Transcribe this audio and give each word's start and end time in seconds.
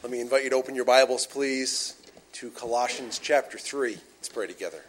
Let 0.00 0.12
me 0.12 0.20
invite 0.20 0.44
you 0.44 0.50
to 0.50 0.56
open 0.56 0.76
your 0.76 0.84
Bibles, 0.84 1.26
please, 1.26 1.96
to 2.34 2.50
Colossians 2.50 3.18
chapter 3.18 3.58
3. 3.58 3.98
Let's 4.18 4.28
pray 4.28 4.46
together. 4.46 4.82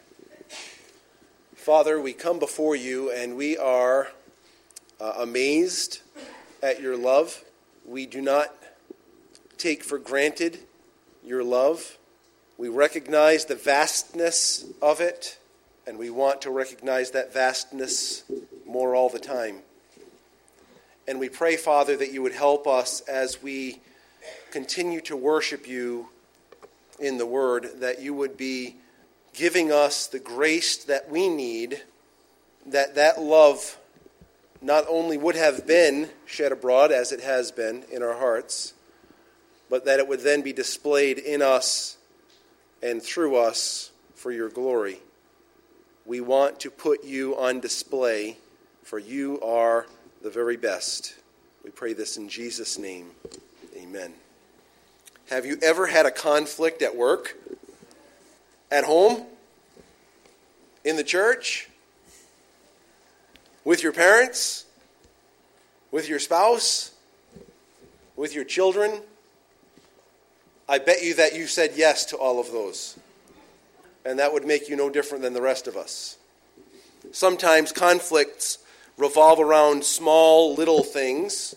Father, 1.56 2.00
we 2.00 2.12
come 2.12 2.38
before 2.38 2.76
you 2.76 3.10
and 3.10 3.36
we 3.36 3.58
are 3.58 4.12
uh, 5.00 5.14
amazed 5.18 6.02
at 6.62 6.80
your 6.80 6.96
love. 6.96 7.42
We 7.84 8.06
do 8.06 8.20
not 8.20 8.54
take 9.58 9.82
for 9.82 9.98
granted 9.98 10.60
your 11.24 11.42
love. 11.42 11.98
We 12.56 12.68
recognize 12.68 13.46
the 13.46 13.56
vastness 13.56 14.64
of 14.80 15.00
it, 15.00 15.40
and 15.88 15.98
we 15.98 16.10
want 16.10 16.40
to 16.42 16.52
recognize 16.52 17.10
that 17.10 17.34
vastness 17.34 18.22
more 18.64 18.94
all 18.94 19.08
the 19.08 19.18
time. 19.18 19.62
And 21.08 21.18
we 21.18 21.28
pray, 21.28 21.56
Father, 21.56 21.96
that 21.96 22.12
you 22.12 22.22
would 22.22 22.34
help 22.34 22.68
us 22.68 23.00
as 23.00 23.42
we 23.42 23.80
continue 24.50 25.00
to 25.02 25.16
worship 25.16 25.68
you 25.68 26.08
in 26.98 27.18
the 27.18 27.26
Word, 27.26 27.80
that 27.80 28.00
you 28.00 28.14
would 28.14 28.36
be 28.36 28.76
giving 29.32 29.72
us 29.72 30.06
the 30.06 30.18
grace 30.18 30.76
that 30.84 31.08
we 31.08 31.28
need, 31.28 31.82
that 32.66 32.94
that 32.94 33.20
love 33.20 33.78
not 34.62 34.84
only 34.88 35.16
would 35.16 35.36
have 35.36 35.66
been 35.66 36.10
shed 36.26 36.52
abroad 36.52 36.92
as 36.92 37.12
it 37.12 37.20
has 37.20 37.50
been 37.50 37.84
in 37.90 38.02
our 38.02 38.14
hearts, 38.18 38.74
but 39.70 39.84
that 39.84 39.98
it 39.98 40.08
would 40.08 40.20
then 40.20 40.42
be 40.42 40.52
displayed 40.52 41.18
in 41.18 41.40
us 41.40 41.96
and 42.82 43.02
through 43.02 43.36
us 43.36 43.90
for 44.14 44.32
your 44.32 44.48
glory. 44.48 44.98
We 46.04 46.20
want 46.20 46.60
to 46.60 46.70
put 46.70 47.04
you 47.04 47.36
on 47.38 47.60
display, 47.60 48.36
for 48.82 48.98
you 48.98 49.40
are 49.40 49.86
the 50.22 50.30
very 50.30 50.56
best. 50.56 51.14
We 51.64 51.70
pray 51.70 51.92
this 51.92 52.16
in 52.16 52.28
Jesus' 52.28 52.78
name. 52.78 53.12
Amen. 53.90 54.12
Have 55.30 55.44
you 55.44 55.58
ever 55.62 55.88
had 55.88 56.06
a 56.06 56.12
conflict 56.12 56.80
at 56.80 56.94
work? 56.94 57.36
At 58.70 58.84
home? 58.84 59.26
In 60.84 60.94
the 60.94 61.02
church? 61.02 61.68
With 63.64 63.82
your 63.82 63.90
parents? 63.90 64.64
With 65.90 66.08
your 66.08 66.20
spouse? 66.20 66.92
With 68.14 68.32
your 68.32 68.44
children? 68.44 69.00
I 70.68 70.78
bet 70.78 71.02
you 71.02 71.14
that 71.14 71.34
you 71.34 71.48
said 71.48 71.72
yes 71.74 72.04
to 72.06 72.16
all 72.16 72.38
of 72.38 72.52
those. 72.52 72.96
And 74.04 74.20
that 74.20 74.32
would 74.32 74.46
make 74.46 74.68
you 74.68 74.76
no 74.76 74.88
different 74.88 75.24
than 75.24 75.34
the 75.34 75.42
rest 75.42 75.66
of 75.66 75.76
us. 75.76 76.16
Sometimes 77.10 77.72
conflicts 77.72 78.58
revolve 78.96 79.40
around 79.40 79.82
small, 79.82 80.54
little 80.54 80.84
things, 80.84 81.56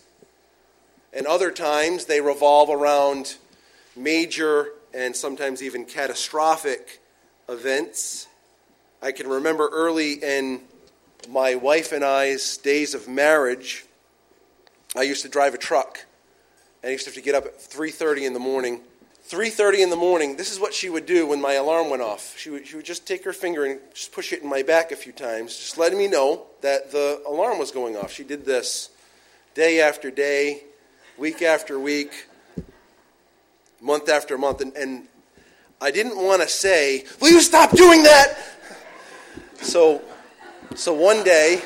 and 1.14 1.26
other 1.26 1.50
times 1.50 2.06
they 2.06 2.20
revolve 2.20 2.68
around 2.68 3.36
major 3.96 4.70
and 4.92 5.14
sometimes 5.14 5.62
even 5.62 5.84
catastrophic 5.84 7.00
events. 7.48 8.26
I 9.00 9.12
can 9.12 9.28
remember 9.28 9.68
early 9.72 10.14
in 10.14 10.60
my 11.28 11.54
wife 11.54 11.92
and 11.92 12.04
I's 12.04 12.56
days 12.58 12.94
of 12.94 13.08
marriage, 13.08 13.84
I 14.96 15.02
used 15.02 15.22
to 15.22 15.28
drive 15.28 15.54
a 15.54 15.58
truck. 15.58 16.04
And 16.82 16.90
I 16.90 16.92
used 16.92 17.04
to 17.04 17.10
have 17.10 17.14
to 17.14 17.22
get 17.22 17.34
up 17.34 17.46
at 17.46 17.58
3:30 17.58 18.26
in 18.26 18.32
the 18.34 18.38
morning. 18.38 18.82
3:30 19.26 19.82
in 19.82 19.90
the 19.90 19.96
morning. 19.96 20.36
This 20.36 20.52
is 20.52 20.60
what 20.60 20.74
she 20.74 20.90
would 20.90 21.06
do 21.06 21.26
when 21.26 21.40
my 21.40 21.54
alarm 21.54 21.88
went 21.88 22.02
off. 22.02 22.38
She 22.38 22.50
would, 22.50 22.66
she 22.66 22.76
would 22.76 22.84
just 22.84 23.06
take 23.06 23.24
her 23.24 23.32
finger 23.32 23.64
and 23.64 23.80
just 23.94 24.12
push 24.12 24.32
it 24.32 24.42
in 24.42 24.48
my 24.48 24.62
back 24.62 24.92
a 24.92 24.96
few 24.96 25.12
times, 25.12 25.56
just 25.56 25.78
letting 25.78 25.98
me 25.98 26.08
know 26.08 26.46
that 26.60 26.92
the 26.92 27.22
alarm 27.26 27.58
was 27.58 27.70
going 27.70 27.96
off. 27.96 28.12
She 28.12 28.22
did 28.22 28.44
this 28.44 28.90
day 29.54 29.80
after 29.80 30.10
day, 30.10 30.64
week 31.18 31.42
after 31.42 31.78
week 31.78 32.26
month 33.84 34.08
after 34.08 34.38
month. 34.38 34.60
And, 34.60 34.74
and 34.76 35.06
I 35.80 35.90
didn't 35.90 36.16
want 36.16 36.42
to 36.42 36.48
say, 36.48 37.04
Will 37.20 37.30
you 37.30 37.40
stop 37.40 37.70
doing 37.72 38.02
that? 38.04 38.36
So, 39.60 40.02
so 40.74 40.92
one 40.92 41.22
day, 41.22 41.62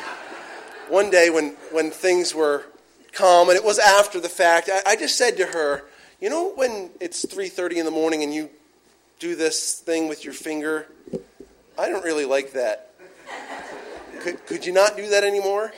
one 0.89 1.11
day 1.11 1.31
when, 1.31 1.57
when 1.73 1.91
things 1.91 2.35
were 2.35 2.65
calm, 3.13 3.49
and 3.49 3.57
it 3.57 3.65
was 3.65 3.79
after 3.79 4.21
the 4.21 4.29
fact, 4.29 4.69
I, 4.73 4.93
I 4.93 4.97
just 4.97 5.17
said 5.17 5.37
to 5.39 5.47
her, 5.47 5.85
You 6.21 6.31
know, 6.31 6.53
when 6.55 6.91
it's 7.01 7.25
3.30 7.25 7.77
in 7.77 7.85
the 7.85 7.91
morning 7.91 8.23
and 8.23 8.35
you 8.35 8.51
do 9.19 9.35
this 9.35 9.79
thing 9.81 10.09
with 10.09 10.25
your 10.25 10.35
finger, 10.35 10.87
I 11.79 11.89
don't 11.89 12.05
really 12.05 12.25
like 12.25 12.53
that. 12.53 12.91
Could, 14.21 14.45
could 14.47 14.67
you 14.67 14.73
not 14.73 14.97
do 14.97 15.09
that 15.11 15.23
anymore? 15.23 15.73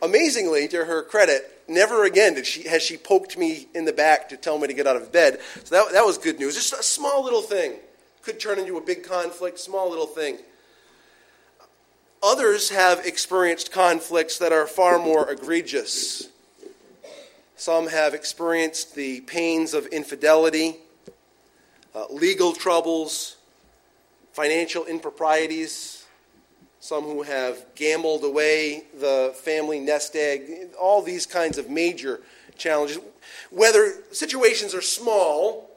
Amazingly, 0.00 0.68
to 0.68 0.84
her 0.84 1.02
credit, 1.02 1.62
never 1.68 2.04
again 2.04 2.34
did 2.34 2.46
she, 2.46 2.68
has 2.68 2.82
she 2.82 2.96
poked 2.96 3.36
me 3.36 3.68
in 3.74 3.84
the 3.84 3.92
back 3.92 4.28
to 4.28 4.36
tell 4.36 4.58
me 4.58 4.66
to 4.68 4.74
get 4.74 4.86
out 4.86 4.96
of 4.96 5.12
bed. 5.12 5.40
So 5.64 5.74
that, 5.74 5.92
that 5.92 6.04
was 6.04 6.18
good 6.18 6.38
news. 6.38 6.54
Just 6.54 6.72
a 6.72 6.82
small 6.82 7.24
little 7.24 7.42
thing. 7.42 7.74
Could 8.22 8.40
turn 8.40 8.58
into 8.58 8.76
a 8.76 8.80
big 8.80 9.04
conflict, 9.04 9.58
small 9.58 9.88
little 9.90 10.06
thing. 10.06 10.38
Others 12.22 12.70
have 12.70 13.06
experienced 13.06 13.70
conflicts 13.70 14.38
that 14.38 14.52
are 14.52 14.66
far 14.66 14.98
more 14.98 15.30
egregious. 15.30 16.28
Some 17.56 17.88
have 17.88 18.14
experienced 18.14 18.94
the 18.94 19.20
pains 19.22 19.74
of 19.74 19.86
infidelity, 19.86 20.76
uh, 21.94 22.06
legal 22.10 22.52
troubles, 22.52 23.36
financial 24.32 24.84
improprieties, 24.84 25.97
some 26.80 27.04
who 27.04 27.22
have 27.22 27.64
gambled 27.74 28.24
away 28.24 28.84
the 28.98 29.32
family 29.42 29.80
nest 29.80 30.14
egg, 30.14 30.70
all 30.80 31.02
these 31.02 31.26
kinds 31.26 31.58
of 31.58 31.68
major 31.68 32.20
challenges. 32.56 32.98
Whether 33.50 33.94
situations 34.12 34.74
are 34.74 34.82
small, 34.82 35.70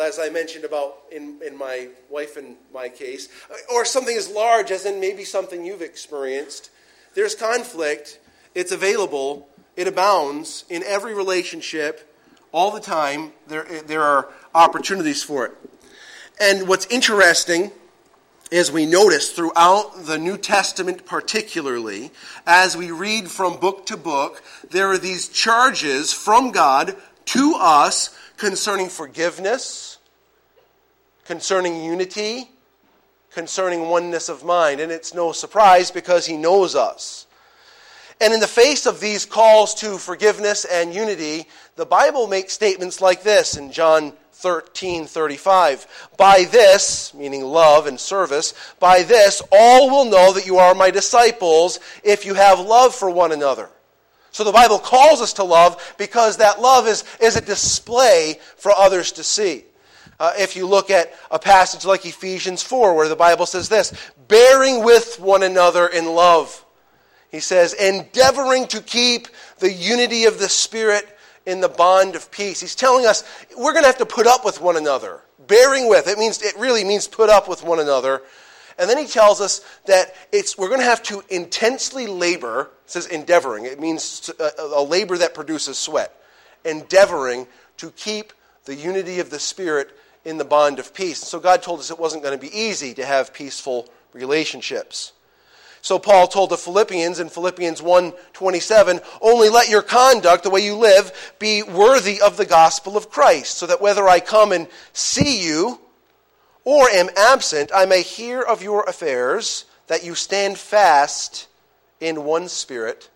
as 0.00 0.18
I 0.18 0.28
mentioned 0.28 0.64
about 0.64 0.98
in, 1.10 1.40
in 1.44 1.56
my 1.56 1.88
wife 2.08 2.36
and 2.36 2.56
my 2.72 2.88
case, 2.88 3.28
or 3.72 3.84
something 3.84 4.16
as 4.16 4.28
large 4.28 4.70
as 4.70 4.86
in 4.86 5.00
maybe 5.00 5.24
something 5.24 5.64
you've 5.64 5.82
experienced, 5.82 6.70
there's 7.14 7.34
conflict, 7.34 8.20
it's 8.54 8.72
available, 8.72 9.48
it 9.76 9.88
abounds 9.88 10.64
in 10.68 10.82
every 10.84 11.14
relationship 11.14 12.14
all 12.52 12.70
the 12.70 12.80
time. 12.80 13.32
There, 13.48 13.64
there 13.82 14.02
are 14.02 14.28
opportunities 14.54 15.22
for 15.22 15.46
it. 15.46 15.52
And 16.40 16.68
what's 16.68 16.86
interesting 16.86 17.72
as 18.52 18.72
we 18.72 18.84
notice 18.84 19.30
throughout 19.30 20.06
the 20.06 20.18
New 20.18 20.36
Testament, 20.36 21.06
particularly, 21.06 22.10
as 22.46 22.76
we 22.76 22.90
read 22.90 23.30
from 23.30 23.58
book 23.58 23.86
to 23.86 23.96
book, 23.96 24.42
there 24.70 24.88
are 24.88 24.98
these 24.98 25.28
charges 25.28 26.12
from 26.12 26.50
God 26.50 26.96
to 27.26 27.54
us 27.56 28.16
concerning 28.36 28.88
forgiveness, 28.88 29.98
concerning 31.24 31.84
unity, 31.84 32.50
concerning 33.32 33.88
oneness 33.88 34.28
of 34.28 34.44
mind. 34.44 34.80
And 34.80 34.90
it's 34.90 35.14
no 35.14 35.30
surprise 35.30 35.90
because 35.90 36.26
He 36.26 36.36
knows 36.36 36.74
us. 36.74 37.26
And 38.20 38.34
in 38.34 38.40
the 38.40 38.46
face 38.46 38.84
of 38.84 39.00
these 39.00 39.24
calls 39.24 39.74
to 39.76 39.96
forgiveness 39.96 40.64
and 40.64 40.92
unity, 40.92 41.46
the 41.76 41.86
Bible 41.86 42.26
makes 42.26 42.52
statements 42.52 43.00
like 43.00 43.22
this 43.22 43.56
in 43.56 43.72
John 43.72 44.12
13:35. 44.42 45.86
By 46.16 46.44
this, 46.44 47.12
meaning 47.14 47.44
love 47.44 47.86
and 47.86 47.98
service, 47.98 48.54
by 48.78 49.02
this 49.02 49.42
all 49.52 49.90
will 49.90 50.04
know 50.04 50.32
that 50.32 50.46
you 50.46 50.58
are 50.58 50.74
my 50.74 50.90
disciples 50.90 51.78
if 52.02 52.24
you 52.24 52.34
have 52.34 52.60
love 52.60 52.94
for 52.94 53.10
one 53.10 53.32
another. 53.32 53.70
So 54.32 54.44
the 54.44 54.52
Bible 54.52 54.78
calls 54.78 55.20
us 55.20 55.32
to 55.34 55.44
love 55.44 55.94
because 55.98 56.36
that 56.36 56.60
love 56.60 56.86
is, 56.86 57.04
is 57.20 57.36
a 57.36 57.40
display 57.40 58.38
for 58.56 58.72
others 58.72 59.12
to 59.12 59.24
see. 59.24 59.64
Uh, 60.20 60.34
if 60.38 60.54
you 60.54 60.66
look 60.66 60.90
at 60.90 61.12
a 61.30 61.38
passage 61.38 61.84
like 61.84 62.04
Ephesians 62.04 62.62
4, 62.62 62.94
where 62.94 63.08
the 63.08 63.16
Bible 63.16 63.46
says 63.46 63.68
this 63.68 63.92
bearing 64.28 64.84
with 64.84 65.18
one 65.18 65.42
another 65.42 65.88
in 65.88 66.06
love. 66.06 66.64
He 67.30 67.40
says, 67.40 67.74
endeavoring 67.74 68.66
to 68.68 68.80
keep 68.80 69.28
the 69.58 69.72
unity 69.72 70.24
of 70.24 70.38
the 70.38 70.48
Spirit 70.48 71.16
in 71.50 71.60
the 71.60 71.68
bond 71.68 72.14
of 72.14 72.30
peace. 72.30 72.60
He's 72.60 72.76
telling 72.76 73.06
us 73.06 73.24
we're 73.56 73.72
going 73.72 73.82
to 73.82 73.88
have 73.88 73.98
to 73.98 74.06
put 74.06 74.26
up 74.26 74.44
with 74.44 74.60
one 74.60 74.76
another. 74.76 75.20
Bearing 75.46 75.88
with 75.88 76.06
it 76.06 76.16
means 76.16 76.40
it 76.42 76.56
really 76.56 76.84
means 76.84 77.08
put 77.08 77.28
up 77.28 77.48
with 77.48 77.64
one 77.64 77.80
another. 77.80 78.22
And 78.78 78.88
then 78.88 78.96
he 78.96 79.06
tells 79.06 79.40
us 79.40 79.60
that 79.86 80.14
it's 80.32 80.56
we're 80.56 80.68
going 80.68 80.80
to 80.80 80.86
have 80.86 81.02
to 81.04 81.22
intensely 81.28 82.06
labor. 82.06 82.70
It 82.84 82.90
says 82.90 83.06
endeavoring. 83.06 83.64
It 83.66 83.80
means 83.80 84.30
a, 84.38 84.50
a 84.76 84.82
labor 84.82 85.18
that 85.18 85.34
produces 85.34 85.76
sweat. 85.76 86.14
Endeavoring 86.64 87.46
to 87.78 87.90
keep 87.90 88.32
the 88.64 88.74
unity 88.74 89.18
of 89.18 89.30
the 89.30 89.40
spirit 89.40 89.90
in 90.24 90.38
the 90.38 90.44
bond 90.44 90.78
of 90.78 90.94
peace. 90.94 91.18
So 91.18 91.40
God 91.40 91.62
told 91.62 91.80
us 91.80 91.90
it 91.90 91.98
wasn't 91.98 92.22
going 92.22 92.38
to 92.38 92.40
be 92.40 92.56
easy 92.56 92.94
to 92.94 93.04
have 93.04 93.34
peaceful 93.34 93.88
relationships. 94.12 95.12
So 95.82 95.98
Paul 95.98 96.28
told 96.28 96.50
the 96.50 96.58
Philippians 96.58 97.20
in 97.20 97.30
Philippians 97.30 97.80
1:27, 97.80 99.00
"Only 99.20 99.48
let 99.48 99.68
your 99.68 99.82
conduct, 99.82 100.42
the 100.42 100.50
way 100.50 100.60
you 100.60 100.76
live, 100.76 101.32
be 101.38 101.62
worthy 101.62 102.20
of 102.20 102.36
the 102.36 102.44
gospel 102.44 102.96
of 102.96 103.10
Christ, 103.10 103.56
so 103.58 103.66
that 103.66 103.80
whether 103.80 104.08
I 104.08 104.20
come 104.20 104.52
and 104.52 104.68
see 104.92 105.38
you 105.38 105.80
or 106.64 106.90
am 106.90 107.10
absent, 107.16 107.70
I 107.74 107.86
may 107.86 108.02
hear 108.02 108.42
of 108.42 108.62
your 108.62 108.82
affairs, 108.84 109.64
that 109.86 110.04
you 110.04 110.14
stand 110.14 110.58
fast 110.58 111.46
in 111.98 112.24
one 112.24 112.48
spirit, 112.48 113.08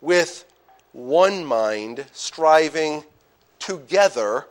with 0.00 0.44
one 0.92 1.44
mind, 1.44 2.06
striving 2.12 3.04
together 3.58 4.46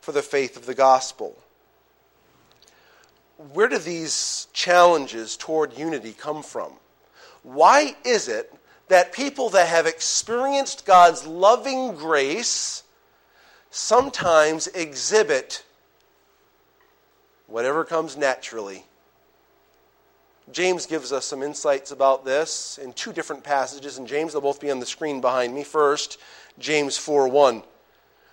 for 0.00 0.12
the 0.12 0.22
faith 0.22 0.56
of 0.56 0.66
the 0.66 0.74
gospel. 0.74 1.36
Where 3.54 3.68
do 3.68 3.78
these 3.78 4.48
challenges 4.52 5.34
toward 5.34 5.78
unity 5.78 6.12
come 6.12 6.42
from? 6.42 6.72
Why 7.42 7.96
is 8.04 8.28
it 8.28 8.52
that 8.88 9.14
people 9.14 9.48
that 9.50 9.66
have 9.66 9.86
experienced 9.86 10.84
God's 10.84 11.26
loving 11.26 11.94
grace 11.94 12.82
sometimes 13.70 14.66
exhibit 14.66 15.64
whatever 17.46 17.82
comes 17.82 18.14
naturally? 18.14 18.84
James 20.52 20.84
gives 20.84 21.10
us 21.10 21.24
some 21.24 21.42
insights 21.42 21.92
about 21.92 22.26
this 22.26 22.78
in 22.82 22.92
two 22.92 23.12
different 23.12 23.42
passages, 23.42 23.96
and 23.96 24.06
James, 24.06 24.32
they'll 24.32 24.42
both 24.42 24.60
be 24.60 24.70
on 24.70 24.80
the 24.80 24.86
screen 24.86 25.22
behind 25.22 25.54
me. 25.54 25.64
First, 25.64 26.18
James 26.58 26.98
4 26.98 27.26
1. 27.28 27.62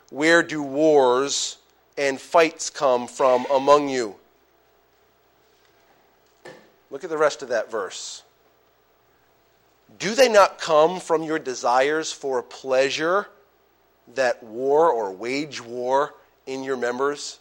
Where 0.10 0.44
do 0.44 0.62
wars 0.62 1.60
and 1.98 2.20
fights 2.20 2.70
come 2.70 3.08
from 3.08 3.46
among 3.50 3.88
you? 3.88 4.18
Look 6.90 7.04
at 7.04 7.10
the 7.10 7.18
rest 7.18 7.42
of 7.42 7.50
that 7.50 7.70
verse. 7.70 8.24
Do 10.00 10.16
they 10.16 10.30
not 10.30 10.60
come 10.60 11.00
from 11.00 11.24
your 11.24 11.40
desires 11.40 12.12
for 12.12 12.44
pleasure 12.44 13.28
that 14.16 14.42
war 14.44 14.90
or 14.92 15.12
wage 15.12 15.62
war 15.62 16.14
in 16.46 16.64
your 16.64 16.78
members? 16.78 17.40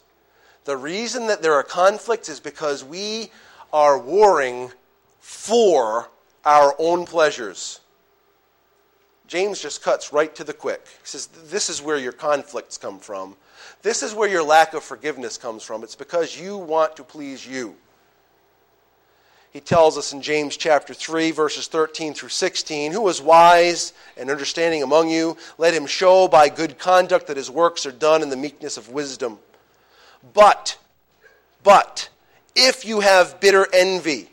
The 0.65 0.77
reason 0.77 1.27
that 1.29 1.43
there 1.43 1.55
are 1.55 1.63
conflicts 1.63 2.29
is 2.29 2.41
because 2.41 2.85
we 2.85 3.31
are 3.73 3.99
warring 3.99 4.71
for 5.21 6.09
our 6.45 6.75
own 6.79 7.05
pleasures. 7.05 7.81
James 9.27 9.61
just 9.61 9.83
cuts 9.83 10.13
right 10.13 10.35
to 10.37 10.45
the 10.45 10.53
quick. 10.53 10.87
He 10.87 11.07
says, 11.07 11.27
This 11.27 11.69
is 11.69 11.83
where 11.83 11.99
your 11.99 12.13
conflicts 12.13 12.79
come 12.79 12.99
from. 12.99 13.37
This 13.83 14.03
is 14.03 14.15
where 14.15 14.29
your 14.29 14.43
lack 14.43 14.75
of 14.75 14.85
forgiveness 14.85 15.37
comes 15.37 15.63
from. 15.63 15.83
It's 15.83 15.97
because 15.97 16.39
you 16.39 16.57
want 16.57 16.97
to 16.97 17.05
please 17.05 17.47
you. 17.47 17.75
He 19.57 19.61
tells 19.61 19.97
us 19.97 20.13
in 20.13 20.21
James 20.21 20.59
chapter 20.59 20.93
3, 20.93 21.31
verses 21.31 21.67
13 21.67 22.13
through 22.13 22.29
16 22.29 22.93
Who 22.93 23.09
is 23.09 23.23
wise 23.23 23.95
and 24.19 24.31
understanding 24.31 24.83
among 24.83 25.09
you? 25.09 25.39
Let 25.57 25.73
him 25.73 25.87
show 25.87 26.29
by 26.29 26.51
good 26.51 26.79
conduct 26.79 27.29
that 27.29 27.39
his 27.39 27.51
works 27.51 27.87
are 27.87 27.91
done 27.91 28.21
in 28.21 28.29
the 28.29 28.37
meekness 28.37 28.77
of 28.77 28.91
wisdom. 28.91 29.39
But, 30.35 30.77
but, 31.63 32.11
if 32.55 32.85
you 32.85 33.01
have 33.01 33.41
bitter 33.41 33.67
envy 33.73 34.29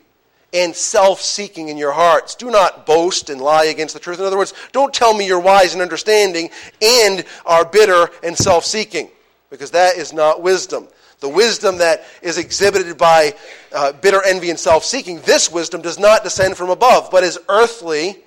and 0.52 0.76
self 0.76 1.22
seeking 1.22 1.70
in 1.70 1.78
your 1.78 1.92
hearts, 1.92 2.34
do 2.34 2.50
not 2.50 2.84
boast 2.84 3.30
and 3.30 3.40
lie 3.40 3.64
against 3.64 3.94
the 3.94 4.00
truth. 4.00 4.18
In 4.18 4.26
other 4.26 4.36
words, 4.36 4.52
don't 4.72 4.92
tell 4.92 5.14
me 5.14 5.26
you're 5.26 5.40
wise 5.40 5.72
and 5.72 5.80
understanding 5.80 6.50
and 6.82 7.24
are 7.46 7.64
bitter 7.64 8.10
and 8.22 8.36
self 8.36 8.66
seeking, 8.66 9.08
because 9.48 9.70
that 9.70 9.96
is 9.96 10.12
not 10.12 10.42
wisdom. 10.42 10.86
The 11.24 11.30
wisdom 11.30 11.78
that 11.78 12.04
is 12.20 12.36
exhibited 12.36 12.98
by 12.98 13.34
uh, 13.72 13.92
bitter 13.92 14.22
envy 14.22 14.50
and 14.50 14.58
self 14.58 14.84
seeking, 14.84 15.20
this 15.20 15.50
wisdom 15.50 15.80
does 15.80 15.98
not 15.98 16.22
descend 16.22 16.54
from 16.54 16.68
above, 16.68 17.10
but 17.10 17.24
is 17.24 17.38
earthly, 17.48 18.18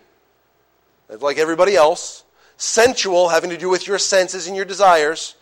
like 1.07 1.37
everybody 1.37 1.75
else, 1.75 2.23
sensual, 2.57 3.29
having 3.29 3.51
to 3.51 3.57
do 3.57 3.69
with 3.69 3.85
your 3.85 3.99
senses 3.99 4.47
and 4.47 4.55
your 4.55 4.65
desires, 4.65 5.35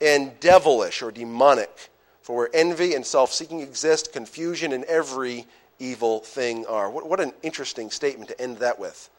and 0.00 0.38
devilish 0.38 1.02
or 1.02 1.10
demonic. 1.10 1.90
For 2.20 2.36
where 2.36 2.50
envy 2.54 2.94
and 2.94 3.04
self 3.04 3.32
seeking 3.32 3.62
exist, 3.62 4.12
confusion 4.12 4.72
and 4.72 4.84
every 4.84 5.44
evil 5.80 6.20
thing 6.20 6.66
are. 6.66 6.88
What, 6.88 7.08
what 7.08 7.18
an 7.18 7.32
interesting 7.42 7.90
statement 7.90 8.30
to 8.30 8.40
end 8.40 8.58
that 8.58 8.78
with. 8.78 9.10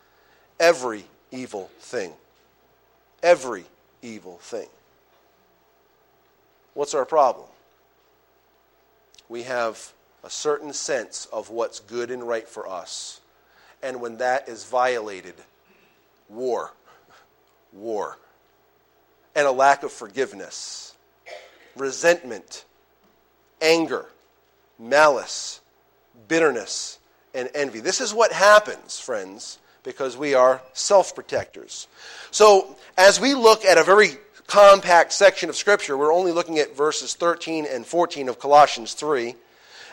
Every 0.57 1.03
evil 1.31 1.69
thing. 1.81 2.13
Every 3.21 3.65
evil 4.01 4.37
thing. 4.37 4.69
What's 6.75 6.93
our 6.93 7.03
problem? 7.03 7.47
We 9.33 9.41
have 9.41 9.93
a 10.23 10.29
certain 10.29 10.73
sense 10.73 11.25
of 11.33 11.49
what's 11.49 11.79
good 11.79 12.11
and 12.11 12.21
right 12.21 12.47
for 12.47 12.69
us. 12.69 13.19
And 13.81 13.99
when 13.99 14.17
that 14.17 14.47
is 14.47 14.63
violated, 14.63 15.33
war, 16.29 16.71
war, 17.71 18.19
and 19.33 19.47
a 19.47 19.51
lack 19.51 19.81
of 19.81 19.91
forgiveness, 19.91 20.93
resentment, 21.75 22.63
anger, 23.59 24.05
malice, 24.77 25.61
bitterness, 26.27 26.99
and 27.33 27.49
envy. 27.55 27.79
This 27.79 28.01
is 28.01 28.13
what 28.13 28.31
happens, 28.31 28.99
friends, 28.99 29.57
because 29.81 30.15
we 30.15 30.35
are 30.35 30.61
self 30.73 31.15
protectors. 31.15 31.87
So, 32.29 32.75
as 32.99 33.19
we 33.19 33.33
look 33.33 33.65
at 33.65 33.79
a 33.79 33.83
very 33.83 34.11
compact 34.47 35.13
section 35.13 35.49
of 35.49 35.55
Scripture, 35.55 35.97
we're 35.97 36.13
only 36.13 36.31
looking 36.31 36.59
at 36.59 36.75
verses 36.75 37.13
13 37.13 37.65
and 37.65 37.85
14 37.85 38.29
of 38.29 38.39
Colossians 38.39 38.93
3 38.93 39.35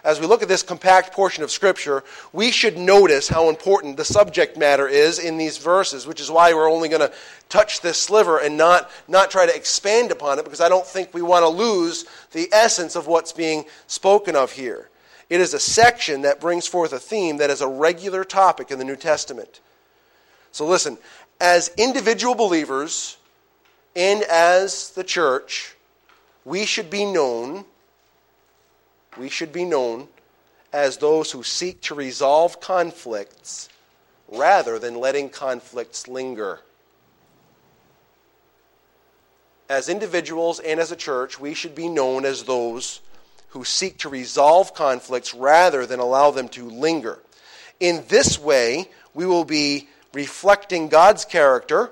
as 0.04 0.20
we 0.20 0.26
look 0.26 0.42
at 0.42 0.48
this 0.48 0.62
compact 0.62 1.12
portion 1.12 1.44
of 1.44 1.50
Scripture, 1.50 2.02
we 2.32 2.50
should 2.50 2.78
notice 2.78 3.28
how 3.28 3.48
important 3.48 3.96
the 3.96 4.04
subject 4.04 4.56
matter 4.56 4.88
is 4.88 5.18
in 5.18 5.36
these 5.36 5.58
verses, 5.58 6.06
which 6.06 6.20
is 6.20 6.30
why 6.30 6.54
we're 6.54 6.70
only 6.70 6.88
going 6.88 7.06
to 7.06 7.12
touch 7.48 7.80
this 7.80 7.98
sliver 7.98 8.38
and 8.38 8.56
not, 8.56 8.90
not 9.08 9.30
try 9.30 9.44
to 9.44 9.54
expand 9.54 10.10
upon 10.10 10.38
it, 10.38 10.44
because 10.44 10.60
I 10.60 10.68
don't 10.68 10.86
think 10.86 11.12
we 11.12 11.22
want 11.22 11.42
to 11.42 11.48
lose 11.48 12.06
the 12.32 12.48
essence 12.52 12.96
of 12.96 13.06
what's 13.06 13.32
being 13.32 13.64
spoken 13.86 14.36
of 14.36 14.52
here. 14.52 14.88
It 15.28 15.40
is 15.40 15.54
a 15.54 15.60
section 15.60 16.22
that 16.22 16.40
brings 16.40 16.66
forth 16.66 16.92
a 16.92 16.98
theme 16.98 17.36
that 17.36 17.50
is 17.50 17.60
a 17.60 17.68
regular 17.68 18.24
topic 18.24 18.70
in 18.70 18.78
the 18.78 18.84
New 18.84 18.96
Testament. 18.96 19.60
So 20.50 20.66
listen, 20.66 20.98
as 21.40 21.70
individual 21.76 22.34
believers 22.34 23.16
and 23.96 24.22
as 24.22 24.90
the 24.90 25.04
church, 25.04 25.74
we 26.44 26.64
should 26.64 26.90
be 26.90 27.04
known 27.04 27.64
we 29.18 29.28
should 29.28 29.52
be 29.52 29.64
known 29.64 30.08
as 30.72 30.96
those 30.96 31.32
who 31.32 31.42
seek 31.42 31.80
to 31.82 31.94
resolve 31.94 32.60
conflicts 32.60 33.68
rather 34.28 34.78
than 34.78 34.94
letting 34.94 35.28
conflicts 35.28 36.06
linger. 36.06 36.60
As 39.68 39.88
individuals 39.88 40.60
and 40.60 40.80
as 40.80 40.92
a 40.92 40.96
church, 40.96 41.40
we 41.40 41.54
should 41.54 41.74
be 41.74 41.88
known 41.88 42.24
as 42.24 42.44
those 42.44 43.00
who 43.48 43.64
seek 43.64 43.98
to 43.98 44.08
resolve 44.08 44.74
conflicts 44.74 45.34
rather 45.34 45.86
than 45.86 45.98
allow 45.98 46.30
them 46.30 46.48
to 46.48 46.70
linger. 46.70 47.18
In 47.80 48.04
this 48.08 48.38
way, 48.38 48.88
we 49.12 49.26
will 49.26 49.44
be 49.44 49.88
reflecting 50.12 50.88
God's 50.88 51.24
character 51.24 51.90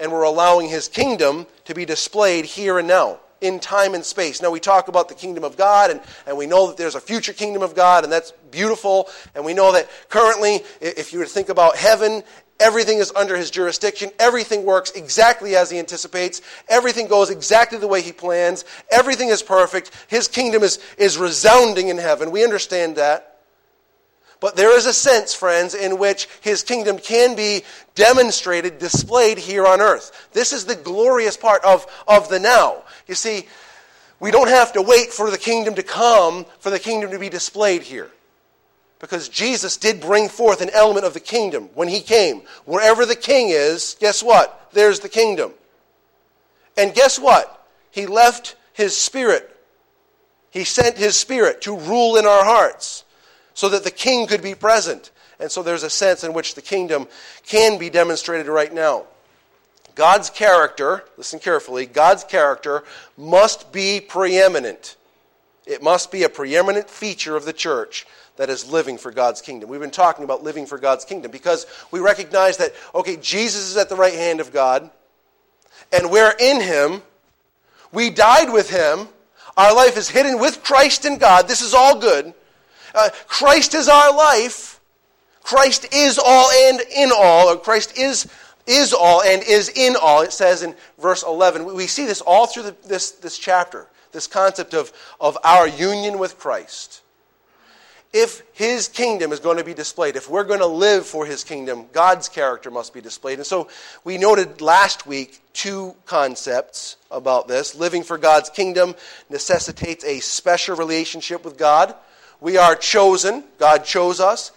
and 0.00 0.10
we're 0.10 0.22
allowing 0.22 0.68
His 0.68 0.88
kingdom 0.88 1.46
to 1.64 1.74
be 1.74 1.84
displayed 1.84 2.44
here 2.44 2.78
and 2.78 2.88
now 2.88 3.20
in 3.40 3.58
time 3.58 3.94
and 3.94 4.04
space. 4.04 4.42
Now, 4.42 4.50
we 4.50 4.60
talk 4.60 4.88
about 4.88 5.08
the 5.08 5.14
kingdom 5.14 5.44
of 5.44 5.56
God, 5.56 5.90
and, 5.90 6.00
and 6.26 6.36
we 6.36 6.46
know 6.46 6.68
that 6.68 6.76
there's 6.76 6.94
a 6.94 7.00
future 7.00 7.32
kingdom 7.32 7.62
of 7.62 7.74
God, 7.74 8.04
and 8.04 8.12
that's 8.12 8.32
beautiful. 8.50 9.08
And 9.34 9.44
we 9.44 9.54
know 9.54 9.72
that 9.72 9.88
currently, 10.08 10.60
if 10.80 11.12
you 11.12 11.18
were 11.18 11.24
to 11.24 11.30
think 11.30 11.48
about 11.48 11.76
heaven, 11.76 12.22
everything 12.58 12.98
is 12.98 13.12
under 13.16 13.36
his 13.36 13.50
jurisdiction. 13.50 14.10
Everything 14.18 14.64
works 14.64 14.90
exactly 14.92 15.56
as 15.56 15.70
he 15.70 15.78
anticipates. 15.78 16.42
Everything 16.68 17.06
goes 17.06 17.30
exactly 17.30 17.78
the 17.78 17.88
way 17.88 18.02
he 18.02 18.12
plans. 18.12 18.64
Everything 18.90 19.28
is 19.28 19.42
perfect. 19.42 19.90
His 20.08 20.28
kingdom 20.28 20.62
is, 20.62 20.78
is 20.98 21.16
resounding 21.16 21.88
in 21.88 21.98
heaven. 21.98 22.30
We 22.30 22.44
understand 22.44 22.96
that. 22.96 23.29
But 24.40 24.56
there 24.56 24.74
is 24.76 24.86
a 24.86 24.92
sense, 24.92 25.34
friends, 25.34 25.74
in 25.74 25.98
which 25.98 26.26
his 26.40 26.62
kingdom 26.62 26.98
can 26.98 27.36
be 27.36 27.62
demonstrated, 27.94 28.78
displayed 28.78 29.36
here 29.36 29.66
on 29.66 29.82
earth. 29.82 30.28
This 30.32 30.54
is 30.54 30.64
the 30.64 30.74
glorious 30.74 31.36
part 31.36 31.62
of, 31.62 31.86
of 32.08 32.30
the 32.30 32.40
now. 32.40 32.82
You 33.06 33.14
see, 33.14 33.46
we 34.18 34.30
don't 34.30 34.48
have 34.48 34.72
to 34.72 34.82
wait 34.82 35.12
for 35.12 35.30
the 35.30 35.38
kingdom 35.38 35.74
to 35.74 35.82
come 35.82 36.46
for 36.58 36.70
the 36.70 36.78
kingdom 36.78 37.10
to 37.10 37.18
be 37.18 37.28
displayed 37.28 37.82
here. 37.82 38.10
Because 38.98 39.28
Jesus 39.28 39.76
did 39.76 40.00
bring 40.00 40.28
forth 40.28 40.62
an 40.62 40.70
element 40.70 41.04
of 41.06 41.14
the 41.14 41.20
kingdom 41.20 41.68
when 41.74 41.88
he 41.88 42.00
came. 42.00 42.42
Wherever 42.64 43.04
the 43.04 43.16
king 43.16 43.48
is, 43.50 43.96
guess 44.00 44.22
what? 44.22 44.68
There's 44.72 45.00
the 45.00 45.08
kingdom. 45.08 45.52
And 46.76 46.94
guess 46.94 47.18
what? 47.18 47.66
He 47.90 48.06
left 48.06 48.56
his 48.72 48.96
spirit. 48.96 49.54
He 50.50 50.64
sent 50.64 50.96
his 50.96 51.16
spirit 51.16 51.62
to 51.62 51.76
rule 51.76 52.16
in 52.16 52.26
our 52.26 52.44
hearts 52.44 53.04
so 53.60 53.68
that 53.68 53.84
the 53.84 53.90
king 53.90 54.26
could 54.26 54.40
be 54.40 54.54
present. 54.54 55.10
And 55.38 55.52
so 55.52 55.62
there's 55.62 55.82
a 55.82 55.90
sense 55.90 56.24
in 56.24 56.32
which 56.32 56.54
the 56.54 56.62
kingdom 56.62 57.06
can 57.44 57.76
be 57.76 57.90
demonstrated 57.90 58.46
right 58.46 58.72
now. 58.72 59.04
God's 59.94 60.30
character, 60.30 61.04
listen 61.18 61.40
carefully, 61.40 61.84
God's 61.84 62.24
character 62.24 62.84
must 63.18 63.70
be 63.70 64.00
preeminent. 64.00 64.96
It 65.66 65.82
must 65.82 66.10
be 66.10 66.22
a 66.22 66.30
preeminent 66.30 66.88
feature 66.88 67.36
of 67.36 67.44
the 67.44 67.52
church 67.52 68.06
that 68.36 68.48
is 68.48 68.72
living 68.72 68.96
for 68.96 69.10
God's 69.10 69.42
kingdom. 69.42 69.68
We've 69.68 69.78
been 69.78 69.90
talking 69.90 70.24
about 70.24 70.42
living 70.42 70.64
for 70.64 70.78
God's 70.78 71.04
kingdom 71.04 71.30
because 71.30 71.66
we 71.90 72.00
recognize 72.00 72.56
that, 72.56 72.72
okay, 72.94 73.18
Jesus 73.18 73.68
is 73.68 73.76
at 73.76 73.90
the 73.90 73.94
right 73.94 74.14
hand 74.14 74.40
of 74.40 74.54
God, 74.54 74.90
and 75.92 76.10
we're 76.10 76.34
in 76.40 76.62
Him. 76.62 77.02
We 77.92 78.08
died 78.08 78.50
with 78.50 78.70
Him. 78.70 79.08
Our 79.54 79.74
life 79.74 79.98
is 79.98 80.08
hidden 80.08 80.40
with 80.40 80.62
Christ 80.62 81.04
in 81.04 81.18
God. 81.18 81.46
This 81.46 81.60
is 81.60 81.74
all 81.74 81.98
good. 82.00 82.32
Uh, 82.94 83.10
Christ 83.26 83.74
is 83.74 83.88
our 83.88 84.14
life. 84.14 84.80
Christ 85.42 85.92
is 85.92 86.18
all 86.18 86.50
and 86.50 86.80
in 86.96 87.10
all, 87.14 87.48
or 87.48 87.56
Christ 87.56 87.98
is, 87.98 88.28
is 88.66 88.92
all 88.92 89.22
and 89.22 89.42
is 89.42 89.68
in 89.68 89.96
all. 90.00 90.22
It 90.22 90.32
says 90.32 90.62
in 90.62 90.74
verse 90.98 91.22
11. 91.22 91.64
We 91.64 91.86
see 91.86 92.06
this 92.06 92.20
all 92.20 92.46
through 92.46 92.64
the, 92.64 92.76
this, 92.86 93.12
this 93.12 93.38
chapter. 93.38 93.88
this 94.12 94.26
concept 94.26 94.74
of, 94.74 94.92
of 95.20 95.38
our 95.44 95.66
union 95.66 96.18
with 96.18 96.38
Christ. 96.38 97.02
If 98.12 98.42
his 98.54 98.88
kingdom 98.88 99.30
is 99.30 99.38
going 99.38 99.58
to 99.58 99.64
be 99.64 99.72
displayed, 99.72 100.16
if 100.16 100.28
we're 100.28 100.44
going 100.44 100.60
to 100.60 100.66
live 100.66 101.06
for 101.06 101.26
his 101.26 101.44
kingdom, 101.44 101.86
God's 101.92 102.28
character 102.28 102.68
must 102.68 102.92
be 102.92 103.00
displayed. 103.00 103.38
And 103.38 103.46
so 103.46 103.68
we 104.02 104.18
noted 104.18 104.60
last 104.60 105.06
week 105.06 105.40
two 105.52 105.94
concepts 106.06 106.96
about 107.08 107.46
this. 107.46 107.76
Living 107.76 108.02
for 108.02 108.18
God's 108.18 108.50
kingdom 108.50 108.96
necessitates 109.28 110.04
a 110.04 110.18
special 110.18 110.76
relationship 110.76 111.44
with 111.44 111.56
God. 111.56 111.94
We 112.40 112.56
are 112.56 112.74
chosen, 112.74 113.44
God 113.58 113.84
chose 113.84 114.20
us. 114.20 114.52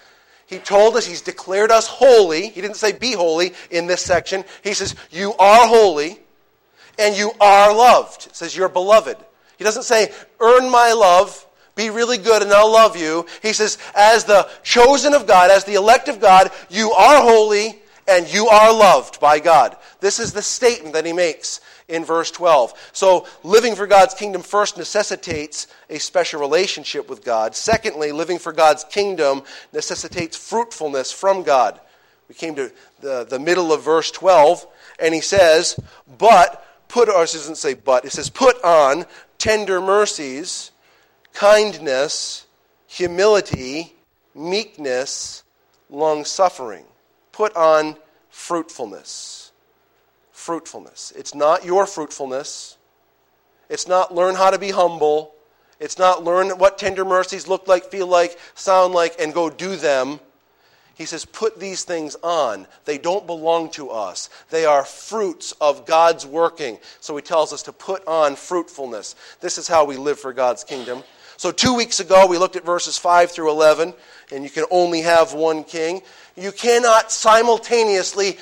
He 0.45 0.59
told 0.59 0.95
us, 0.95 1.05
He's 1.05 1.21
declared 1.21 1.71
us 1.71 1.87
holy. 1.87 2.49
He 2.49 2.61
didn't 2.61 2.77
say 2.77 2.91
be 2.91 3.13
holy 3.13 3.53
in 3.71 3.87
this 3.87 4.01
section. 4.01 4.43
He 4.63 4.73
says, 4.73 4.95
You 5.11 5.33
are 5.35 5.67
holy 5.67 6.19
and 6.99 7.17
you 7.17 7.31
are 7.39 7.73
loved. 7.73 8.27
It 8.27 8.35
says, 8.35 8.55
You're 8.55 8.69
beloved. 8.69 9.17
He 9.57 9.63
doesn't 9.63 9.83
say, 9.83 10.11
Earn 10.39 10.69
my 10.69 10.93
love, 10.93 11.45
be 11.75 11.89
really 11.89 12.17
good, 12.17 12.41
and 12.41 12.51
I'll 12.51 12.71
love 12.71 12.95
you. 12.95 13.25
He 13.41 13.53
says, 13.53 13.77
As 13.95 14.25
the 14.25 14.49
chosen 14.63 15.13
of 15.13 15.27
God, 15.27 15.51
as 15.51 15.63
the 15.65 15.75
elect 15.75 16.07
of 16.07 16.19
God, 16.19 16.51
you 16.69 16.91
are 16.91 17.21
holy 17.21 17.81
and 18.07 18.31
you 18.31 18.47
are 18.47 18.73
loved 18.73 19.19
by 19.19 19.39
God. 19.39 19.77
This 19.99 20.19
is 20.19 20.33
the 20.33 20.41
statement 20.41 20.93
that 20.93 21.05
he 21.05 21.13
makes 21.13 21.61
in 21.87 22.05
verse 22.05 22.31
12. 22.31 22.91
So, 22.93 23.27
living 23.43 23.75
for 23.75 23.87
God's 23.87 24.13
kingdom 24.13 24.41
first 24.41 24.77
necessitates 24.77 25.67
a 25.89 25.99
special 25.99 26.39
relationship 26.39 27.09
with 27.09 27.23
God. 27.23 27.55
Secondly, 27.55 28.11
living 28.11 28.39
for 28.39 28.51
God's 28.51 28.83
kingdom 28.83 29.43
necessitates 29.71 30.37
fruitfulness 30.37 31.11
from 31.11 31.43
God. 31.43 31.79
We 32.29 32.35
came 32.35 32.55
to 32.55 32.71
the, 33.01 33.25
the 33.25 33.39
middle 33.39 33.73
of 33.73 33.83
verse 33.83 34.11
12, 34.11 34.65
and 34.99 35.13
he 35.13 35.21
says, 35.21 35.79
But 36.17 36.65
put, 36.87 37.09
or 37.09 37.21
doesn't 37.21 37.57
say 37.57 37.73
but, 37.73 38.05
it 38.05 38.11
says, 38.11 38.29
Put 38.29 38.63
on 38.63 39.05
tender 39.37 39.81
mercies, 39.81 40.71
kindness, 41.33 42.45
humility, 42.87 43.93
meekness, 44.33 45.43
long 45.89 46.23
suffering. 46.23 46.85
Put 47.31 47.55
on 47.55 47.97
fruitfulness 48.29 49.42
fruitfulness. 50.43 51.13
It's 51.15 51.33
not 51.33 51.63
your 51.63 51.85
fruitfulness. 51.85 52.77
It's 53.69 53.87
not 53.87 54.13
learn 54.13 54.35
how 54.35 54.49
to 54.49 54.59
be 54.59 54.71
humble. 54.71 55.33
It's 55.79 55.97
not 55.97 56.23
learn 56.23 56.49
what 56.51 56.77
tender 56.77 57.05
mercies 57.05 57.47
look 57.47 57.67
like, 57.67 57.85
feel 57.85 58.07
like, 58.07 58.37
sound 58.53 58.93
like, 58.93 59.15
and 59.19 59.33
go 59.33 59.49
do 59.49 59.77
them. 59.77 60.19
He 60.95 61.05
says, 61.05 61.25
put 61.25 61.59
these 61.59 61.85
things 61.85 62.15
on. 62.21 62.67
They 62.85 62.97
don't 62.97 63.25
belong 63.25 63.71
to 63.71 63.89
us. 63.89 64.29
They 64.51 64.65
are 64.65 64.85
fruits 64.85 65.53
of 65.59 65.87
God's 65.87 66.25
working. 66.25 66.77
So 66.99 67.15
he 67.15 67.23
tells 67.23 67.51
us 67.51 67.63
to 67.63 67.73
put 67.73 68.05
on 68.05 68.35
fruitfulness. 68.35 69.15
This 69.39 69.57
is 69.57 69.67
how 69.67 69.85
we 69.85 69.97
live 69.97 70.19
for 70.19 70.33
God's 70.33 70.63
kingdom. 70.63 71.03
So, 71.37 71.51
two 71.51 71.73
weeks 71.73 71.99
ago, 71.99 72.27
we 72.27 72.37
looked 72.37 72.55
at 72.55 72.63
verses 72.63 72.97
5 72.97 73.31
through 73.31 73.49
11, 73.49 73.93
and 74.31 74.43
you 74.43 74.51
can 74.51 74.65
only 74.69 75.01
have 75.01 75.33
one 75.33 75.63
king. 75.63 76.03
You 76.37 76.51
cannot 76.51 77.11
simultaneously 77.11 78.37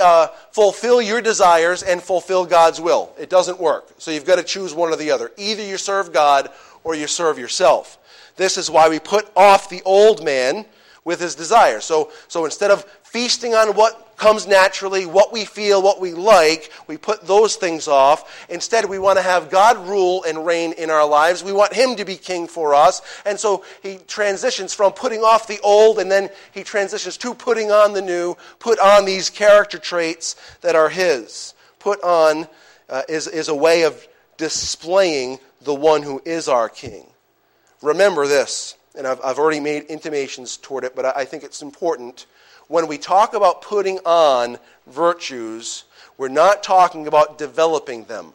uh, 0.00 0.28
fulfill 0.52 1.00
your 1.02 1.20
desires 1.20 1.82
and 1.82 2.02
fulfill 2.02 2.44
God's 2.44 2.80
will. 2.80 3.12
It 3.18 3.30
doesn't 3.30 3.58
work. 3.60 3.88
So 3.98 4.10
you've 4.10 4.24
got 4.24 4.36
to 4.36 4.42
choose 4.44 4.74
one 4.74 4.92
or 4.92 4.96
the 4.96 5.10
other. 5.10 5.32
Either 5.36 5.62
you 5.62 5.76
serve 5.76 6.12
God 6.12 6.50
or 6.84 6.94
you 6.94 7.06
serve 7.06 7.38
yourself. 7.38 7.98
This 8.36 8.56
is 8.56 8.70
why 8.70 8.88
we 8.88 8.98
put 8.98 9.30
off 9.36 9.68
the 9.68 9.82
old 9.84 10.24
man 10.24 10.64
with 11.04 11.20
his 11.20 11.34
desires. 11.34 11.84
So, 11.84 12.10
so 12.28 12.44
instead 12.44 12.70
of 12.70 12.84
feasting 13.02 13.54
on 13.54 13.74
what 13.74 14.07
comes 14.18 14.46
naturally, 14.46 15.06
what 15.06 15.32
we 15.32 15.44
feel, 15.44 15.80
what 15.80 16.00
we 16.00 16.12
like, 16.12 16.70
we 16.86 16.96
put 16.96 17.26
those 17.26 17.56
things 17.56 17.88
off. 17.88 18.46
Instead, 18.50 18.84
we 18.84 18.98
want 18.98 19.18
to 19.18 19.22
have 19.22 19.50
God 19.50 19.78
rule 19.88 20.24
and 20.24 20.44
reign 20.44 20.72
in 20.72 20.90
our 20.90 21.06
lives. 21.06 21.42
We 21.42 21.52
want 21.52 21.72
Him 21.72 21.96
to 21.96 22.04
be 22.04 22.16
king 22.16 22.46
for 22.46 22.74
us. 22.74 23.00
And 23.24 23.38
so 23.38 23.64
he 23.82 23.98
transitions 24.06 24.74
from 24.74 24.92
putting 24.92 25.22
off 25.22 25.46
the 25.46 25.60
old 25.60 25.98
and 25.98 26.10
then 26.10 26.28
he 26.52 26.64
transitions 26.64 27.16
to 27.18 27.34
putting 27.34 27.70
on 27.70 27.92
the 27.92 28.02
new, 28.02 28.36
put 28.58 28.78
on 28.78 29.04
these 29.04 29.30
character 29.30 29.78
traits 29.78 30.36
that 30.60 30.74
are 30.74 30.88
His. 30.88 31.54
Put 31.78 32.02
on 32.02 32.48
uh, 32.88 33.02
is, 33.08 33.26
is 33.26 33.48
a 33.48 33.54
way 33.54 33.82
of 33.82 34.06
displaying 34.36 35.38
the 35.62 35.74
one 35.74 36.02
who 36.02 36.20
is 36.24 36.48
our 36.48 36.68
king. 36.68 37.06
Remember 37.82 38.26
this, 38.26 38.76
and 38.96 39.06
I've, 39.06 39.20
I've 39.22 39.38
already 39.38 39.60
made 39.60 39.84
intimations 39.84 40.56
toward 40.56 40.84
it, 40.84 40.96
but 40.96 41.04
I, 41.04 41.12
I 41.16 41.24
think 41.24 41.44
it's 41.44 41.62
important 41.62 42.26
when 42.68 42.86
we 42.86 42.98
talk 42.98 43.34
about 43.34 43.62
putting 43.62 43.98
on 44.00 44.58
virtues, 44.86 45.84
we're 46.16 46.28
not 46.28 46.62
talking 46.62 47.06
about 47.06 47.38
developing 47.38 48.04
them. 48.04 48.32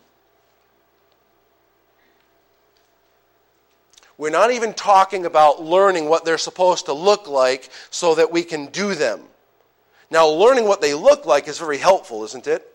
We're 4.17 4.29
not 4.29 4.51
even 4.51 4.73
talking 4.73 5.25
about 5.25 5.63
learning 5.63 6.07
what 6.07 6.23
they're 6.23 6.37
supposed 6.37 6.85
to 6.85 6.93
look 6.93 7.27
like 7.27 7.69
so 7.89 8.15
that 8.15 8.31
we 8.31 8.43
can 8.43 8.67
do 8.67 8.93
them. 8.95 9.21
Now, 10.11 10.27
learning 10.27 10.65
what 10.65 10.81
they 10.81 10.93
look 10.93 11.25
like 11.25 11.47
is 11.47 11.57
very 11.57 11.79
helpful, 11.79 12.23
isn't 12.23 12.47
it? 12.47 12.72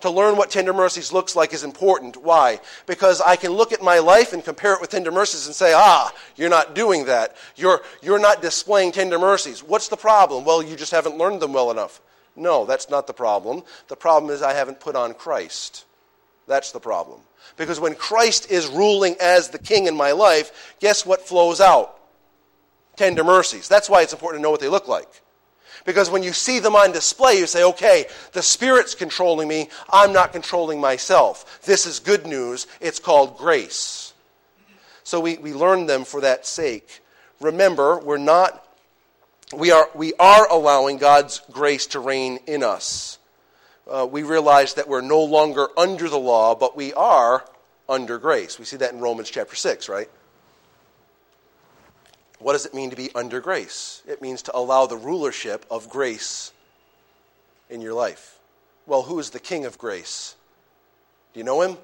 To 0.00 0.10
learn 0.10 0.36
what 0.36 0.50
tender 0.50 0.74
mercies 0.74 1.12
looks 1.12 1.34
like 1.34 1.54
is 1.54 1.64
important. 1.64 2.18
Why? 2.18 2.60
Because 2.84 3.20
I 3.22 3.36
can 3.36 3.52
look 3.52 3.72
at 3.72 3.82
my 3.82 4.00
life 4.00 4.32
and 4.32 4.44
compare 4.44 4.74
it 4.74 4.80
with 4.80 4.90
tender 4.90 5.10
mercies 5.10 5.46
and 5.46 5.54
say, 5.54 5.72
ah, 5.74 6.12
you're 6.36 6.50
not 6.50 6.74
doing 6.74 7.06
that. 7.06 7.36
You're, 7.56 7.80
you're 8.02 8.18
not 8.18 8.42
displaying 8.42 8.92
tender 8.92 9.18
mercies. 9.18 9.62
What's 9.62 9.88
the 9.88 9.96
problem? 9.96 10.44
Well, 10.44 10.62
you 10.62 10.76
just 10.76 10.92
haven't 10.92 11.16
learned 11.16 11.40
them 11.40 11.54
well 11.54 11.70
enough. 11.70 12.02
No, 12.36 12.66
that's 12.66 12.90
not 12.90 13.06
the 13.06 13.14
problem. 13.14 13.62
The 13.88 13.96
problem 13.96 14.30
is 14.30 14.42
I 14.42 14.52
haven't 14.52 14.80
put 14.80 14.96
on 14.96 15.14
Christ. 15.14 15.86
That's 16.46 16.72
the 16.72 16.80
problem. 16.80 17.20
Because 17.56 17.80
when 17.80 17.94
Christ 17.94 18.50
is 18.50 18.66
ruling 18.66 19.16
as 19.20 19.48
the 19.48 19.58
king 19.58 19.86
in 19.86 19.96
my 19.96 20.12
life, 20.12 20.74
guess 20.80 21.06
what 21.06 21.26
flows 21.26 21.60
out? 21.60 21.98
Tender 22.96 23.24
mercies. 23.24 23.68
That's 23.68 23.88
why 23.88 24.02
it's 24.02 24.12
important 24.12 24.40
to 24.40 24.42
know 24.42 24.50
what 24.50 24.60
they 24.60 24.68
look 24.68 24.88
like. 24.88 25.22
Because 25.84 26.10
when 26.10 26.22
you 26.22 26.32
see 26.32 26.58
them 26.58 26.74
on 26.74 26.92
display, 26.92 27.38
you 27.38 27.46
say, 27.46 27.64
okay, 27.64 28.06
the 28.32 28.42
Spirit's 28.42 28.94
controlling 28.94 29.48
me. 29.48 29.68
I'm 29.92 30.12
not 30.12 30.32
controlling 30.32 30.80
myself. 30.80 31.60
This 31.62 31.86
is 31.86 32.00
good 32.00 32.26
news. 32.26 32.66
It's 32.80 32.98
called 32.98 33.36
grace. 33.36 34.12
So 35.02 35.20
we, 35.20 35.36
we 35.36 35.52
learn 35.52 35.86
them 35.86 36.04
for 36.04 36.22
that 36.22 36.46
sake. 36.46 37.00
Remember, 37.40 37.98
we're 37.98 38.16
not, 38.16 38.66
we 39.54 39.70
are, 39.70 39.88
we 39.94 40.14
are 40.14 40.50
allowing 40.50 40.96
God's 40.96 41.40
grace 41.50 41.86
to 41.88 42.00
reign 42.00 42.38
in 42.46 42.62
us. 42.62 43.18
Uh, 43.90 44.08
we 44.10 44.22
realize 44.22 44.74
that 44.74 44.88
we're 44.88 45.02
no 45.02 45.22
longer 45.22 45.68
under 45.76 46.08
the 46.08 46.18
law, 46.18 46.54
but 46.54 46.74
we 46.74 46.94
are 46.94 47.44
under 47.86 48.18
grace. 48.18 48.58
We 48.58 48.64
see 48.64 48.78
that 48.78 48.94
in 48.94 49.00
Romans 49.00 49.30
chapter 49.30 49.54
6, 49.54 49.90
right? 49.90 50.08
What 52.44 52.52
does 52.52 52.66
it 52.66 52.74
mean 52.74 52.90
to 52.90 52.96
be 52.96 53.08
under 53.14 53.40
grace? 53.40 54.02
It 54.06 54.20
means 54.20 54.42
to 54.42 54.54
allow 54.54 54.84
the 54.84 54.98
rulership 54.98 55.64
of 55.70 55.88
grace 55.88 56.52
in 57.70 57.80
your 57.80 57.94
life. 57.94 58.38
Well, 58.86 59.00
who 59.00 59.18
is 59.18 59.30
the 59.30 59.40
king 59.40 59.64
of 59.64 59.78
grace? 59.78 60.34
Do 61.32 61.40
you 61.40 61.44
know 61.44 61.62
him? 61.62 61.78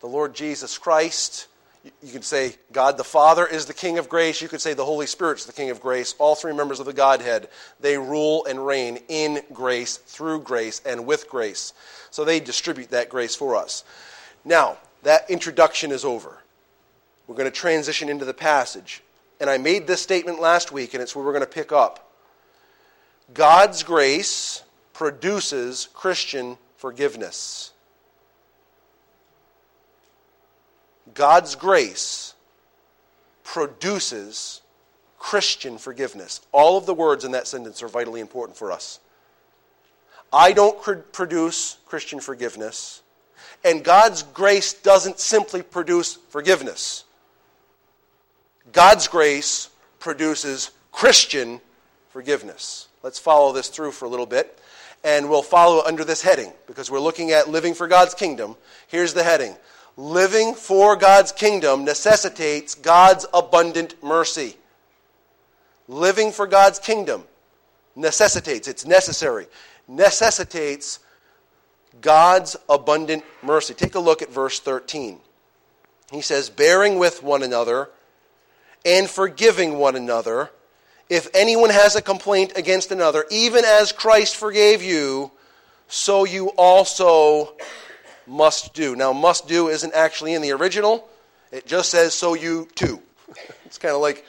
The 0.00 0.06
Lord 0.06 0.32
Jesus 0.32 0.78
Christ. 0.78 1.46
You 2.02 2.10
could 2.10 2.24
say 2.24 2.54
God 2.72 2.96
the 2.96 3.04
Father 3.04 3.46
is 3.46 3.66
the 3.66 3.74
King 3.74 3.98
of 3.98 4.08
grace. 4.08 4.40
You 4.40 4.48
could 4.48 4.62
say 4.62 4.72
the 4.72 4.82
Holy 4.82 5.06
Spirit 5.06 5.40
is 5.40 5.44
the 5.44 5.52
King 5.52 5.68
of 5.68 5.82
grace. 5.82 6.14
All 6.18 6.34
three 6.34 6.54
members 6.54 6.80
of 6.80 6.86
the 6.86 6.94
Godhead, 6.94 7.50
they 7.80 7.98
rule 7.98 8.46
and 8.46 8.66
reign 8.66 8.98
in 9.08 9.42
grace, 9.52 9.98
through 9.98 10.40
grace, 10.40 10.80
and 10.86 11.04
with 11.04 11.28
grace. 11.28 11.74
So 12.10 12.24
they 12.24 12.40
distribute 12.40 12.92
that 12.92 13.10
grace 13.10 13.36
for 13.36 13.56
us. 13.56 13.84
Now, 14.42 14.78
that 15.02 15.28
introduction 15.28 15.92
is 15.92 16.02
over. 16.02 16.39
We're 17.30 17.36
going 17.36 17.44
to 17.44 17.56
transition 17.56 18.08
into 18.08 18.24
the 18.24 18.34
passage. 18.34 19.04
And 19.38 19.48
I 19.48 19.56
made 19.56 19.86
this 19.86 20.02
statement 20.02 20.40
last 20.40 20.72
week, 20.72 20.94
and 20.94 21.00
it's 21.00 21.14
where 21.14 21.24
we're 21.24 21.30
going 21.30 21.44
to 21.44 21.48
pick 21.48 21.70
up. 21.70 22.12
God's 23.32 23.84
grace 23.84 24.64
produces 24.94 25.88
Christian 25.94 26.58
forgiveness. 26.76 27.70
God's 31.14 31.54
grace 31.54 32.34
produces 33.44 34.60
Christian 35.20 35.78
forgiveness. 35.78 36.40
All 36.50 36.76
of 36.76 36.84
the 36.84 36.94
words 36.94 37.24
in 37.24 37.30
that 37.30 37.46
sentence 37.46 37.80
are 37.80 37.88
vitally 37.88 38.20
important 38.20 38.58
for 38.58 38.72
us. 38.72 38.98
I 40.32 40.50
don't 40.50 40.82
produce 41.12 41.76
Christian 41.86 42.18
forgiveness, 42.18 43.02
and 43.64 43.84
God's 43.84 44.24
grace 44.24 44.74
doesn't 44.74 45.20
simply 45.20 45.62
produce 45.62 46.16
forgiveness. 46.30 47.04
God's 48.72 49.08
grace 49.08 49.68
produces 49.98 50.70
Christian 50.92 51.60
forgiveness. 52.10 52.88
Let's 53.02 53.18
follow 53.18 53.52
this 53.52 53.68
through 53.68 53.92
for 53.92 54.04
a 54.04 54.08
little 54.08 54.26
bit. 54.26 54.58
And 55.02 55.30
we'll 55.30 55.42
follow 55.42 55.82
under 55.84 56.04
this 56.04 56.20
heading 56.20 56.52
because 56.66 56.90
we're 56.90 57.00
looking 57.00 57.30
at 57.30 57.48
living 57.48 57.72
for 57.72 57.88
God's 57.88 58.14
kingdom. 58.14 58.56
Here's 58.88 59.14
the 59.14 59.22
heading 59.22 59.56
Living 59.96 60.54
for 60.54 60.96
God's 60.96 61.32
kingdom 61.32 61.84
necessitates 61.84 62.74
God's 62.74 63.26
abundant 63.32 64.02
mercy. 64.02 64.56
Living 65.88 66.32
for 66.32 66.46
God's 66.46 66.78
kingdom 66.78 67.24
necessitates, 67.96 68.68
it's 68.68 68.86
necessary, 68.86 69.46
necessitates 69.88 71.00
God's 72.00 72.56
abundant 72.68 73.24
mercy. 73.42 73.74
Take 73.74 73.96
a 73.96 74.00
look 74.00 74.22
at 74.22 74.30
verse 74.30 74.60
13. 74.60 75.18
He 76.12 76.20
says, 76.20 76.48
Bearing 76.48 76.98
with 76.98 77.22
one 77.22 77.42
another 77.42 77.88
and 78.84 79.08
forgiving 79.08 79.78
one 79.78 79.96
another. 79.96 80.50
If 81.08 81.28
anyone 81.34 81.70
has 81.70 81.96
a 81.96 82.02
complaint 82.02 82.52
against 82.56 82.92
another, 82.92 83.24
even 83.30 83.64
as 83.64 83.92
Christ 83.92 84.36
forgave 84.36 84.82
you, 84.82 85.32
so 85.88 86.24
you 86.24 86.48
also 86.56 87.56
must 88.26 88.74
do. 88.74 88.94
Now, 88.94 89.12
must 89.12 89.48
do 89.48 89.68
isn't 89.68 89.92
actually 89.92 90.34
in 90.34 90.42
the 90.42 90.52
original, 90.52 91.08
it 91.50 91.66
just 91.66 91.90
says, 91.90 92.14
so 92.14 92.34
you 92.34 92.68
too. 92.74 93.02
it's 93.64 93.78
kind 93.78 93.94
of 93.94 94.00
like 94.00 94.24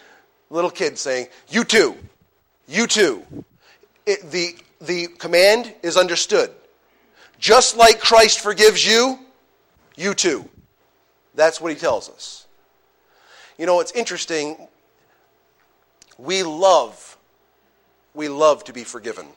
little 0.49 0.71
kids 0.71 1.01
saying, 1.01 1.27
you 1.49 1.63
too, 1.63 1.95
you 2.67 2.87
too. 2.87 3.23
It, 4.05 4.31
the, 4.31 4.55
the 4.81 5.07
command 5.19 5.73
is 5.83 5.97
understood. 5.97 6.49
Just 7.37 7.77
like 7.77 7.99
Christ 7.99 8.39
forgives 8.39 8.85
you, 8.85 9.19
you 9.95 10.13
too. 10.13 10.49
That's 11.35 11.61
what 11.61 11.71
he 11.71 11.77
tells 11.77 12.09
us. 12.09 12.40
You 13.61 13.67
know, 13.67 13.79
it's 13.79 13.91
interesting. 13.91 14.57
We 16.17 16.41
love, 16.41 17.15
we 18.15 18.27
love 18.27 18.63
to 18.63 18.73
be 18.73 18.83
forgiven. 18.83 19.27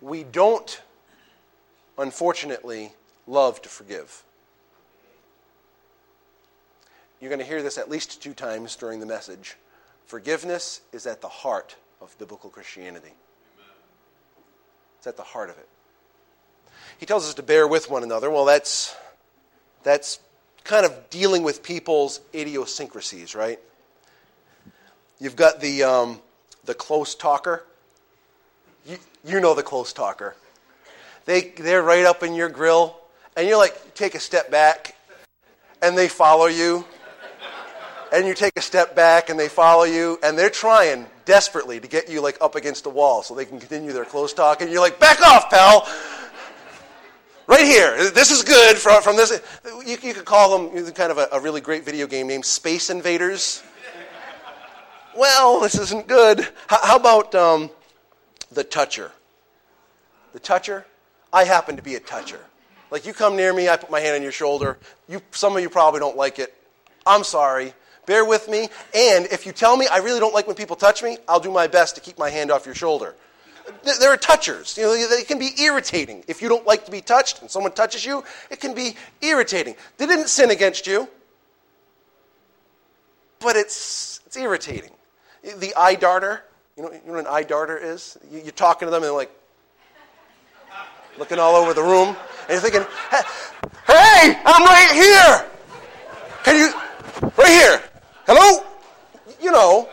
We 0.00 0.22
don't, 0.22 0.80
unfortunately, 1.98 2.92
love 3.26 3.60
to 3.62 3.68
forgive. 3.68 4.22
You're 7.20 7.30
going 7.30 7.40
to 7.40 7.44
hear 7.44 7.64
this 7.64 7.78
at 7.78 7.90
least 7.90 8.22
two 8.22 8.32
times 8.32 8.76
during 8.76 9.00
the 9.00 9.06
message. 9.06 9.56
Forgiveness 10.06 10.82
is 10.92 11.04
at 11.04 11.20
the 11.20 11.28
heart 11.28 11.74
of 12.00 12.16
biblical 12.16 12.48
Christianity. 12.48 13.14
It's 14.98 15.08
at 15.08 15.16
the 15.16 15.24
heart 15.24 15.50
of 15.50 15.58
it. 15.58 15.68
He 16.98 17.06
tells 17.06 17.26
us 17.26 17.34
to 17.34 17.42
bear 17.42 17.66
with 17.66 17.90
one 17.90 18.04
another. 18.04 18.30
Well, 18.30 18.44
that's 18.44 18.94
that's 19.82 20.20
kind 20.64 20.86
of 20.86 21.10
dealing 21.10 21.42
with 21.42 21.62
people's 21.62 22.20
idiosyncrasies, 22.34 23.34
right? 23.34 23.58
You've 25.18 25.36
got 25.36 25.60
the 25.60 25.84
um, 25.84 26.20
the 26.64 26.74
close 26.74 27.14
talker. 27.14 27.64
You, 28.86 28.98
you 29.24 29.40
know 29.40 29.54
the 29.54 29.62
close 29.62 29.92
talker. 29.92 30.34
They 31.24 31.52
they're 31.56 31.82
right 31.82 32.04
up 32.04 32.22
in 32.22 32.34
your 32.34 32.48
grill, 32.48 32.96
and 33.36 33.46
you're 33.46 33.58
like, 33.58 33.94
take 33.94 34.14
a 34.14 34.20
step 34.20 34.50
back, 34.50 34.96
and 35.80 35.96
they 35.96 36.08
follow 36.08 36.46
you. 36.46 36.84
And 38.12 38.26
you 38.26 38.34
take 38.34 38.58
a 38.58 38.60
step 38.60 38.94
back, 38.94 39.30
and 39.30 39.40
they 39.40 39.48
follow 39.48 39.84
you, 39.84 40.18
and 40.22 40.38
they're 40.38 40.50
trying 40.50 41.06
desperately 41.24 41.80
to 41.80 41.88
get 41.88 42.10
you 42.10 42.20
like 42.20 42.36
up 42.40 42.56
against 42.56 42.84
the 42.84 42.90
wall 42.90 43.22
so 43.22 43.34
they 43.34 43.44
can 43.44 43.58
continue 43.58 43.92
their 43.92 44.04
close 44.04 44.34
talk. 44.34 44.60
And 44.60 44.70
you're 44.70 44.82
like, 44.82 44.98
back 44.98 45.22
off, 45.22 45.48
pal. 45.50 45.88
Right 47.52 47.66
here. 47.66 48.10
This 48.12 48.30
is 48.30 48.42
good 48.42 48.78
from, 48.78 49.02
from 49.02 49.16
this. 49.18 49.42
You, 49.84 49.98
you 50.02 50.14
could 50.14 50.24
call 50.24 50.56
them 50.56 50.90
kind 50.92 51.12
of 51.12 51.18
a, 51.18 51.28
a 51.32 51.38
really 51.38 51.60
great 51.60 51.84
video 51.84 52.06
game 52.06 52.26
named 52.26 52.46
Space 52.46 52.88
Invaders. 52.88 53.62
well, 55.14 55.60
this 55.60 55.78
isn't 55.78 56.08
good. 56.08 56.48
How, 56.66 56.78
how 56.82 56.96
about 56.96 57.34
um, 57.34 57.68
the 58.52 58.64
toucher? 58.64 59.12
The 60.32 60.40
toucher? 60.40 60.86
I 61.30 61.44
happen 61.44 61.76
to 61.76 61.82
be 61.82 61.94
a 61.94 62.00
toucher. 62.00 62.40
Like 62.90 63.04
you 63.04 63.12
come 63.12 63.36
near 63.36 63.52
me, 63.52 63.68
I 63.68 63.76
put 63.76 63.90
my 63.90 64.00
hand 64.00 64.16
on 64.16 64.22
your 64.22 64.32
shoulder. 64.32 64.78
You, 65.06 65.20
some 65.32 65.54
of 65.54 65.60
you 65.60 65.68
probably 65.68 66.00
don't 66.00 66.16
like 66.16 66.38
it. 66.38 66.54
I'm 67.04 67.22
sorry. 67.22 67.74
Bear 68.06 68.24
with 68.24 68.48
me. 68.48 68.70
And 68.94 69.26
if 69.26 69.44
you 69.44 69.52
tell 69.52 69.76
me 69.76 69.86
I 69.88 69.98
really 69.98 70.20
don't 70.20 70.32
like 70.32 70.46
when 70.46 70.56
people 70.56 70.76
touch 70.76 71.02
me, 71.02 71.18
I'll 71.28 71.38
do 71.38 71.50
my 71.50 71.66
best 71.66 71.96
to 71.96 72.00
keep 72.00 72.18
my 72.18 72.30
hand 72.30 72.50
off 72.50 72.64
your 72.64 72.74
shoulder. 72.74 73.14
There 73.82 74.12
are 74.12 74.16
touchers. 74.16 74.76
You 74.76 74.84
know, 74.84 75.08
they 75.08 75.24
can 75.24 75.38
be 75.38 75.50
irritating. 75.60 76.24
If 76.28 76.42
you 76.42 76.48
don't 76.48 76.66
like 76.66 76.84
to 76.86 76.90
be 76.90 77.00
touched 77.00 77.40
and 77.40 77.50
someone 77.50 77.72
touches 77.72 78.04
you, 78.04 78.24
it 78.50 78.60
can 78.60 78.74
be 78.74 78.96
irritating. 79.20 79.76
They 79.98 80.06
didn't 80.06 80.28
sin 80.28 80.50
against 80.50 80.86
you, 80.86 81.08
but 83.40 83.56
it's, 83.56 84.20
it's 84.26 84.36
irritating. 84.36 84.90
The 85.42 85.74
eye 85.76 85.96
darter, 85.96 86.44
you 86.76 86.84
know, 86.84 86.92
you 86.92 87.00
know 87.06 87.12
what 87.12 87.20
an 87.20 87.26
eye 87.26 87.42
darter 87.42 87.76
is? 87.76 88.16
You, 88.30 88.40
are 88.46 88.50
talking 88.52 88.86
to 88.86 88.90
them 88.90 89.02
and 89.02 89.10
they're 89.10 89.12
like 89.12 89.30
looking 91.18 91.38
all 91.38 91.56
over 91.56 91.74
the 91.74 91.82
room, 91.82 92.08
and 92.08 92.50
you're 92.50 92.60
thinking, 92.60 92.82
hey, 93.10 94.40
I'm 94.44 94.64
right 94.64 94.90
here. 94.92 95.50
Can 96.42 96.56
you, 96.56 97.30
right 97.36 97.48
here. 97.48 97.82
Hello? 98.26 98.64
You 99.40 99.52
know, 99.52 99.88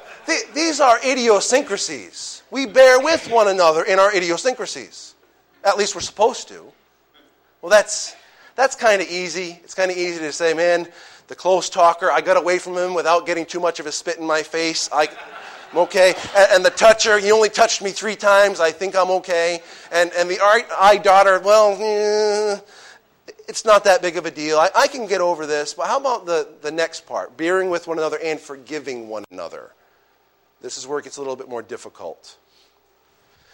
these 0.54 0.80
are 0.80 1.00
idiosyncrasies. 1.04 2.39
We 2.52 2.66
bear 2.66 3.00
with 3.00 3.30
one 3.30 3.48
another 3.48 3.84
in 3.84 4.00
our 4.00 4.14
idiosyncrasies. 4.16 5.14
At 5.64 5.78
least 5.78 5.94
we're 5.94 6.02
supposed 6.02 6.48
to. 6.48 6.64
Well, 7.62 7.70
that's, 7.70 8.16
that's 8.56 8.76
kind 8.76 9.02
of 9.02 9.10
easy. 9.10 9.60
It's 9.64 9.76
kind 9.76 9.92
of 9.92 9.98
easy 9.98 10.20
to 10.20 10.32
say, 10.32 10.54
man, 10.54 10.88
the 11.28 11.36
close 11.36 11.70
talker, 11.70 12.12
I 12.12 12.22
got 12.22 12.38
away 12.38 12.58
from 12.58 12.76
him 12.76 12.96
without 12.96 13.26
getting 13.26 13.46
too 13.46 13.60
much 13.60 13.80
of 13.80 13.86
a 13.86 13.92
spit 13.92 14.18
in 14.18 14.26
my 14.26 14.42
face. 14.42 14.90
I, 14.92 15.08
I'm 15.72 15.78
okay. 15.80 16.16
And, 16.36 16.48
and, 16.54 16.66
the 16.66 16.72
toucher, 16.72 17.20
he 17.20 17.32
only 17.32 17.50
touched 17.50 17.84
me 17.84 17.92
three 17.92 18.16
times. 18.16 18.60
I 18.60 18.72
think 18.72 18.96
I'm 18.96 19.12
okay. 19.12 19.62
And, 19.92 20.12
and 20.18 20.28
the 20.28 20.40
eye 20.42 21.00
darter, 21.04 21.40
well, 21.40 21.78
eh, 21.80 22.60
it's 23.48 23.64
not 23.64 23.84
that 23.84 24.02
big 24.02 24.18
of 24.18 24.26
a 24.26 24.32
deal. 24.32 24.58
I, 24.58 24.72
I 24.76 24.88
can 24.88 25.06
get 25.06 25.22
over 25.22 25.46
this. 25.46 25.76
But 25.76 25.86
how 25.86 26.00
about 26.00 26.26
the, 26.26 26.48
the 26.62 26.72
next 26.72 27.06
part? 27.06 27.38
Bearing 27.38 27.70
with 27.70 27.88
one 27.88 28.00
another 28.00 28.18
and 28.24 28.40
forgiving 28.40 29.08
one 29.08 29.24
another. 29.30 29.72
This 30.62 30.80
is 30.80 30.88
where 30.88 30.98
it 30.98 31.04
gets 31.04 31.18
a 31.18 31.22
little 31.22 31.36
bit 31.36 31.48
more 31.48 31.62
difficult. 31.62 32.38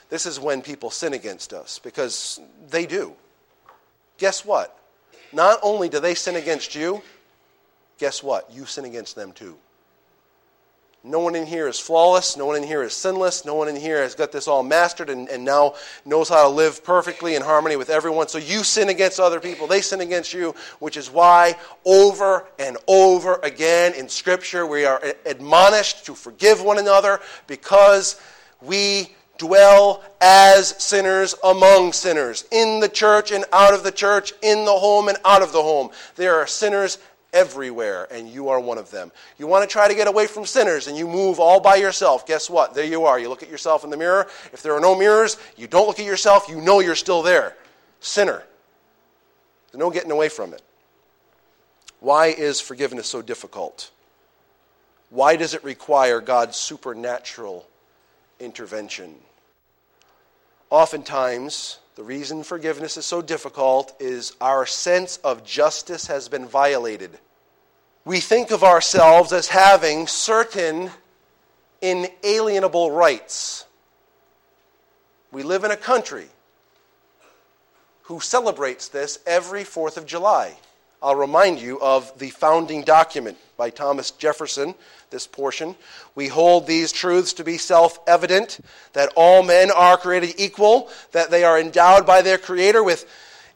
This 0.10 0.26
is 0.26 0.40
when 0.40 0.62
people 0.62 0.90
sin 0.90 1.14
against 1.14 1.54
us 1.54 1.80
because 1.80 2.40
they 2.70 2.86
do. 2.86 3.14
Guess 4.18 4.46
what? 4.46 4.78
Not 5.34 5.60
only 5.64 5.90
do 5.90 6.00
they 6.00 6.16
sin 6.16 6.36
against 6.36 6.76
you, 6.76 7.02
guess 7.98 8.24
what? 8.24 8.50
You 8.52 8.66
sin 8.66 8.86
against 8.86 9.16
them 9.16 9.32
too. 9.32 9.58
No 11.06 11.20
one 11.20 11.36
in 11.36 11.46
here 11.46 11.68
is 11.68 11.80
flawless. 11.80 12.36
No 12.36 12.48
one 12.48 12.56
in 12.56 12.64
here 12.64 12.82
is 12.82 12.92
sinless. 12.92 13.46
No 13.46 13.54
one 13.54 13.68
in 13.68 13.76
here 13.76 14.02
has 14.02 14.16
got 14.16 14.32
this 14.32 14.48
all 14.48 14.64
mastered 14.64 15.12
and, 15.12 15.30
and 15.30 15.46
now 15.46 15.76
knows 16.04 16.30
how 16.30 16.42
to 16.42 16.50
live 16.50 16.84
perfectly 16.84 17.36
in 17.36 17.44
harmony 17.44 17.76
with 17.76 17.92
everyone. 17.92 18.28
So 18.28 18.40
you 18.40 18.64
sin 18.64 18.90
against 18.90 19.20
other 19.20 19.40
people. 19.40 19.68
They 19.68 19.82
sin 19.82 20.02
against 20.02 20.34
you, 20.34 20.56
which 20.80 20.98
is 20.98 21.12
why 21.12 21.58
over 21.86 22.48
and 22.58 22.78
over 22.88 23.40
again 23.44 23.94
in 23.94 24.10
Scripture 24.10 24.66
we 24.66 24.86
are 24.86 25.00
admonished 25.28 26.08
to 26.08 26.16
forgive 26.16 26.64
one 26.64 26.80
another 26.80 27.20
because 27.46 28.20
we 28.60 29.16
dwell 29.38 30.04
as 30.22 30.70
sinners 30.84 31.36
among 31.44 31.94
sinners, 31.94 32.46
in 32.52 32.80
the 32.80 32.90
church 32.90 33.32
and 33.32 33.46
out 33.52 33.74
of 33.74 33.84
the 33.84 33.92
church, 33.92 34.34
in 34.42 34.66
the 34.66 34.72
home 34.74 35.08
and 35.08 35.18
out 35.26 35.42
of 35.42 35.52
the 35.52 35.62
home. 35.62 35.90
There 36.16 36.36
are 36.36 36.48
sinners 36.48 36.98
everywhere, 37.34 38.08
and 38.12 38.30
you 38.30 38.50
are 38.50 38.60
one 38.60 38.78
of 38.78 38.90
them. 38.92 39.12
You 39.38 39.46
want 39.46 39.68
to 39.68 39.72
try 39.72 39.88
to 39.88 39.94
get 39.94 40.08
away 40.08 40.26
from 40.26 40.46
sinners, 40.46 40.88
and 40.88 40.98
you 40.98 41.08
move 41.08 41.40
all 41.40 41.60
by 41.60 41.76
yourself. 41.76 42.26
Guess 42.26 42.50
what? 42.50 42.74
There 42.74 42.86
you 42.86 43.06
are. 43.06 43.20
You 43.20 43.30
look 43.30 43.44
at 43.44 43.50
yourself 43.50 43.84
in 43.84 43.90
the 43.90 43.98
mirror. 43.98 44.28
If 44.54 44.64
there 44.64 44.74
are 44.74 44.80
no 44.80 44.98
mirrors, 44.98 45.38
you 45.58 45.68
don't 45.68 45.86
look 45.86 46.00
at 46.00 46.06
yourself, 46.06 46.48
you 46.48 46.62
know 46.62 46.80
you're 46.80 46.96
still 46.96 47.22
there. 47.22 47.56
Sinner. 48.00 48.44
There's 49.72 49.80
no 49.80 49.92
getting 49.92 50.12
away 50.12 50.30
from 50.30 50.54
it. 50.54 50.62
Why 52.00 52.28
is 52.28 52.62
forgiveness 52.62 53.08
so 53.08 53.22
difficult? 53.22 53.92
Why 55.10 55.36
does 55.36 55.54
it 55.54 55.64
require 55.64 56.22
God's 56.22 56.56
supernatural 56.56 57.68
intervention? 58.40 59.16
Oftentimes, 60.70 61.80
the 61.96 62.04
reason 62.04 62.44
forgiveness 62.44 62.98
is 62.98 63.06
so 63.06 63.22
difficult 63.22 63.96
is 64.00 64.36
our 64.42 64.66
sense 64.66 65.18
of 65.18 65.46
justice 65.46 66.08
has 66.08 66.28
been 66.28 66.46
violated 66.48 67.20
we 68.06 68.20
think 68.20 68.52
of 68.52 68.64
ourselves 68.64 69.34
as 69.34 69.48
having 69.48 70.06
certain 70.06 70.92
inalienable 71.82 72.92
rights. 72.92 73.66
We 75.32 75.42
live 75.42 75.64
in 75.64 75.72
a 75.72 75.78
country 75.78 76.28
who 78.04 78.20
celebrates 78.20 78.88
this 78.88 79.18
every 79.26 79.64
4th 79.64 79.98
of 79.98 80.06
July. 80.06 80.56
I'll 81.02 81.16
remind 81.16 81.60
you 81.60 81.80
of 81.82 82.18
the 82.20 82.30
founding 82.30 82.84
document 82.84 83.38
by 83.58 83.72
Thomas 83.72 84.12
Jefferson, 84.12 84.76
this 85.16 85.28
portion. 85.28 85.76
We 86.14 86.28
hold 86.28 86.68
these 86.68 86.92
truths 86.92 87.32
to 87.34 87.46
be 87.46 87.58
self 87.58 87.98
evident 88.06 88.60
that 88.92 89.14
all 89.16 89.44
men 89.44 89.72
are 89.72 89.96
created 89.96 90.36
equal, 90.38 90.90
that 91.14 91.32
they 91.32 91.46
are 91.46 91.58
endowed 91.58 92.06
by 92.06 92.22
their 92.22 92.38
Creator 92.38 92.84
with 92.84 93.10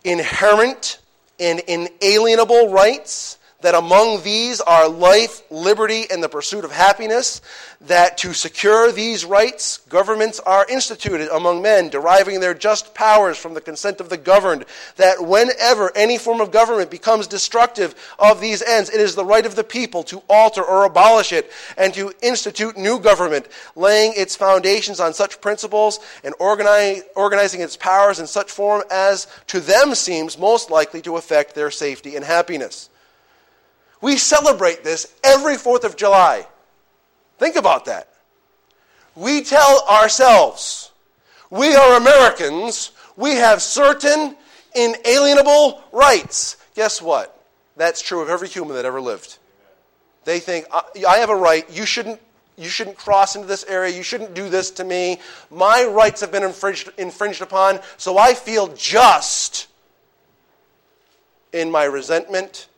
inherent 0.06 1.00
and 1.38 1.60
inalienable 1.60 2.70
rights, 2.70 3.38
that 3.62 3.76
among 3.76 4.24
these 4.24 4.62
are 4.62 4.88
life, 4.88 5.42
liberty, 5.52 6.06
and 6.10 6.24
the 6.24 6.30
pursuit 6.30 6.64
of 6.64 6.72
happiness, 6.72 7.42
that 7.82 8.18
to 8.18 8.34
secure 8.34 8.92
these 8.92 9.26
rights, 9.26 9.80
governments 9.90 10.40
are 10.40 10.66
instituted 10.70 11.28
among 11.30 11.62
men, 11.62 11.90
deriving 11.90 12.40
their 12.40 12.54
just 12.54 12.94
powers 12.94 13.38
from 13.38 13.54
the 13.54 13.62
consent 13.62 14.00
of 14.00 14.10
the 14.10 14.18
governed, 14.18 14.64
that 14.96 15.22
whenever 15.22 15.96
any 15.96 16.18
form 16.18 16.40
of 16.40 16.52
government 16.52 16.90
becomes 16.90 17.28
destructive 17.28 17.96
of 18.18 18.40
these 18.40 18.62
ends, 18.62 18.90
it 18.90 19.02
is 19.02 19.16
the 19.16 19.26
right 19.26 19.46
of 19.46 19.56
the 19.56 19.64
people 19.64 20.04
to 20.04 20.24
alter 20.30 20.64
or 20.64 20.86
abolish 20.86 21.34
it, 21.34 21.52
and 21.78 21.94
to 21.94 22.14
institute 22.22 22.78
new 22.78 22.98
government, 23.00 23.46
laying 23.76 24.14
its 24.16 24.36
foundations 24.36 25.02
on 25.02 25.14
such 25.14 25.42
principles 25.42 26.00
and 26.24 26.34
organizing 26.40 27.62
its 27.62 27.76
powers 27.76 28.20
in 28.20 28.28
such 28.28 28.50
form 28.50 28.84
as 28.90 29.28
to 29.48 29.60
them 29.60 29.94
seems 29.96 30.38
most 30.38 30.70
likely 30.72 31.02
to 31.02 31.18
affect 31.18 31.56
their 31.56 31.72
safety 31.72 32.16
and 32.16 32.24
happiness. 32.24 32.90
We 34.02 34.18
celebrate 34.18 34.84
this 34.84 35.14
every 35.24 35.56
4th 35.56 35.84
of 35.84 35.96
July. 35.96 36.48
Think 37.38 37.56
about 37.56 37.86
that. 37.86 38.08
We 39.16 39.44
tell 39.44 39.86
ourselves, 39.90 40.92
we 41.50 41.76
are 41.76 41.98
Americans, 41.98 42.92
we 43.18 43.32
have 43.32 43.62
certain 43.62 44.38
inalienable 44.74 45.84
rights. 45.92 46.56
Guess 46.76 47.02
what? 47.02 47.44
That's 47.76 48.02
true 48.02 48.22
of 48.22 48.30
every 48.30 48.48
human 48.48 48.76
that 48.76 48.86
ever 48.86 49.02
lived. 49.02 49.38
They 50.24 50.40
think, 50.40 50.68
I 50.72 51.18
have 51.18 51.30
a 51.30 51.36
right, 51.36 51.70
you 51.70 51.86
shouldn't, 51.86 52.22
you 52.56 52.70
shouldn't 52.70 52.98
cross 52.98 53.36
into 53.36 53.48
this 53.48 53.66
area, 53.66 53.96
you 53.96 54.04
shouldn't 54.04 54.34
do 54.34 54.48
this 54.48 54.72
to 54.72 54.84
me. 54.86 55.20
My 55.50 55.84
rights 55.84 56.22
have 56.22 56.32
been 56.32 56.44
infringed, 56.44 56.92
infringed 56.98 57.42
upon, 57.42 57.80
so 57.98 58.18
I 58.18 58.34
feel 58.34 58.68
just 58.70 59.68
in 61.52 61.70
my 61.70 61.84
resentment 61.84 62.69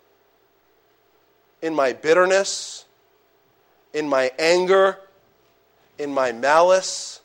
in 1.62 1.76
my 1.76 1.94
bitterness, 1.94 2.86
in 3.94 4.08
my 4.08 4.32
anger, 4.40 4.98
in 5.98 6.14
my 6.14 6.32
malice, 6.32 7.22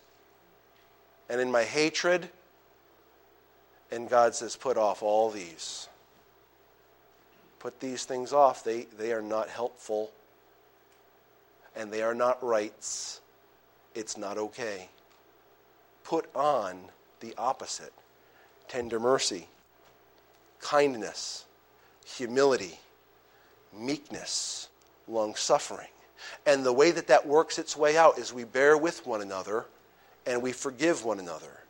and 1.28 1.40
in 1.40 1.50
my 1.50 1.64
hatred. 1.64 2.28
And 3.90 4.08
God 4.08 4.34
says, 4.34 4.56
Put 4.56 4.76
off 4.76 5.02
all 5.02 5.30
these. 5.30 5.88
Put 7.58 7.80
these 7.80 8.04
things 8.04 8.32
off. 8.32 8.62
They, 8.62 8.82
they 8.98 9.12
are 9.12 9.22
not 9.22 9.48
helpful, 9.48 10.10
and 11.74 11.92
they 11.92 12.02
are 12.02 12.14
not 12.14 12.42
rights. 12.44 13.20
It's 13.94 14.16
not 14.16 14.36
okay. 14.36 14.88
Put 16.04 16.28
on 16.34 16.78
the 17.20 17.34
opposite 17.38 17.92
tender 18.68 19.00
mercy, 19.00 19.46
kindness, 20.60 21.44
humility 22.04 22.78
meekness, 23.78 24.68
long 25.06 25.34
suffering. 25.34 25.88
And 26.44 26.64
the 26.64 26.72
way 26.72 26.90
that 26.90 27.08
that 27.08 27.26
works 27.26 27.58
its 27.58 27.76
way 27.76 27.96
out 27.96 28.18
is 28.18 28.32
we 28.32 28.44
bear 28.44 28.76
with 28.76 29.06
one 29.06 29.22
another 29.22 29.66
and 30.26 30.42
we 30.42 30.52
forgive 30.52 31.04
one 31.04 31.18
another. 31.18 31.60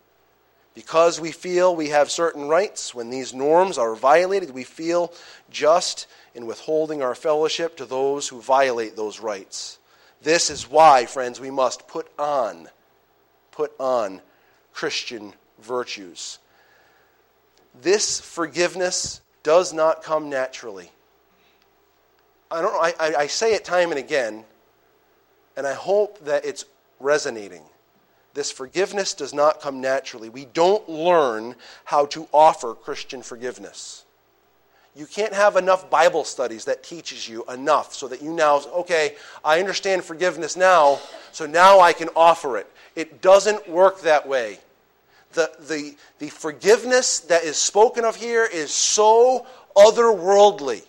Because 0.75 1.19
we 1.19 1.33
feel 1.33 1.75
we 1.75 1.89
have 1.89 2.11
certain 2.11 2.49
rights, 2.49 2.95
when 2.95 3.09
these 3.09 3.33
norms 3.33 3.79
are 3.79 3.95
violated, 3.95 4.51
we 4.51 4.65
feel 4.65 5.13
just 5.51 6.07
in 6.35 6.45
withholding 6.45 7.03
our 7.03 7.15
fellowship 7.15 7.79
to 7.79 7.87
those 7.87 8.29
who 8.29 8.43
violate 8.43 8.95
those 8.95 9.19
rights. 9.19 9.79
This 10.21 10.51
is 10.51 10.69
why, 10.69 11.07
friends, 11.07 11.41
we 11.41 11.51
must 11.51 11.89
put 11.89 12.11
on, 12.19 12.69
put 13.53 13.73
on 13.79 14.21
Christian 14.75 15.33
virtues. 15.63 16.39
This 17.81 18.21
forgiveness 18.21 19.23
does 19.43 19.73
not 19.73 20.03
come 20.03 20.29
naturally. 20.29 20.91
I 22.51 22.63
don't 22.63 22.73
know, 22.73 22.81
I, 22.81 23.23
I 23.23 23.27
say 23.27 23.55
it 23.55 23.65
time 23.65 23.91
and 23.91 23.99
again, 23.99 24.45
and 25.57 25.67
I 25.67 25.75
hope 25.75 26.25
that 26.25 26.45
it's 26.45 26.65
resonating. 27.01 27.63
This 28.35 28.53
forgiveness 28.53 29.15
does 29.15 29.33
not 29.33 29.61
come 29.61 29.81
naturally. 29.81 30.29
We 30.29 30.45
don't 30.45 30.89
learn 30.89 31.57
how 31.85 32.07
to 32.07 32.29
offer 32.33 32.75
Christian 32.75 33.23
forgiveness. 33.23 34.05
You 34.95 35.07
can't 35.07 35.33
have 35.33 35.57
enough 35.57 35.91
Bible 35.91 36.25
studies 36.25 36.67
that 36.67 36.83
teaches 36.83 37.29
you 37.29 37.45
enough 37.53 37.95
so 37.95 38.09
that 38.09 38.23
you 38.23 38.33
now, 38.33 38.63
okay, 38.75 39.17
I 39.45 39.59
understand 39.59 40.05
forgiveness 40.05 40.57
now, 40.57 41.01
so 41.33 41.47
now 41.47 41.81
I 41.81 41.93
can 41.93 42.09
offer 42.15 42.57
it. 42.59 42.71
It 42.95 43.21
doesn't 43.21 43.69
work 43.69 44.03
that 44.03 44.27
way. 44.27 44.59
The, 45.33 45.51
the, 45.69 45.97
the 46.19 46.29
forgiveness 46.29 47.21
that 47.21 47.45
is 47.45 47.57
spoken 47.57 48.05
of 48.05 48.17
here 48.17 48.45
is 48.51 48.71
so 48.71 49.47
otherworldly 49.77 50.83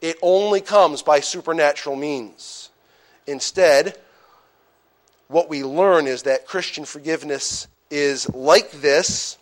it 0.00 0.16
only 0.22 0.60
comes 0.60 1.02
by 1.02 1.20
supernatural 1.20 1.96
means. 1.96 2.70
Instead, 3.26 3.98
what 5.28 5.48
we 5.48 5.62
learn 5.62 6.06
is 6.06 6.22
that 6.24 6.46
Christian 6.46 6.84
forgiveness 6.84 7.68
is 7.90 8.28
like 8.34 8.70
this, 8.72 9.38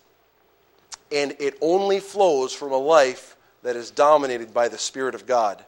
and 1.11 1.35
it 1.39 1.57
only 1.61 2.01
flows 2.01 2.53
from 2.53 2.73
a 2.73 2.77
life 2.77 3.37
that 3.63 3.77
is 3.77 3.91
dominated 3.91 4.53
by 4.53 4.69
the 4.69 4.79
Spirit 4.79 5.15
of 5.15 5.27
God. 5.27 5.65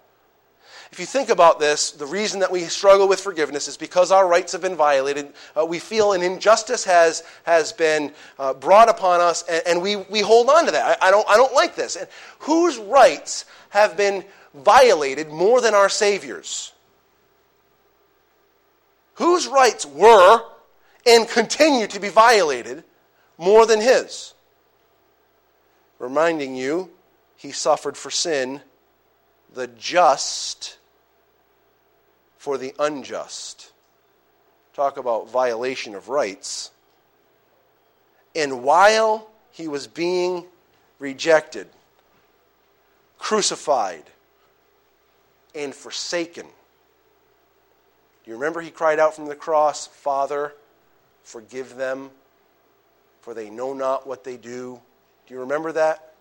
If 0.92 0.98
you 0.98 1.06
think 1.06 1.28
about 1.28 1.60
this, 1.60 1.92
the 1.92 2.06
reason 2.06 2.40
that 2.40 2.50
we 2.50 2.64
struggle 2.64 3.06
with 3.06 3.20
forgiveness 3.20 3.68
is 3.68 3.76
because 3.76 4.10
our 4.10 4.26
rights 4.26 4.52
have 4.52 4.60
been 4.60 4.74
violated. 4.74 5.32
Uh, 5.56 5.64
we 5.64 5.78
feel 5.78 6.14
an 6.14 6.22
injustice 6.22 6.84
has, 6.84 7.22
has 7.44 7.72
been 7.72 8.12
uh, 8.40 8.54
brought 8.54 8.88
upon 8.88 9.20
us, 9.20 9.44
and, 9.48 9.62
and, 9.66 9.82
we, 9.82 9.96
we 9.96 10.20
hold 10.20 10.48
on 10.48 10.66
to 10.66 10.72
that. 10.72 10.98
I, 11.00 11.08
I, 11.08 11.10
don't, 11.12 11.28
I 11.28 11.36
don't 11.36 11.54
like 11.54 11.76
this. 11.76 11.94
And 11.94 12.08
whose 12.40 12.76
rights 12.76 13.44
have 13.68 13.96
been 13.96 14.24
violated 14.54 15.28
more 15.28 15.60
than 15.60 15.74
our 15.74 15.88
Savior's? 15.88 16.72
Whose 19.14 19.46
rights 19.46 19.84
were 19.84 20.42
and 21.06 21.28
continue 21.28 21.86
to 21.88 22.00
be 22.00 22.08
violated 22.08 22.84
more 23.36 23.66
than 23.66 23.80
his? 23.80 24.34
Reminding 25.98 26.56
you, 26.56 26.90
he 27.36 27.52
suffered 27.52 27.96
for 27.96 28.10
sin, 28.10 28.60
the 29.52 29.66
just 29.66 30.78
for 32.38 32.56
the 32.56 32.74
unjust. 32.78 33.72
Talk 34.74 34.96
about 34.96 35.30
violation 35.30 35.94
of 35.94 36.08
rights. 36.08 36.70
And 38.34 38.62
while 38.62 39.28
he 39.50 39.68
was 39.68 39.86
being 39.86 40.46
rejected, 40.98 41.68
crucified, 43.18 44.04
and 45.54 45.74
forsaken. 45.74 46.46
Do 48.24 48.30
you 48.30 48.34
remember 48.34 48.60
he 48.60 48.70
cried 48.70 48.98
out 48.98 49.14
from 49.14 49.26
the 49.26 49.34
cross, 49.34 49.86
Father, 49.86 50.52
forgive 51.24 51.76
them, 51.76 52.10
for 53.20 53.34
they 53.34 53.50
know 53.50 53.72
not 53.72 54.06
what 54.06 54.24
they 54.24 54.36
do? 54.36 54.80
Do 55.26 55.34
you 55.34 55.40
remember 55.40 55.72
that? 55.72 56.14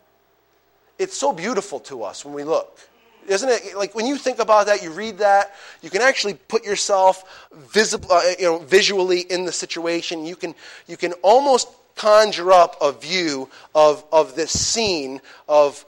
It's 0.97 1.17
so 1.17 1.33
beautiful 1.33 1.79
to 1.81 2.03
us 2.03 2.25
when 2.25 2.33
we 2.33 2.43
look. 2.43 2.79
Isn't 3.27 3.49
it? 3.49 3.75
Like 3.77 3.95
when 3.95 4.07
you 4.07 4.17
think 4.17 4.39
about 4.39 4.65
that, 4.67 4.81
you 4.81 4.91
read 4.91 5.19
that, 5.19 5.55
you 5.81 5.89
can 5.89 6.01
actually 6.01 6.33
put 6.33 6.65
yourself 6.65 7.47
visible, 7.53 8.11
uh, 8.11 8.21
you 8.39 8.45
know, 8.45 8.59
visually 8.59 9.21
in 9.21 9.45
the 9.45 9.51
situation. 9.51 10.25
You 10.25 10.35
can, 10.35 10.55
you 10.87 10.97
can 10.97 11.13
almost 11.21 11.69
conjure 11.95 12.51
up 12.51 12.77
a 12.81 12.91
view 12.91 13.49
of, 13.75 14.03
of 14.11 14.35
this 14.35 14.57
scene 14.57 15.21
of 15.47 15.85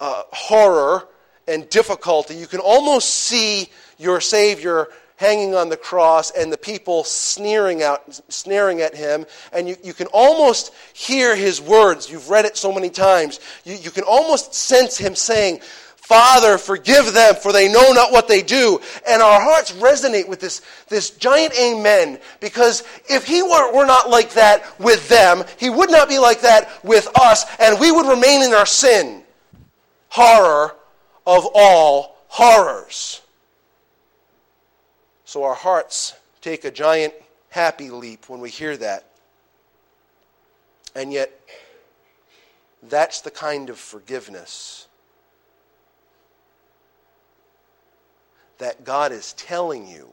uh, 0.00 0.22
horror 0.32 1.08
and 1.48 1.68
difficulty, 1.68 2.34
you 2.34 2.46
can 2.46 2.60
almost 2.60 3.08
see 3.08 3.68
your 3.98 4.20
Savior 4.20 4.88
hanging 5.16 5.54
on 5.54 5.68
the 5.68 5.76
cross 5.76 6.32
and 6.32 6.52
the 6.52 6.58
people 6.58 7.04
sneering, 7.04 7.82
out, 7.82 8.20
sneering 8.28 8.80
at 8.80 8.94
him. 8.94 9.24
And 9.52 9.68
you, 9.68 9.76
you 9.82 9.94
can 9.94 10.08
almost 10.08 10.74
hear 10.92 11.36
his 11.36 11.60
words. 11.60 12.10
You've 12.10 12.28
read 12.28 12.44
it 12.44 12.56
so 12.56 12.72
many 12.72 12.90
times. 12.90 13.38
You, 13.64 13.74
you 13.74 13.90
can 13.90 14.02
almost 14.04 14.52
sense 14.52 14.98
him 14.98 15.14
saying, 15.14 15.60
Father, 15.96 16.58
forgive 16.58 17.12
them, 17.14 17.36
for 17.36 17.52
they 17.52 17.72
know 17.72 17.92
not 17.92 18.10
what 18.10 18.26
they 18.26 18.42
do. 18.42 18.80
And 19.08 19.22
our 19.22 19.40
hearts 19.40 19.70
resonate 19.72 20.28
with 20.28 20.40
this, 20.40 20.60
this 20.88 21.10
giant 21.10 21.54
amen, 21.58 22.18
because 22.40 22.82
if 23.08 23.24
he 23.24 23.40
were, 23.42 23.72
were 23.72 23.86
not 23.86 24.10
like 24.10 24.32
that 24.32 24.78
with 24.80 25.08
them, 25.08 25.44
he 25.58 25.70
would 25.70 25.90
not 25.90 26.08
be 26.08 26.18
like 26.18 26.40
that 26.40 26.84
with 26.84 27.08
us, 27.18 27.44
and 27.60 27.78
we 27.78 27.92
would 27.92 28.06
remain 28.06 28.42
in 28.42 28.52
our 28.52 28.66
sin. 28.66 29.22
Horror 30.08 30.74
of 31.26 31.46
all 31.54 32.16
horrors. 32.28 33.20
So 35.24 35.44
our 35.44 35.54
hearts 35.54 36.14
take 36.40 36.64
a 36.64 36.70
giant 36.70 37.14
happy 37.50 37.90
leap 37.90 38.28
when 38.28 38.40
we 38.40 38.50
hear 38.50 38.76
that. 38.76 39.06
And 40.94 41.12
yet, 41.12 41.32
that's 42.82 43.20
the 43.20 43.30
kind 43.30 43.70
of 43.70 43.78
forgiveness 43.78 44.88
that 48.58 48.84
God 48.84 49.12
is 49.12 49.32
telling 49.34 49.86
you 49.86 50.08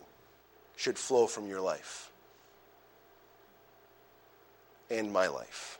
should 0.76 0.98
flow 0.98 1.28
from 1.28 1.48
your 1.48 1.62
life 1.62 2.12
and 4.90 5.12
my 5.12 5.28
life. 5.28 5.80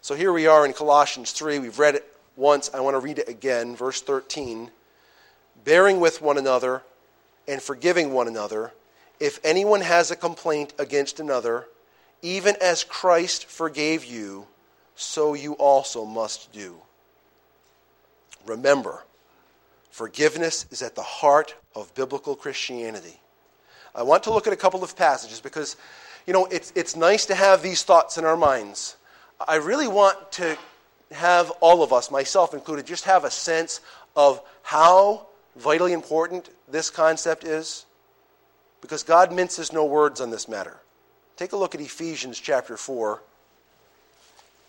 So 0.00 0.14
here 0.14 0.32
we 0.32 0.46
are 0.46 0.64
in 0.64 0.72
Colossians 0.72 1.32
3. 1.32 1.58
We've 1.58 1.78
read 1.78 1.96
it 1.96 2.15
once. 2.36 2.70
I 2.72 2.80
want 2.80 2.94
to 2.94 3.00
read 3.00 3.18
it 3.18 3.28
again, 3.28 3.74
verse 3.74 4.00
13. 4.00 4.70
bearing 5.64 5.98
with 5.98 6.22
one 6.22 6.38
another, 6.38 6.82
and 7.48 7.60
forgiving 7.62 8.12
one 8.12 8.28
another. 8.28 8.72
If 9.18 9.40
anyone 9.44 9.80
has 9.80 10.10
a 10.10 10.16
complaint 10.16 10.74
against 10.78 11.20
another, 11.20 11.66
even 12.22 12.56
as 12.60 12.84
Christ 12.84 13.46
forgave 13.46 14.04
you, 14.04 14.46
so 14.94 15.34
you 15.34 15.54
also 15.54 16.04
must 16.04 16.52
do. 16.52 16.76
Remember, 18.46 19.04
forgiveness 19.90 20.66
is 20.70 20.82
at 20.82 20.94
the 20.94 21.02
heart 21.02 21.54
of 21.74 21.94
biblical 21.94 22.34
Christianity. 22.36 23.20
I 23.94 24.02
want 24.02 24.22
to 24.24 24.32
look 24.32 24.46
at 24.46 24.52
a 24.52 24.56
couple 24.56 24.84
of 24.84 24.96
passages 24.96 25.40
because, 25.40 25.76
you 26.26 26.32
know, 26.32 26.46
it's, 26.46 26.72
it's 26.74 26.96
nice 26.96 27.26
to 27.26 27.34
have 27.34 27.62
these 27.62 27.82
thoughts 27.82 28.18
in 28.18 28.24
our 28.24 28.36
minds. 28.36 28.96
I 29.46 29.56
really 29.56 29.88
want 29.88 30.32
to 30.32 30.56
have 31.12 31.50
all 31.60 31.82
of 31.82 31.92
us, 31.92 32.10
myself 32.10 32.54
included, 32.54 32.86
just 32.86 33.04
have 33.04 33.24
a 33.24 33.30
sense 33.30 33.80
of 34.14 34.40
how 34.62 35.26
vitally 35.56 35.92
important 35.92 36.50
this 36.68 36.90
concept 36.90 37.44
is 37.44 37.84
because 38.80 39.02
God 39.02 39.32
minces 39.32 39.72
no 39.72 39.84
words 39.84 40.20
on 40.20 40.30
this 40.30 40.48
matter. 40.48 40.76
Take 41.36 41.52
a 41.52 41.56
look 41.56 41.74
at 41.74 41.80
Ephesians 41.80 42.38
chapter 42.38 42.76
4. 42.76 43.22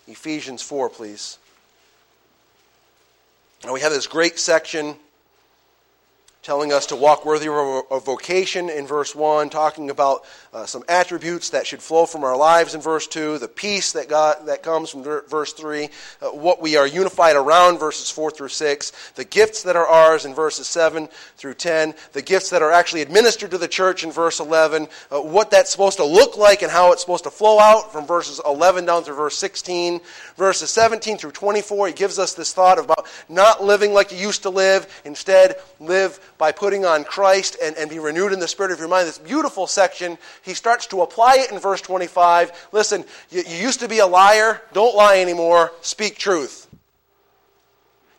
Ephesians 0.07 0.61
4, 0.61 0.89
please. 0.89 1.37
And 3.63 3.73
we 3.73 3.81
have 3.81 3.91
this 3.91 4.07
great 4.07 4.37
section 4.39 4.95
telling 6.43 6.71
us 6.71 6.85
to 6.87 6.95
walk 6.95 7.25
worthy 7.25 7.47
of 7.47 7.83
a 7.91 7.99
vocation 7.99 8.69
in 8.69 8.87
verse 8.87 9.13
1, 9.13 9.49
talking 9.49 9.89
about 9.89 10.23
uh, 10.57 10.65
some 10.65 10.83
attributes 10.89 11.51
that 11.51 11.67
should 11.67 11.81
flow 11.83 12.07
from 12.07 12.23
our 12.23 12.35
lives 12.35 12.73
in 12.73 12.81
verse 12.81 13.05
2, 13.05 13.37
the 13.37 13.47
peace 13.47 13.91
that, 13.91 14.09
God, 14.09 14.47
that 14.47 14.63
comes 14.63 14.89
from 14.89 15.03
verse 15.03 15.53
3, 15.53 15.85
uh, 15.85 16.29
what 16.29 16.59
we 16.63 16.75
are 16.75 16.87
unified 16.87 17.35
around 17.35 17.77
verses 17.77 18.09
4 18.09 18.31
through 18.31 18.47
6, 18.47 19.11
the 19.13 19.23
gifts 19.23 19.61
that 19.63 19.75
are 19.75 19.85
ours 19.85 20.25
in 20.25 20.33
verses 20.33 20.67
7 20.67 21.09
through 21.35 21.53
10, 21.53 21.93
the 22.13 22.23
gifts 22.23 22.49
that 22.49 22.63
are 22.63 22.71
actually 22.71 23.03
administered 23.03 23.51
to 23.51 23.59
the 23.59 23.67
church 23.67 24.03
in 24.03 24.11
verse 24.11 24.39
11, 24.39 24.87
uh, 25.11 25.21
what 25.21 25.51
that's 25.51 25.69
supposed 25.69 25.97
to 25.97 26.03
look 26.03 26.37
like 26.37 26.63
and 26.63 26.71
how 26.71 26.91
it's 26.91 27.01
supposed 27.01 27.25
to 27.25 27.31
flow 27.31 27.59
out 27.59 27.93
from 27.93 28.07
verses 28.07 28.41
11 28.43 28.85
down 28.85 29.03
through 29.03 29.15
verse 29.15 29.37
16, 29.37 30.01
verses 30.37 30.71
17 30.71 31.19
through 31.19 31.33
24. 31.33 31.89
He 31.89 31.93
gives 31.93 32.17
us 32.17 32.33
this 32.33 32.51
thought 32.51 32.79
about 32.79 33.05
not 33.29 33.63
living 33.63 33.93
like 33.93 34.11
you 34.11 34.17
used 34.17 34.41
to 34.41 34.49
live, 34.49 35.01
instead, 35.05 35.57
live 35.79 36.19
by 36.39 36.51
putting 36.51 36.83
on 36.83 37.03
Christ 37.03 37.57
and, 37.61 37.75
and 37.75 37.91
be 37.91 37.99
renewed 37.99 38.33
in 38.33 38.39
the 38.39 38.47
spirit 38.47 38.71
of 38.71 38.79
your 38.79 38.87
mind. 38.87 39.07
This 39.07 39.19
beautiful 39.19 39.67
section, 39.67 40.17
he 40.47 40.53
starts 40.53 40.87
to 40.87 41.01
apply 41.01 41.35
it 41.39 41.51
in 41.51 41.59
verse 41.59 41.81
25. 41.81 42.69
Listen, 42.71 43.03
you, 43.29 43.43
you 43.45 43.57
used 43.57 43.81
to 43.81 43.89
be 43.89 43.99
a 43.99 44.07
liar. 44.07 44.61
Don't 44.71 44.95
lie 44.95 45.19
anymore. 45.19 45.73
Speak 45.81 46.17
truth. 46.17 46.67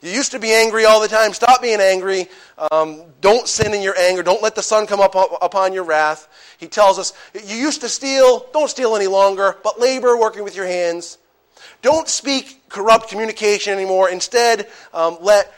You 0.02 0.10
used 0.12 0.32
to 0.32 0.38
be 0.38 0.52
angry 0.52 0.84
all 0.84 1.00
the 1.00 1.08
time. 1.08 1.32
Stop 1.32 1.62
being 1.62 1.80
angry. 1.80 2.28
Um, 2.70 3.02
don't 3.22 3.48
sin 3.48 3.72
in 3.72 3.80
your 3.80 3.98
anger. 3.98 4.22
Don't 4.22 4.42
let 4.42 4.54
the 4.54 4.62
sun 4.62 4.86
come 4.86 5.00
up, 5.00 5.16
up 5.16 5.38
upon 5.40 5.72
your 5.72 5.84
wrath. 5.84 6.28
He 6.58 6.68
tells 6.68 6.98
us, 6.98 7.14
you 7.32 7.56
used 7.56 7.80
to 7.80 7.88
steal. 7.88 8.46
Don't 8.52 8.68
steal 8.68 8.94
any 8.94 9.06
longer, 9.06 9.56
but 9.64 9.80
labor 9.80 10.16
working 10.16 10.44
with 10.44 10.54
your 10.54 10.66
hands. 10.66 11.16
Don't 11.80 12.08
speak 12.08 12.68
corrupt 12.68 13.08
communication 13.08 13.72
anymore. 13.72 14.10
Instead, 14.10 14.68
um, 14.92 15.16
let 15.22 15.52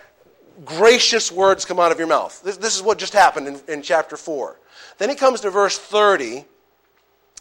gracious 0.65 1.33
words 1.33 1.65
come 1.65 1.81
out 1.81 1.91
of 1.91 1.99
your 1.99 2.09
mouth. 2.09 2.41
This, 2.45 2.59
this 2.59 2.77
is 2.77 2.83
what 2.83 2.97
just 2.99 3.13
happened 3.13 3.49
in, 3.49 3.61
in 3.67 3.83
chapter 3.83 4.17
4. 4.17 4.57
Then 4.99 5.09
he 5.09 5.15
comes 5.15 5.41
to 5.41 5.51
verse 5.51 5.79
30, 5.79 6.45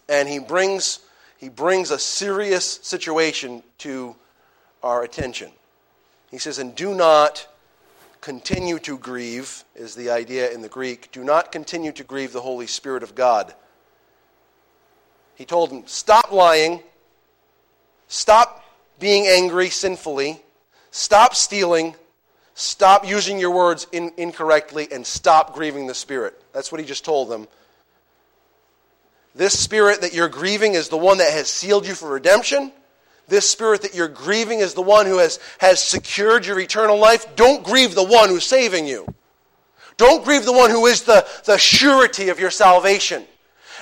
and 0.09 0.27
he 0.27 0.39
brings, 0.39 0.99
he 1.37 1.47
brings 1.47 1.91
a 1.91 1.99
serious 1.99 2.79
situation 2.81 3.63
to 3.77 4.15
our 4.83 5.03
attention. 5.03 5.51
He 6.31 6.39
says, 6.39 6.57
And 6.57 6.75
do 6.75 6.93
not 6.95 7.47
continue 8.19 8.79
to 8.79 8.97
grieve, 8.97 9.63
is 9.75 9.95
the 9.95 10.09
idea 10.09 10.51
in 10.51 10.61
the 10.61 10.67
Greek. 10.67 11.11
Do 11.11 11.23
not 11.23 11.51
continue 11.51 11.91
to 11.93 12.03
grieve 12.03 12.33
the 12.33 12.41
Holy 12.41 12.67
Spirit 12.67 13.03
of 13.03 13.15
God. 13.15 13.53
He 15.35 15.45
told 15.45 15.71
him, 15.71 15.83
Stop 15.85 16.31
lying. 16.31 16.81
Stop 18.07 18.65
being 18.99 19.27
angry 19.27 19.69
sinfully. 19.69 20.41
Stop 20.91 21.35
stealing. 21.35 21.95
Stop 22.55 23.07
using 23.07 23.39
your 23.39 23.51
words 23.51 23.87
in, 23.91 24.11
incorrectly 24.17 24.89
and 24.91 25.05
stop 25.05 25.53
grieving 25.53 25.87
the 25.87 25.93
Spirit. 25.93 26.33
That's 26.51 26.71
what 26.71 26.81
he 26.81 26.87
just 26.87 27.05
told 27.05 27.29
them. 27.29 27.47
This 29.35 29.57
Spirit 29.57 30.01
that 30.01 30.13
you're 30.13 30.29
grieving 30.29 30.73
is 30.73 30.89
the 30.89 30.97
one 30.97 31.19
that 31.19 31.31
has 31.31 31.49
sealed 31.49 31.87
you 31.87 31.93
for 31.93 32.09
redemption. 32.09 32.71
This 33.27 33.49
Spirit 33.49 33.83
that 33.83 33.93
you're 33.93 34.07
grieving 34.07 34.59
is 34.59 34.73
the 34.73 34.81
one 34.81 35.05
who 35.05 35.19
has, 35.19 35.39
has 35.59 35.81
secured 35.81 36.45
your 36.45 36.59
eternal 36.59 36.97
life. 36.97 37.35
Don't 37.35 37.63
grieve 37.63 37.95
the 37.95 38.03
one 38.03 38.29
who's 38.29 38.45
saving 38.45 38.87
you. 38.87 39.13
Don't 39.97 40.23
grieve 40.23 40.45
the 40.45 40.53
one 40.53 40.71
who 40.71 40.85
is 40.85 41.03
the, 41.03 41.27
the 41.45 41.57
surety 41.57 42.29
of 42.29 42.39
your 42.39 42.51
salvation. 42.51 43.25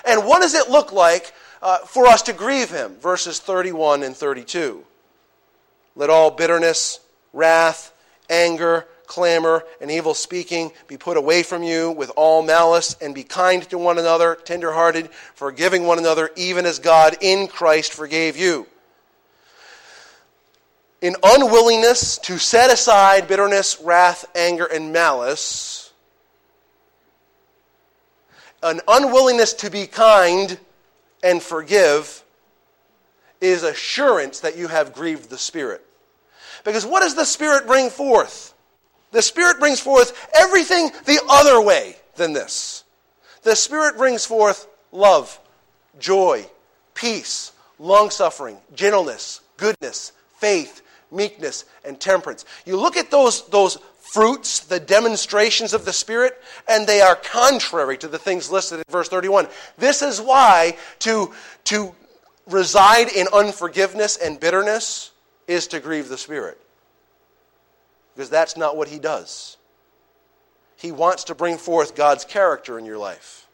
And 0.06 0.26
what 0.26 0.42
does 0.42 0.54
it 0.54 0.70
look 0.70 0.92
like 0.92 1.34
uh, 1.62 1.78
for 1.80 2.08
us 2.08 2.24
to 2.24 2.34
grieve 2.34 2.70
him? 2.70 2.96
Verses 2.96 3.40
31 3.40 4.04
and 4.04 4.16
32. 4.16 4.84
Let 5.96 6.10
all 6.10 6.32
bitterness, 6.32 7.00
wrath, 7.34 7.94
anger, 8.30 8.86
clamor, 9.08 9.64
and 9.82 9.90
evil 9.90 10.14
speaking 10.14 10.72
be 10.88 10.98
put 10.98 11.18
away 11.18 11.42
from 11.42 11.64
you 11.64 11.92
with 11.92 12.12
all 12.16 12.44
malice, 12.44 12.96
and 13.02 13.16
be 13.16 13.24
kind 13.24 13.68
to 13.70 13.78
one 13.78 13.98
another, 13.98 14.36
tenderhearted, 14.36 15.10
forgiving 15.34 15.86
one 15.86 15.98
another, 15.98 16.30
even 16.36 16.66
as 16.66 16.80
God 16.80 17.16
in 17.22 17.48
Christ 17.48 17.94
forgave 17.94 18.38
you. 18.38 18.68
In 21.02 21.16
unwillingness 21.24 22.18
to 22.20 22.38
set 22.38 22.72
aside 22.72 23.28
bitterness, 23.28 23.80
wrath, 23.82 24.26
anger, 24.36 24.66
and 24.66 24.92
malice, 24.92 25.94
an 28.64 28.82
unwillingness 28.88 29.54
to 29.54 29.70
be 29.70 29.86
kind 29.88 30.60
and 31.24 31.42
forgive 31.42 32.24
is 33.40 33.64
assurance 33.64 34.40
that 34.40 34.58
you 34.58 34.68
have 34.68 34.94
grieved 34.94 35.30
the 35.30 35.38
Spirit. 35.38 35.86
Because 36.64 36.86
what 36.86 37.02
does 37.02 37.16
the 37.16 37.26
Spirit 37.26 37.68
bring 37.68 37.90
forth? 37.90 38.54
The 39.12 39.22
Spirit 39.22 39.60
brings 39.60 39.80
forth 39.80 40.30
everything 40.36 40.92
the 41.06 41.20
other 41.30 41.62
way 41.62 41.96
than 42.16 42.34
this. 42.34 42.84
The 43.44 43.56
Spirit 43.56 43.98
brings 43.98 44.26
forth 44.26 44.68
love, 44.92 45.40
joy, 46.00 46.46
peace, 46.94 47.52
long 47.80 48.10
suffering, 48.10 48.58
gentleness, 48.76 49.42
goodness, 49.56 50.12
faith, 50.38 50.82
meekness, 51.12 51.66
and 51.86 52.00
temperance. 52.00 52.46
You 52.66 52.78
look 52.78 52.98
at 52.98 53.12
those, 53.12 53.48
those 53.50 53.78
fruits, 54.00 54.62
the 54.62 54.80
demonstrations 54.80 55.74
of 55.74 55.86
the 55.86 55.94
Spirit, 55.94 56.42
and 56.68 56.88
they 56.88 57.02
are 57.02 57.16
contrary 57.16 57.98
to 58.00 58.08
the 58.08 58.20
things 58.20 58.52
listed 58.52 58.80
in 58.80 58.86
verse 58.90 59.10
31. 59.10 59.48
This 59.78 60.02
is 60.02 60.22
why 60.22 60.78
to, 61.00 61.34
to 61.66 61.94
reside 62.48 63.10
in 63.10 63.28
unforgiveness 63.34 64.18
and 64.18 64.40
bitterness 64.40 65.12
is 65.48 65.68
to 65.68 65.80
grieve 65.80 66.10
the 66.10 66.18
Spirit. 66.18 66.60
Because 68.18 68.32
that's 68.32 68.58
not 68.58 68.76
what 68.76 68.88
He 68.88 68.98
does. 68.98 69.58
He 70.76 70.92
wants 70.92 71.26
to 71.26 71.36
bring 71.36 71.60
forth 71.60 71.96
God's 71.96 72.26
character 72.26 72.80
in 72.80 72.86
your 72.86 72.98
life. 72.98 73.48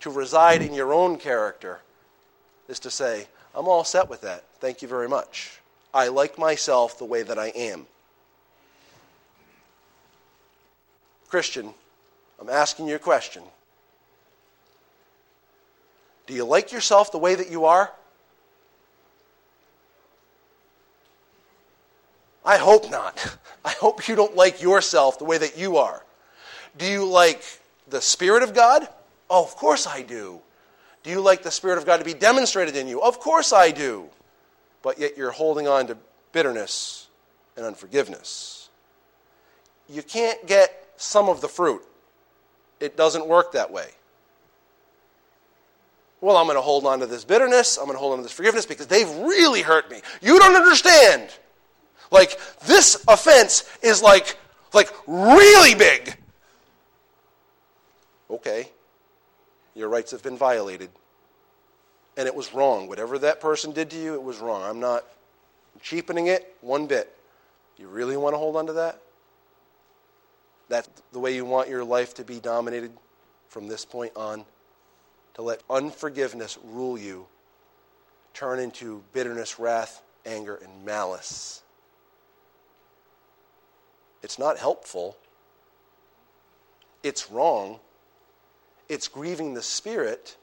To 0.00 0.10
reside 0.10 0.60
in 0.60 0.74
your 0.74 0.92
own 0.92 1.16
character 1.16 1.80
is 2.68 2.78
to 2.80 2.90
say, 2.90 3.26
I'm 3.54 3.66
all 3.66 3.82
set 3.82 4.10
with 4.10 4.20
that. 4.20 4.44
Thank 4.60 4.82
you 4.82 4.88
very 4.88 5.08
much. 5.08 5.58
I 5.94 6.08
like 6.08 6.36
myself 6.36 6.98
the 6.98 7.06
way 7.06 7.22
that 7.22 7.38
I 7.38 7.46
am. 7.46 7.86
Christian, 11.28 11.72
I'm 12.38 12.50
asking 12.50 12.88
you 12.88 12.96
a 12.96 12.98
question. 12.98 13.42
Do 16.26 16.34
you 16.34 16.44
like 16.44 16.72
yourself 16.72 17.10
the 17.10 17.16
way 17.16 17.34
that 17.34 17.50
you 17.50 17.64
are? 17.64 17.90
I 22.46 22.56
hope 22.58 22.90
not. 22.90 23.36
I 23.64 23.72
hope 23.72 24.06
you 24.06 24.14
don't 24.14 24.36
like 24.36 24.62
yourself 24.62 25.18
the 25.18 25.24
way 25.24 25.36
that 25.36 25.58
you 25.58 25.76
are. 25.76 26.02
Do 26.78 26.86
you 26.86 27.04
like 27.04 27.42
the 27.88 28.00
Spirit 28.00 28.44
of 28.44 28.54
God? 28.54 28.88
Oh, 29.28 29.42
of 29.42 29.56
course 29.56 29.86
I 29.86 30.02
do. 30.02 30.40
Do 31.02 31.10
you 31.10 31.20
like 31.20 31.42
the 31.42 31.50
Spirit 31.50 31.78
of 31.78 31.84
God 31.84 31.98
to 31.98 32.04
be 32.04 32.14
demonstrated 32.14 32.76
in 32.76 32.86
you? 32.86 33.02
Of 33.02 33.18
course 33.18 33.52
I 33.52 33.72
do. 33.72 34.08
But 34.82 34.98
yet 34.98 35.16
you're 35.16 35.32
holding 35.32 35.66
on 35.66 35.88
to 35.88 35.98
bitterness 36.30 37.08
and 37.56 37.66
unforgiveness. 37.66 38.68
You 39.88 40.02
can't 40.02 40.46
get 40.46 40.94
some 40.96 41.28
of 41.28 41.40
the 41.40 41.48
fruit, 41.48 41.82
it 42.80 42.96
doesn't 42.96 43.26
work 43.26 43.52
that 43.52 43.70
way. 43.70 43.90
Well, 46.20 46.36
I'm 46.36 46.46
going 46.46 46.56
to 46.56 46.62
hold 46.62 46.86
on 46.86 47.00
to 47.00 47.06
this 47.06 47.24
bitterness. 47.24 47.76
I'm 47.76 47.84
going 47.84 47.94
to 47.94 48.00
hold 48.00 48.12
on 48.12 48.18
to 48.18 48.22
this 48.22 48.32
forgiveness 48.32 48.64
because 48.64 48.86
they've 48.86 49.10
really 49.18 49.62
hurt 49.62 49.90
me. 49.90 50.00
You 50.22 50.38
don't 50.38 50.56
understand. 50.56 51.30
Like, 52.10 52.38
this 52.66 53.04
offense 53.08 53.68
is 53.82 54.02
like, 54.02 54.36
like 54.72 54.90
really 55.06 55.74
big. 55.74 56.16
Okay, 58.30 58.70
your 59.74 59.88
rights 59.88 60.10
have 60.10 60.22
been 60.22 60.36
violated. 60.36 60.90
And 62.16 62.26
it 62.26 62.34
was 62.34 62.54
wrong. 62.54 62.88
Whatever 62.88 63.18
that 63.18 63.40
person 63.40 63.72
did 63.72 63.90
to 63.90 63.96
you, 63.96 64.14
it 64.14 64.22
was 64.22 64.38
wrong. 64.38 64.62
I'm 64.62 64.80
not 64.80 65.04
cheapening 65.82 66.28
it 66.28 66.56
one 66.60 66.86
bit. 66.86 67.14
You 67.76 67.88
really 67.88 68.16
want 68.16 68.32
to 68.32 68.38
hold 68.38 68.56
on 68.56 68.66
to 68.66 68.72
that? 68.74 69.00
That's 70.68 70.88
the 71.12 71.18
way 71.18 71.34
you 71.34 71.44
want 71.44 71.68
your 71.68 71.84
life 71.84 72.14
to 72.14 72.24
be 72.24 72.40
dominated 72.40 72.90
from 73.48 73.68
this 73.68 73.84
point 73.84 74.12
on? 74.16 74.44
To 75.34 75.42
let 75.42 75.62
unforgiveness 75.68 76.58
rule 76.64 76.98
you, 76.98 77.26
turn 78.32 78.58
into 78.58 79.02
bitterness, 79.12 79.58
wrath, 79.58 80.02
anger, 80.24 80.56
and 80.56 80.84
malice. 80.84 81.62
It's 84.26 84.40
not 84.40 84.58
helpful. 84.58 85.16
It's 87.04 87.30
wrong. 87.30 87.78
It's 88.88 89.06
grieving 89.06 89.54
the 89.54 89.62
Spirit. 89.62 90.36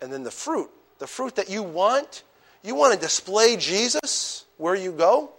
And 0.00 0.12
then 0.12 0.22
the 0.22 0.30
fruit, 0.30 0.70
the 1.00 1.08
fruit 1.08 1.34
that 1.34 1.50
you 1.50 1.64
want, 1.64 2.22
you 2.62 2.76
want 2.76 2.94
to 2.94 3.00
display 3.00 3.56
Jesus 3.56 4.44
where 4.56 4.76
you 4.76 4.92
go? 4.92 5.32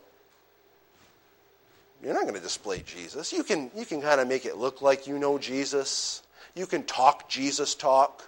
You're 2.04 2.14
not 2.14 2.24
going 2.24 2.36
to 2.36 2.42
display 2.42 2.84
Jesus. 2.86 3.32
You 3.32 3.46
can, 3.46 3.72
you 3.78 3.86
can 3.86 4.02
kind 4.02 4.20
of 4.20 4.28
make 4.28 4.46
it 4.46 4.58
look 4.58 4.82
like 4.82 5.08
you 5.08 5.18
know 5.18 5.38
Jesus. 5.38 6.22
You 6.54 6.66
can 6.66 6.84
talk 6.84 7.30
Jesus 7.30 7.76
talk. 7.76 8.28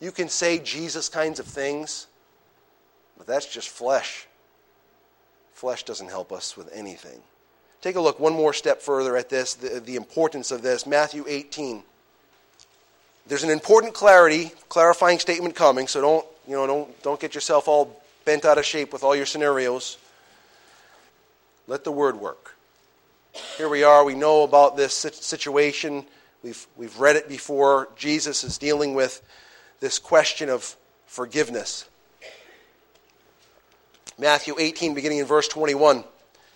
You 0.00 0.12
can 0.12 0.30
say 0.30 0.60
Jesus 0.60 1.10
kinds 1.10 1.40
of 1.40 1.44
things. 1.44 2.06
But 3.18 3.26
that's 3.26 3.52
just 3.52 3.68
flesh. 3.68 4.26
Flesh 5.52 5.82
doesn't 5.82 6.08
help 6.08 6.32
us 6.32 6.56
with 6.56 6.72
anything. 6.72 7.20
Take 7.80 7.96
a 7.96 8.00
look 8.00 8.18
one 8.18 8.32
more 8.32 8.52
step 8.52 8.82
further 8.82 9.16
at 9.16 9.28
this, 9.28 9.54
the, 9.54 9.80
the 9.80 9.96
importance 9.96 10.50
of 10.50 10.62
this. 10.62 10.86
Matthew 10.86 11.24
18. 11.28 11.82
There's 13.28 13.44
an 13.44 13.50
important 13.50 13.94
clarity, 13.94 14.52
clarifying 14.68 15.18
statement 15.18 15.54
coming, 15.54 15.86
so 15.86 16.00
don't, 16.00 16.26
you 16.46 16.54
know, 16.54 16.66
don't, 16.66 17.02
don't 17.02 17.20
get 17.20 17.34
yourself 17.34 17.68
all 17.68 18.00
bent 18.24 18.44
out 18.44 18.58
of 18.58 18.64
shape 18.64 18.92
with 18.92 19.04
all 19.04 19.14
your 19.14 19.26
scenarios. 19.26 19.98
Let 21.66 21.84
the 21.84 21.92
word 21.92 22.18
work. 22.18 22.56
Here 23.58 23.68
we 23.68 23.84
are. 23.84 24.04
We 24.04 24.14
know 24.14 24.42
about 24.42 24.76
this 24.76 24.94
situation. 24.94 26.06
We've, 26.42 26.66
we've 26.76 26.98
read 26.98 27.16
it 27.16 27.28
before. 27.28 27.88
Jesus 27.96 28.44
is 28.44 28.56
dealing 28.56 28.94
with 28.94 29.22
this 29.80 29.98
question 29.98 30.48
of 30.48 30.74
forgiveness. 31.06 31.84
Matthew 34.18 34.54
18, 34.58 34.94
beginning 34.94 35.18
in 35.18 35.26
verse 35.26 35.46
21. 35.46 36.02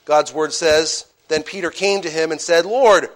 God's 0.05 0.33
word 0.33 0.53
says, 0.53 1.07
Then 1.33 1.43
Peter 1.43 1.71
came 1.71 2.03
to 2.03 2.11
him 2.11 2.31
and 2.31 2.39
said, 2.39 2.67
Lord, 2.67 3.09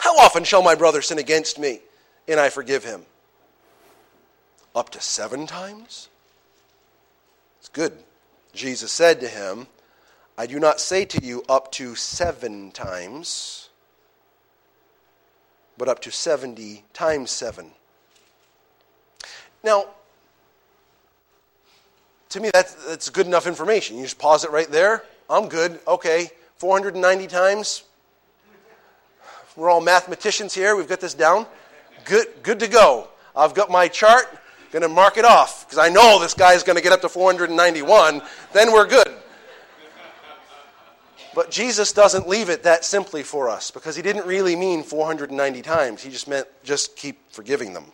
how 0.00 0.18
often 0.18 0.42
shall 0.42 0.60
my 0.60 0.74
brother 0.74 1.00
sin 1.00 1.18
against 1.18 1.56
me 1.56 1.78
and 2.26 2.40
I 2.40 2.48
forgive 2.48 2.82
him? 2.82 3.02
Up 4.74 4.90
to 4.90 5.00
seven 5.00 5.46
times? 5.46 6.08
It's 7.60 7.68
good. 7.68 7.92
Jesus 8.54 8.90
said 8.90 9.20
to 9.20 9.28
him, 9.28 9.68
I 10.36 10.46
do 10.46 10.58
not 10.58 10.80
say 10.80 11.04
to 11.04 11.24
you 11.24 11.44
up 11.48 11.70
to 11.72 11.94
seven 11.94 12.72
times, 12.72 13.68
but 15.78 15.86
up 15.86 16.00
to 16.00 16.10
70 16.10 16.82
times 16.92 17.30
seven. 17.30 17.70
Now, 19.62 19.84
to 22.30 22.40
me, 22.40 22.50
that's, 22.52 22.74
that's 22.84 23.10
good 23.10 23.28
enough 23.28 23.46
information. 23.46 23.96
You 23.96 24.02
just 24.02 24.18
pause 24.18 24.42
it 24.42 24.50
right 24.50 24.68
there. 24.68 25.04
I'm 25.30 25.48
good. 25.48 25.78
Okay, 25.86 26.30
490 26.58 27.26
times. 27.26 27.82
We're 29.56 29.70
all 29.70 29.80
mathematicians 29.80 30.54
here. 30.54 30.76
We've 30.76 30.88
got 30.88 31.00
this 31.00 31.14
down. 31.14 31.46
Good, 32.04 32.26
good 32.42 32.60
to 32.60 32.68
go. 32.68 33.08
I've 33.34 33.54
got 33.54 33.70
my 33.70 33.88
chart. 33.88 34.26
Going 34.72 34.82
to 34.82 34.88
mark 34.88 35.16
it 35.16 35.24
off 35.24 35.64
because 35.64 35.78
I 35.78 35.88
know 35.88 36.18
this 36.20 36.34
guy 36.34 36.52
is 36.52 36.62
going 36.62 36.76
to 36.76 36.82
get 36.82 36.92
up 36.92 37.00
to 37.02 37.08
491. 37.08 38.20
Then 38.52 38.72
we're 38.72 38.86
good. 38.86 39.08
But 41.34 41.50
Jesus 41.50 41.92
doesn't 41.92 42.28
leave 42.28 42.48
it 42.48 42.62
that 42.64 42.84
simply 42.84 43.22
for 43.22 43.48
us 43.48 43.70
because 43.70 43.94
he 43.94 44.02
didn't 44.02 44.26
really 44.26 44.56
mean 44.56 44.82
490 44.82 45.62
times. 45.62 46.02
He 46.02 46.10
just 46.10 46.28
meant 46.28 46.46
just 46.64 46.96
keep 46.96 47.18
forgiving 47.30 47.74
them. 47.74 47.84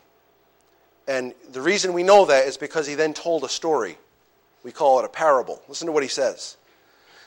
And 1.07 1.35
the 1.51 1.61
reason 1.61 1.93
we 1.93 2.05
know 2.05 2.25
that 2.27 2.47
is 2.47 2.57
because 2.57 2.87
he 2.87 2.95
then 2.95 3.13
told 3.15 3.45
a 3.45 3.49
story. 3.49 3.99
We 4.63 4.71
call 4.73 5.01
it 5.01 5.05
a 5.05 5.09
parable. 5.09 5.61
Listen 5.69 5.87
to 5.87 5.93
what 5.93 6.05
he 6.05 6.09
says. 6.09 6.57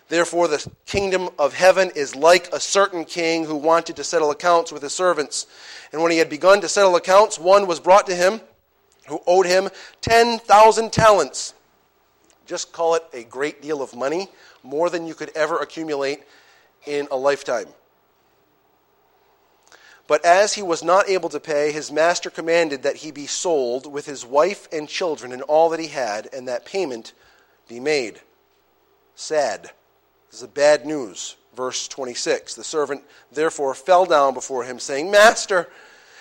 Therefore, 0.07 0.47
the 0.47 0.65
kingdom 0.85 1.29
of 1.39 1.55
heaven 1.55 1.91
is 1.95 2.15
like 2.15 2.53
a 2.53 2.59
certain 2.59 3.05
king 3.05 3.45
who 3.45 3.55
wanted 3.55 3.95
to 3.95 4.03
settle 4.03 4.29
accounts 4.29 4.71
with 4.71 4.83
his 4.83 4.93
servants. 4.93 5.47
And 5.91 6.01
when 6.01 6.11
he 6.11 6.19
had 6.19 6.29
begun 6.29 6.61
to 6.61 6.69
settle 6.69 6.95
accounts, 6.95 7.39
one 7.39 7.65
was 7.65 7.79
brought 7.79 8.05
to 8.07 8.15
him 8.15 8.41
who 9.07 9.19
owed 9.25 9.45
him 9.45 9.69
10,000 10.01 10.91
talents. 10.91 11.53
Just 12.45 12.71
call 12.71 12.95
it 12.95 13.03
a 13.13 13.23
great 13.23 13.61
deal 13.61 13.81
of 13.81 13.95
money 13.95 14.29
more 14.61 14.89
than 14.89 15.07
you 15.07 15.15
could 15.15 15.31
ever 15.35 15.57
accumulate 15.57 16.23
in 16.85 17.07
a 17.09 17.17
lifetime. 17.17 17.67
But 20.07 20.23
as 20.23 20.53
he 20.53 20.61
was 20.61 20.83
not 20.83 21.09
able 21.09 21.29
to 21.29 21.39
pay, 21.39 21.71
his 21.71 21.91
master 21.91 22.29
commanded 22.29 22.83
that 22.83 22.97
he 22.97 23.09
be 23.09 23.25
sold 23.25 23.91
with 23.91 24.05
his 24.05 24.23
wife 24.23 24.67
and 24.71 24.87
children 24.87 25.31
and 25.31 25.41
all 25.43 25.69
that 25.69 25.79
he 25.79 25.87
had, 25.87 26.29
and 26.31 26.47
that 26.47 26.63
payment 26.63 27.13
be 27.67 27.79
made. 27.79 28.21
Sad. 29.15 29.71
This 30.35 30.41
is 30.41 30.49
bad 30.49 30.85
news. 30.85 31.37
Verse 31.55 31.87
26. 31.87 32.55
The 32.55 32.63
servant 32.65 33.01
therefore 33.31 33.73
fell 33.73 34.05
down 34.05 34.33
before 34.33 34.65
him, 34.65 34.79
saying, 34.79 35.09
Master, 35.09 35.69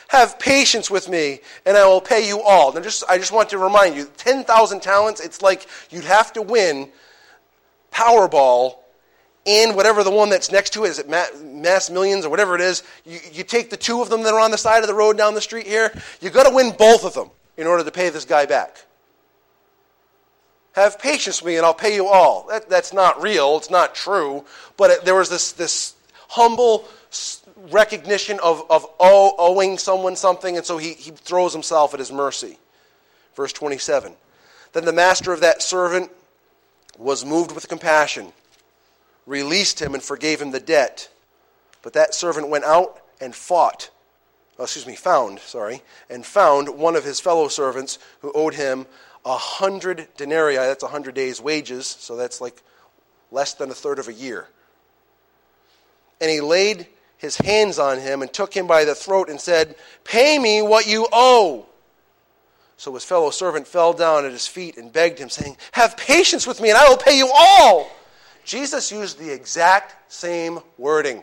have 0.06 0.38
patience 0.38 0.88
with 0.88 1.08
me, 1.08 1.40
and 1.66 1.76
I 1.76 1.84
will 1.88 2.00
pay 2.00 2.24
you 2.24 2.40
all. 2.40 2.72
Now, 2.72 2.80
just, 2.80 3.02
I 3.08 3.18
just 3.18 3.32
want 3.32 3.48
to 3.48 3.58
remind 3.58 3.96
you 3.96 4.08
10,000 4.16 4.80
talents, 4.80 5.20
it's 5.20 5.42
like 5.42 5.66
you'd 5.90 6.04
have 6.04 6.32
to 6.34 6.42
win 6.42 6.90
Powerball 7.92 8.76
and 9.46 9.74
whatever 9.74 10.04
the 10.04 10.12
one 10.12 10.30
that's 10.30 10.52
next 10.52 10.74
to 10.74 10.84
it 10.84 10.90
is 10.90 11.00
it 11.00 11.08
mass 11.08 11.90
millions 11.90 12.24
or 12.24 12.30
whatever 12.30 12.54
it 12.54 12.60
is 12.60 12.82
you, 13.04 13.18
you 13.32 13.42
take 13.42 13.68
the 13.68 13.76
two 13.76 14.00
of 14.00 14.08
them 14.08 14.22
that 14.22 14.32
are 14.32 14.40
on 14.40 14.50
the 14.50 14.56
side 14.56 14.82
of 14.82 14.86
the 14.86 14.94
road 14.94 15.18
down 15.18 15.34
the 15.34 15.40
street 15.40 15.66
here 15.66 15.92
you've 16.22 16.32
got 16.32 16.48
to 16.48 16.54
win 16.54 16.72
both 16.78 17.04
of 17.04 17.12
them 17.12 17.30
in 17.58 17.66
order 17.66 17.84
to 17.84 17.90
pay 17.90 18.08
this 18.08 18.24
guy 18.24 18.46
back 18.46 18.86
have 20.74 20.98
patience 20.98 21.42
with 21.42 21.52
me 21.52 21.56
and 21.56 21.66
i'll 21.66 21.74
pay 21.74 21.94
you 21.94 22.06
all. 22.06 22.46
That, 22.48 22.68
that's 22.68 22.92
not 22.92 23.22
real. 23.22 23.56
It's 23.56 23.70
not 23.70 23.94
true. 23.94 24.44
But 24.76 24.90
it, 24.90 25.04
there 25.04 25.14
was 25.14 25.30
this, 25.30 25.52
this 25.52 25.94
humble 26.28 26.86
recognition 27.70 28.38
of, 28.42 28.64
of 28.70 28.86
owe, 29.00 29.34
owing 29.38 29.78
someone 29.78 30.16
something. 30.16 30.56
And 30.56 30.66
so 30.66 30.78
he, 30.78 30.94
he 30.94 31.10
throws 31.12 31.52
himself 31.52 31.94
at 31.94 32.00
his 32.00 32.12
mercy. 32.12 32.58
Verse 33.34 33.52
27 33.52 34.14
then 34.74 34.84
the 34.84 34.92
master 34.92 35.32
of 35.32 35.40
that 35.40 35.62
servant 35.62 36.10
was 36.98 37.24
moved 37.24 37.52
with 37.52 37.68
compassion, 37.68 38.32
released 39.24 39.80
him, 39.80 39.94
and 39.94 40.02
forgave 40.02 40.42
him 40.42 40.50
the 40.50 40.60
debt. 40.60 41.08
But 41.80 41.92
that 41.92 42.12
servant 42.12 42.48
went 42.48 42.64
out 42.64 43.00
and 43.20 43.34
fought, 43.34 43.90
oh, 44.58 44.64
excuse 44.64 44.86
me, 44.86 44.96
found, 44.96 45.38
sorry, 45.38 45.82
and 46.10 46.26
found 46.26 46.68
one 46.68 46.96
of 46.96 47.04
his 47.04 47.20
fellow 47.20 47.46
servants 47.46 48.00
who 48.20 48.32
owed 48.34 48.54
him 48.54 48.86
a 49.24 49.36
hundred 49.36 50.08
denarii. 50.16 50.56
That's 50.56 50.82
a 50.82 50.88
hundred 50.88 51.14
days' 51.14 51.40
wages, 51.40 51.86
so 51.86 52.16
that's 52.16 52.40
like 52.40 52.62
less 53.30 53.54
than 53.54 53.70
a 53.70 53.74
third 53.74 53.98
of 53.98 54.08
a 54.08 54.12
year. 54.12 54.46
And 56.20 56.30
he 56.30 56.40
laid 56.40 56.86
his 57.16 57.36
hands 57.36 57.78
on 57.78 57.98
him 57.98 58.22
and 58.22 58.32
took 58.32 58.54
him 58.54 58.66
by 58.66 58.84
the 58.84 58.94
throat 58.94 59.28
and 59.28 59.40
said, 59.40 59.76
Pay 60.04 60.38
me 60.38 60.62
what 60.62 60.86
you 60.86 61.06
owe. 61.12 61.66
So 62.76 62.92
his 62.94 63.04
fellow 63.04 63.30
servant 63.30 63.66
fell 63.66 63.92
down 63.92 64.24
at 64.24 64.32
his 64.32 64.46
feet 64.46 64.76
and 64.76 64.92
begged 64.92 65.18
him, 65.18 65.30
saying, 65.30 65.56
Have 65.72 65.96
patience 65.96 66.46
with 66.46 66.60
me, 66.60 66.70
and 66.70 66.78
I 66.78 66.88
will 66.88 66.96
pay 66.96 67.16
you 67.16 67.30
all. 67.34 67.90
Jesus 68.44 68.92
used 68.92 69.18
the 69.18 69.32
exact 69.32 70.12
same 70.12 70.60
wording, 70.76 71.22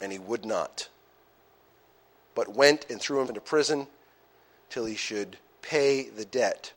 and 0.00 0.12
he 0.12 0.18
would 0.18 0.44
not, 0.44 0.88
but 2.34 2.54
went 2.54 2.86
and 2.90 3.00
threw 3.00 3.20
him 3.20 3.28
into 3.28 3.40
prison 3.40 3.88
till 4.70 4.84
he 4.84 4.94
should 4.94 5.36
pay 5.68 6.08
the 6.08 6.24
debt. 6.24 6.72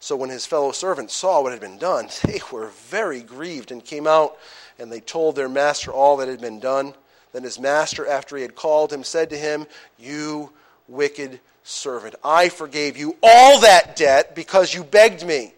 So 0.00 0.16
when 0.16 0.30
his 0.30 0.46
fellow 0.46 0.72
servants 0.72 1.14
saw 1.14 1.42
what 1.42 1.52
had 1.52 1.60
been 1.60 1.78
done, 1.78 2.08
they 2.24 2.40
were 2.50 2.68
very 2.88 3.22
grieved 3.22 3.70
and 3.70 3.84
came 3.84 4.06
out, 4.06 4.36
and 4.78 4.90
they 4.90 5.00
told 5.00 5.36
their 5.36 5.48
master 5.48 5.92
all 5.92 6.16
that 6.18 6.28
had 6.28 6.40
been 6.40 6.60
done. 6.60 6.94
Then 7.32 7.42
his 7.42 7.60
master, 7.60 8.06
after 8.06 8.36
he 8.36 8.42
had 8.42 8.54
called 8.54 8.92
him, 8.92 9.04
said 9.04 9.30
to 9.30 9.36
him, 9.36 9.66
You 9.98 10.52
wicked 10.88 11.40
servant, 11.62 12.14
I 12.24 12.48
forgave 12.48 12.96
you 12.96 13.16
all 13.22 13.60
that 13.60 13.96
debt 13.96 14.34
because 14.34 14.72
you 14.72 14.84
begged 14.84 15.26
me. 15.26 15.52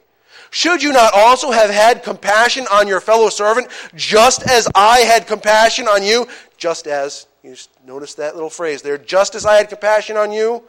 Should 0.50 0.82
you 0.82 0.92
not 0.92 1.12
also 1.14 1.50
have 1.50 1.70
had 1.70 2.02
compassion 2.02 2.66
on 2.72 2.88
your 2.88 3.00
fellow 3.00 3.28
servant, 3.28 3.68
just 3.94 4.48
as 4.48 4.66
I 4.74 5.00
had 5.00 5.26
compassion 5.26 5.86
on 5.86 6.02
you? 6.02 6.26
Just 6.56 6.86
as, 6.86 7.26
you 7.42 7.54
notice 7.86 8.14
that 8.14 8.34
little 8.34 8.50
phrase 8.50 8.80
there, 8.80 8.96
just 8.98 9.34
as 9.34 9.44
I 9.44 9.56
had 9.56 9.68
compassion 9.68 10.16
on 10.16 10.32
you? 10.32 10.64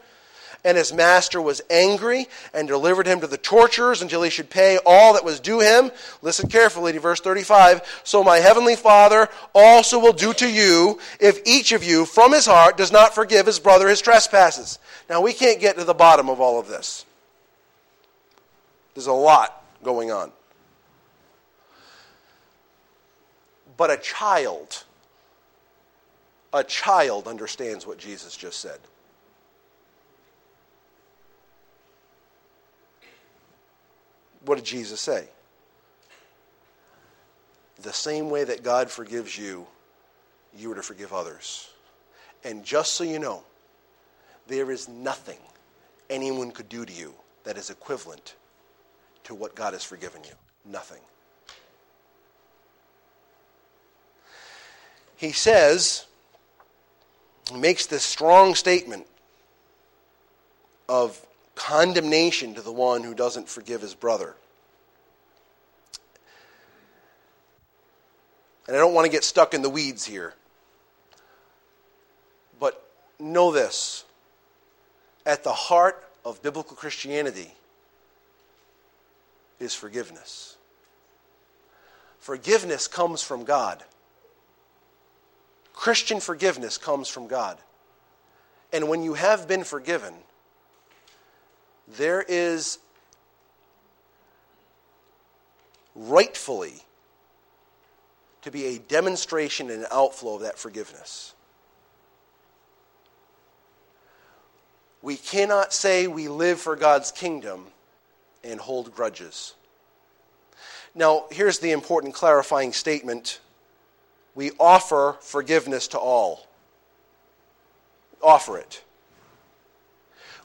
And 0.66 0.78
his 0.78 0.92
master 0.92 1.42
was 1.42 1.62
angry 1.70 2.28
and 2.54 2.68
delivered 2.68 3.08
him 3.08 3.22
to 3.22 3.28
the 3.28 3.38
torturers 3.38 4.02
until 4.02 4.24
he 4.24 4.30
should 4.30 4.50
pay 4.50 4.78
all 4.86 5.14
that 5.14 5.24
was 5.24 5.40
due 5.40 5.62
him. 5.62 5.92
Listen 6.22 6.50
carefully 6.50 6.92
to 6.92 7.00
verse 7.00 7.22
35. 7.22 8.02
So 8.04 8.24
my 8.24 8.38
heavenly 8.38 8.76
Father 8.76 9.30
also 9.56 10.00
will 10.00 10.14
do 10.14 10.34
to 10.34 10.50
you 10.50 11.00
if 11.20 11.42
each 11.46 11.72
of 11.72 11.84
you 11.84 12.06
from 12.06 12.34
his 12.34 12.46
heart 12.46 12.76
does 12.78 12.92
not 12.92 13.16
forgive 13.16 13.46
his 13.46 13.60
brother 13.60 13.88
his 13.88 14.02
trespasses. 14.02 14.80
Now, 15.10 15.22
we 15.22 15.32
can't 15.32 15.62
get 15.62 15.78
to 15.78 15.86
the 15.86 15.94
bottom 15.94 16.30
of 16.30 16.42
all 16.42 16.60
of 16.60 16.68
this. 16.68 17.06
There's 18.96 19.08
a 19.08 19.14
lot 19.14 19.64
going 19.82 20.12
on. 20.12 20.32
But 23.78 23.92
a 23.92 23.98
child 23.98 24.84
A 26.52 26.64
child 26.64 27.28
understands 27.28 27.86
what 27.86 27.98
Jesus 27.98 28.36
just 28.36 28.60
said. 28.60 28.80
What 34.46 34.56
did 34.56 34.66
Jesus 34.66 35.02
say? 35.02 35.28
The 37.82 37.94
same 37.94 38.30
way 38.30 38.44
that 38.44 38.64
God 38.64 38.90
forgives 38.90 39.38
you, 39.38 39.66
you 40.58 40.72
are 40.72 40.76
to 40.76 40.82
forgive 40.82 41.14
others. 41.14 41.70
And 42.44 42.64
just 42.64 42.94
so 42.94 43.04
you 43.04 43.20
know, 43.20 43.44
there 44.48 44.72
is 44.72 44.90
nothing 44.90 45.38
anyone 46.10 46.52
could 46.52 46.70
do 46.70 46.86
to 46.86 46.92
you 46.92 47.14
that 47.44 47.58
is 47.58 47.70
equivalent 47.70 48.36
to 49.26 49.36
what 49.36 49.56
God 49.56 49.74
has 49.74 49.84
forgiven 49.84 50.22
you. 50.24 50.34
Nothing. 50.66 51.02
He 55.16 55.32
says, 55.32 56.06
he 57.52 57.58
makes 57.58 57.86
this 57.86 58.04
strong 58.04 58.56
statement 58.56 59.06
of 60.88 61.20
condemnation 61.60 62.56
to 62.56 62.62
the 62.62 62.72
one 62.72 63.04
who 63.04 63.14
doesn't 63.14 63.50
forgive 63.50 63.82
his 63.82 63.94
brother. 63.94 64.36
And 68.66 68.76
I 68.76 68.80
don't 68.80 68.94
want 68.94 69.06
to 69.06 69.12
get 69.12 69.24
stuck 69.24 69.54
in 69.54 69.62
the 69.62 69.70
weeds 69.70 70.06
here. 70.06 70.34
But 72.60 72.82
know 73.20 73.52
this 73.52 74.06
at 75.26 75.44
the 75.44 75.54
heart 75.54 76.04
of 76.24 76.42
biblical 76.42 76.78
Christianity 76.78 77.52
is 79.60 79.76
forgiveness. 79.76 80.56
Forgiveness 82.20 82.88
comes 82.88 83.22
from 83.22 83.44
God. 83.44 83.84
Christian 85.74 86.20
forgiveness 86.20 86.78
comes 86.78 87.10
from 87.10 87.28
God. 87.28 87.58
And 88.72 88.88
when 88.88 89.04
you 89.04 89.16
have 89.16 89.48
been 89.48 89.64
forgiven, 89.64 90.14
there 91.98 92.24
is 92.28 92.80
rightfully 95.96 96.74
to 98.42 98.52
be 98.52 98.66
a 98.66 98.80
demonstration 98.80 99.70
and 99.70 99.82
an 99.82 99.88
outflow 99.92 100.36
of 100.36 100.42
that 100.42 100.58
forgiveness. 100.58 101.34
We 105.02 105.16
cannot 105.16 105.74
say 105.74 106.08
we 106.08 106.28
live 106.28 106.60
for 106.60 106.76
God's 106.76 107.12
kingdom 107.12 107.68
and 108.44 108.60
hold 108.60 108.94
grudges. 108.94 109.54
Now, 110.96 111.26
here's 111.32 111.60
the 111.60 111.72
important 111.72 112.14
clarifying 112.14 112.74
statement 112.74 113.40
we 114.36 114.52
offer 114.60 115.18
forgiveness 115.22 115.88
to 115.90 116.00
all. 116.00 116.48
Offer 118.22 118.60
it. 118.60 118.84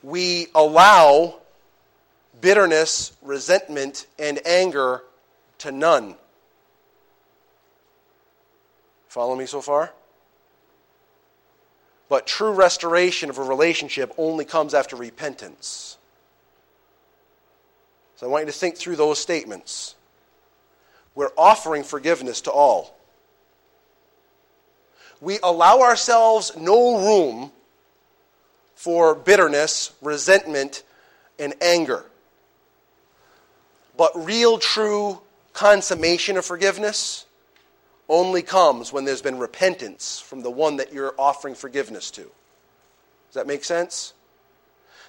We 0.05 0.49
allow 0.55 1.37
bitterness, 2.43 3.13
resentment, 3.23 4.07
and 4.19 4.47
anger 4.47 5.03
to 5.59 5.73
none. 5.73 6.17
Follow 9.09 9.35
me 9.35 9.47
so 9.47 9.63
far? 9.63 9.95
But 12.11 12.27
true 12.27 12.53
restoration 12.53 13.31
of 13.31 13.39
a 13.39 13.43
relationship 13.43 14.13
only 14.19 14.45
comes 14.45 14.75
after 14.75 14.95
repentance. 14.95 15.97
So 18.17 18.27
I 18.27 18.29
want 18.29 18.43
you 18.43 18.53
to 18.53 18.59
think 18.59 18.77
through 18.77 18.97
those 18.97 19.19
statements. 19.19 19.95
We're 21.15 21.33
offering 21.39 21.83
forgiveness 21.83 22.43
to 22.43 22.51
all. 22.51 22.95
We 25.23 25.39
allow 25.43 25.81
ourselves 25.81 26.55
no 26.59 26.99
room 26.99 27.53
for 28.85 29.15
bitterness, 29.15 29.95
resentment, 30.03 30.83
and 31.39 31.55
anger. 31.63 32.05
But 33.97 34.13
real, 34.15 34.59
true 34.59 35.23
consummation 35.55 36.37
of 36.37 36.45
forgiveness 36.45 37.25
only 38.11 38.43
comes 38.43 38.93
when 38.93 39.07
there's 39.07 39.23
been 39.23 39.39
repentance 39.39 40.21
from 40.21 40.43
the 40.43 40.51
one 40.51 40.77
that 40.77 40.93
you're 40.93 41.15
offering 41.19 41.55
forgiveness 41.55 42.11
to. 42.11 42.21
Does 42.25 43.33
that 43.33 43.47
make 43.47 43.65
sense? 43.65 44.13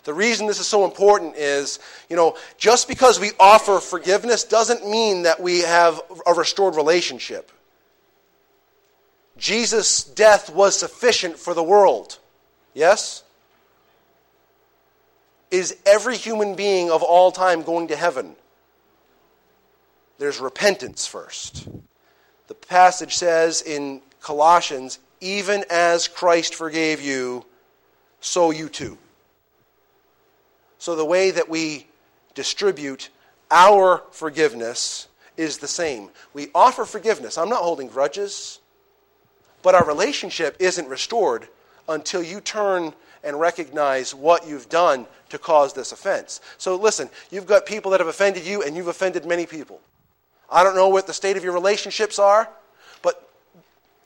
The 0.06 0.14
reason 0.14 0.48
this 0.48 0.62
is 0.62 0.68
so 0.68 0.86
important 0.86 1.36
is, 1.36 1.80
you 2.10 2.16
know, 2.16 2.38
just 2.58 2.88
because 2.88 3.20
we 3.20 3.32
offer 3.42 3.82
forgiveness 3.82 4.46
doesn't 4.46 4.90
mean 4.90 5.24
that 5.24 5.42
we 5.42 5.60
have 5.60 6.02
a 6.26 6.34
restored 6.34 6.78
relationship. 6.78 7.52
Jesus' 9.38 10.02
death 10.02 10.50
was 10.50 10.80
sufficient 10.80 11.38
for 11.38 11.54
the 11.54 11.62
world. 11.62 12.20
Yes? 12.74 13.24
Is 15.52 15.78
every 15.86 16.18
human 16.18 16.56
being 16.56 16.91
of 16.91 17.04
all 17.04 17.32
time 17.32 17.62
going 17.62 17.88
to 17.89 17.96
heaven? 17.96 18.36
There's 20.18 20.39
repentance 20.39 21.06
first. 21.06 21.68
The 22.48 22.56
passage 22.56 23.16
says 23.16 23.62
in 23.62 24.02
Colossians, 24.22 25.00
even 25.22 25.66
as 25.70 26.08
Christ 26.08 26.56
forgave 26.56 27.02
you, 27.02 27.46
so 28.20 28.52
you 28.52 28.70
too. 28.70 28.98
So 30.78 30.96
the 30.96 31.06
way 31.06 31.32
that 31.32 31.50
we 31.50 31.88
distribute 32.34 33.10
our 33.50 34.04
forgiveness 34.12 35.08
is 35.38 35.58
the 35.58 35.68
same. 35.68 36.10
We 36.34 36.50
offer 36.54 36.86
forgiveness. 36.86 37.38
I'm 37.38 37.50
not 37.50 37.62
holding 37.62 37.88
grudges, 37.88 38.60
but 39.62 39.76
our 39.76 39.86
relationship 39.86 40.56
isn't 40.60 40.88
restored 40.88 41.48
until 41.88 42.24
you 42.24 42.39
turn 42.41 42.93
and 43.26 43.40
recognize 43.40 44.14
what 44.14 44.48
you've 44.48 44.70
done 44.70 45.08
to 45.30 45.38
cause 45.38 45.74
this 45.74 45.92
offense. 45.92 46.40
So 46.58 46.76
listen, 46.76 47.10
you've 47.32 47.48
got 47.48 47.66
people 47.66 47.92
that 47.92 48.00
have 48.00 48.08
offended 48.08 48.46
you, 48.46 48.62
and 48.62 48.76
you've 48.76 48.88
offended 48.88 49.26
many 49.26 49.46
people. 49.46 49.82
I 50.50 50.64
don't 50.64 50.76
know 50.76 50.90
what 50.90 51.08
the 51.08 51.14
state 51.14 51.36
of 51.36 51.44
your 51.44 51.54
relationships 51.54 52.20
are, 52.20 52.48
but 53.02 53.30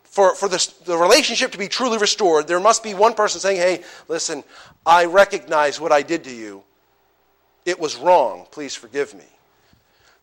for, 0.03 0.33
for 0.35 0.47
this, 0.47 0.67
the 0.67 0.97
relationship 0.97 1.51
to 1.51 1.57
be 1.57 1.67
truly 1.67 1.97
restored, 1.97 2.47
there 2.47 2.59
must 2.59 2.81
be 2.81 2.93
one 2.93 3.13
person 3.13 3.41
saying, 3.41 3.57
Hey, 3.57 3.83
listen, 4.07 4.43
I 4.85 5.05
recognize 5.05 5.79
what 5.79 5.91
I 5.91 6.01
did 6.01 6.23
to 6.23 6.33
you. 6.33 6.63
It 7.65 7.79
was 7.79 7.97
wrong. 7.97 8.47
Please 8.51 8.73
forgive 8.73 9.13
me. 9.13 9.25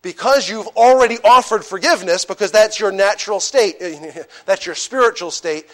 Because 0.01 0.47
you've 0.47 0.67
already 0.67 1.17
offered 1.23 1.65
forgiveness, 1.65 2.23
because 2.23 2.51
that's 2.51 2.79
your 2.79 2.91
natural 2.91 3.39
state, 3.39 3.79
that's 4.45 4.65
your 4.65 4.75
spiritual 4.75 5.31
state, 5.31 5.67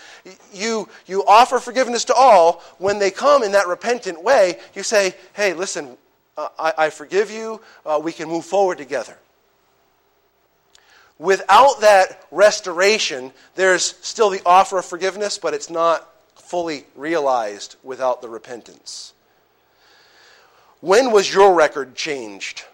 you, 0.53 0.87
you 1.05 1.25
offer 1.25 1.59
forgiveness 1.59 2.05
to 2.05 2.13
all. 2.13 2.63
When 2.77 2.99
they 2.99 3.11
come 3.11 3.43
in 3.43 3.51
that 3.51 3.67
repentant 3.67 4.23
way, 4.23 4.59
you 4.73 4.83
say, 4.83 5.13
Hey, 5.33 5.53
listen, 5.53 5.97
uh, 6.37 6.47
I, 6.57 6.73
I, 6.77 6.89
forgive 6.89 7.29
you. 7.29 7.61
Uh, 7.85 7.99
we 8.03 8.11
can 8.11 8.27
move 8.27 8.45
forward 8.45 8.77
together. 8.77 9.17
Without 11.19 11.81
that 11.81 12.25
restoration, 12.31 13.31
there's 13.55 13.95
still 14.01 14.29
the 14.29 14.41
offer 14.45 14.79
of 14.79 14.85
forgiveness, 14.85 15.37
but 15.37 15.53
it's 15.53 15.69
not 15.69 16.09
fully 16.35 16.85
realized 16.95 17.75
without 17.83 18.21
the 18.21 18.29
repentance. 18.29 19.13
When 20.81 21.11
was 21.11 21.33
your 21.33 21.53
record 21.53 21.95
changed? 21.95 22.65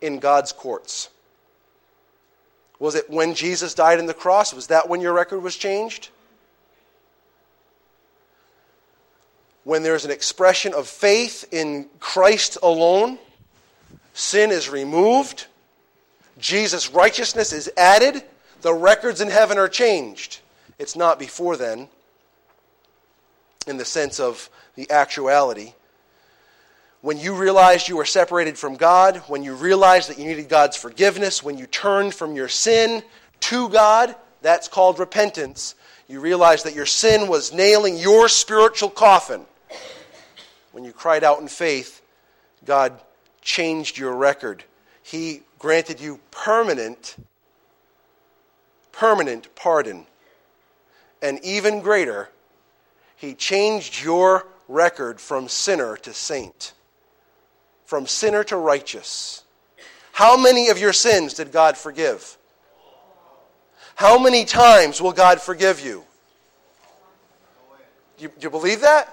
In 0.00 0.18
God's 0.18 0.52
courts. 0.52 1.08
Was 2.78 2.94
it 2.94 3.08
when 3.08 3.34
Jesus 3.34 3.74
died 3.74 3.98
on 3.98 4.06
the 4.06 4.14
cross? 4.14 4.52
Was 4.52 4.66
that 4.66 4.88
when 4.88 5.00
your 5.00 5.12
record 5.12 5.42
was 5.42 5.56
changed? 5.56 6.10
When 9.64 9.82
there's 9.82 10.04
an 10.04 10.10
expression 10.10 10.74
of 10.74 10.86
faith 10.86 11.48
in 11.50 11.88
Christ 11.98 12.58
alone? 12.62 13.18
Sin 14.12 14.50
is 14.50 14.68
removed. 14.68 15.46
Jesus' 16.38 16.90
righteousness 16.90 17.52
is 17.52 17.70
added. 17.76 18.22
The 18.62 18.74
records 18.74 19.20
in 19.20 19.28
heaven 19.28 19.58
are 19.58 19.68
changed. 19.68 20.40
It's 20.78 20.96
not 20.96 21.18
before 21.18 21.56
then, 21.56 21.88
in 23.66 23.76
the 23.76 23.84
sense 23.84 24.20
of 24.20 24.50
the 24.74 24.90
actuality. 24.90 25.72
When 27.02 27.18
you 27.18 27.34
realized 27.34 27.88
you 27.88 27.96
were 27.96 28.04
separated 28.04 28.58
from 28.58 28.76
God, 28.76 29.18
when 29.28 29.42
you 29.42 29.54
realized 29.54 30.10
that 30.10 30.18
you 30.18 30.24
needed 30.24 30.48
God's 30.48 30.76
forgiveness, 30.76 31.42
when 31.42 31.58
you 31.58 31.66
turned 31.66 32.14
from 32.14 32.34
your 32.34 32.48
sin 32.48 33.02
to 33.40 33.68
God, 33.68 34.16
that's 34.42 34.68
called 34.68 34.98
repentance. 34.98 35.74
You 36.08 36.20
realized 36.20 36.64
that 36.64 36.74
your 36.74 36.86
sin 36.86 37.28
was 37.28 37.52
nailing 37.52 37.96
your 37.96 38.28
spiritual 38.28 38.90
coffin. 38.90 39.44
When 40.72 40.84
you 40.84 40.92
cried 40.92 41.24
out 41.24 41.40
in 41.40 41.48
faith, 41.48 42.02
God 42.64 43.00
changed 43.40 43.98
your 43.98 44.14
record. 44.14 44.64
He 45.02 45.42
granted 45.58 46.00
you 46.00 46.20
permanent, 46.30 47.16
permanent 48.92 49.54
pardon. 49.54 50.06
And 51.22 51.40
even 51.44 51.80
greater, 51.80 52.28
He 53.16 53.34
changed 53.34 54.02
your 54.02 54.46
record 54.68 55.20
from 55.20 55.48
sinner 55.48 55.96
to 55.98 56.12
saint, 56.12 56.72
from 57.86 58.06
sinner 58.06 58.44
to 58.44 58.56
righteous. 58.56 59.44
How 60.12 60.36
many 60.36 60.68
of 60.68 60.78
your 60.78 60.92
sins 60.92 61.34
did 61.34 61.52
God 61.52 61.76
forgive? 61.76 62.36
How 63.94 64.18
many 64.18 64.44
times 64.44 65.00
will 65.00 65.12
God 65.12 65.40
forgive 65.40 65.84
you? 65.84 66.04
Do 68.18 68.24
you, 68.24 68.32
you 68.40 68.50
believe 68.50 68.82
that? 68.82 69.12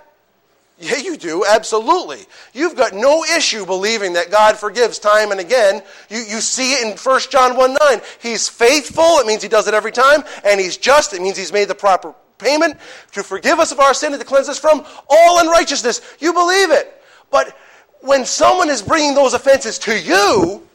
Yeah, 0.80 0.97
you 0.97 1.17
do, 1.17 1.45
absolutely. 1.45 2.26
You've 2.51 2.76
got 2.76 2.93
no 2.93 3.24
issue 3.24 3.65
believing 3.65 4.13
that 4.13 4.32
God 4.32 4.57
forgives 4.57 4.97
time 4.97 5.32
and 5.32 5.39
again. 5.39 5.84
You, 6.09 6.17
you 6.17 6.41
see 6.41 6.74
it 6.74 6.88
in 6.88 6.97
1 6.97 7.21
John 7.30 7.55
1 7.55 7.78
9. 7.80 8.01
He's 8.21 8.49
faithful, 8.49 9.19
it 9.19 9.28
means 9.28 9.43
he 9.43 9.49
does 9.49 9.67
it 9.67 9.74
every 9.74 9.91
time, 9.91 10.24
and 10.43 10.59
he's 10.59 10.78
just, 10.78 11.13
it 11.13 11.21
means 11.21 11.38
he's 11.38 11.53
made 11.53 11.67
the 11.67 11.76
proper 11.76 12.15
payment 12.39 12.78
to 13.11 13.24
forgive 13.24 13.59
us 13.59 13.71
of 13.71 13.80
our 13.80 13.93
sin 13.93 14.13
and 14.13 14.21
to 14.21 14.28
cleanse 14.28 14.49
us 14.49 14.57
from 14.57 14.86
all 15.09 15.39
unrighteousness. 15.39 16.01
You 16.19 16.34
believe 16.34 16.71
it. 16.71 17.01
But 17.30 17.55
when 18.04 18.26
someone 18.26 18.70
is 18.70 18.82
bringing 18.82 19.16
those 19.16 19.34
offenses 19.34 19.80
to 19.80 19.97
you, 19.97 20.68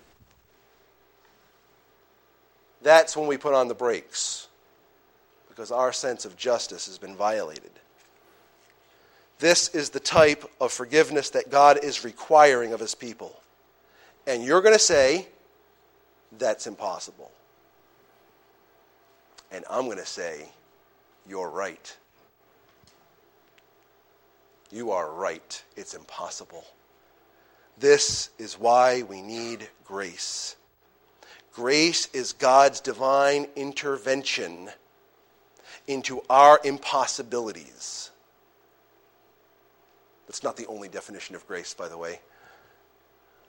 that's 2.83 3.15
when 3.15 3.27
we 3.27 3.37
put 3.37 3.53
on 3.53 3.69
the 3.69 3.75
brakes 3.75 4.49
because 5.51 5.71
our 5.71 5.93
sense 5.93 6.25
of 6.25 6.39
justice 6.39 6.87
has 6.87 6.97
been 6.97 7.15
violated. 7.15 7.71
This 9.41 9.69
is 9.75 9.91
the 9.91 10.01
type 10.01 10.51
of 10.59 10.73
forgiveness 10.73 11.29
that 11.31 11.51
God 11.51 11.85
is 11.85 12.03
requiring 12.03 12.73
of 12.73 12.81
his 12.81 12.95
people. 12.95 13.39
And 14.27 14.43
you're 14.43 14.63
going 14.63 14.75
to 14.75 14.81
say, 14.81 15.29
that's 16.39 16.67
impossible. 16.67 17.31
And 19.53 19.67
I'm 19.69 19.85
going 19.85 19.99
to 19.99 20.07
say, 20.07 20.49
you're 21.29 21.51
right. 21.51 21.95
You 24.73 24.93
are 24.93 25.13
right. 25.13 25.63
It's 25.77 25.93
impossible. 25.93 26.65
This 27.81 28.31
is 28.39 28.59
why 28.59 29.03
we 29.03 29.23
need 29.23 29.69
grace. 29.85 30.57
Grace 31.53 32.09
is 32.13 32.33
God's 32.33 32.81
divine 32.81 33.47
intervention 33.57 34.71
into 35.87 36.23
our 36.29 36.61
impossibilities. 36.65 38.11
That's 40.27 40.43
not 40.43 40.57
the 40.57 40.67
only 40.67 40.89
definition 40.89 41.35
of 41.35 41.47
grace, 41.47 41.73
by 41.73 41.89
the 41.89 41.97
way. 41.97 42.21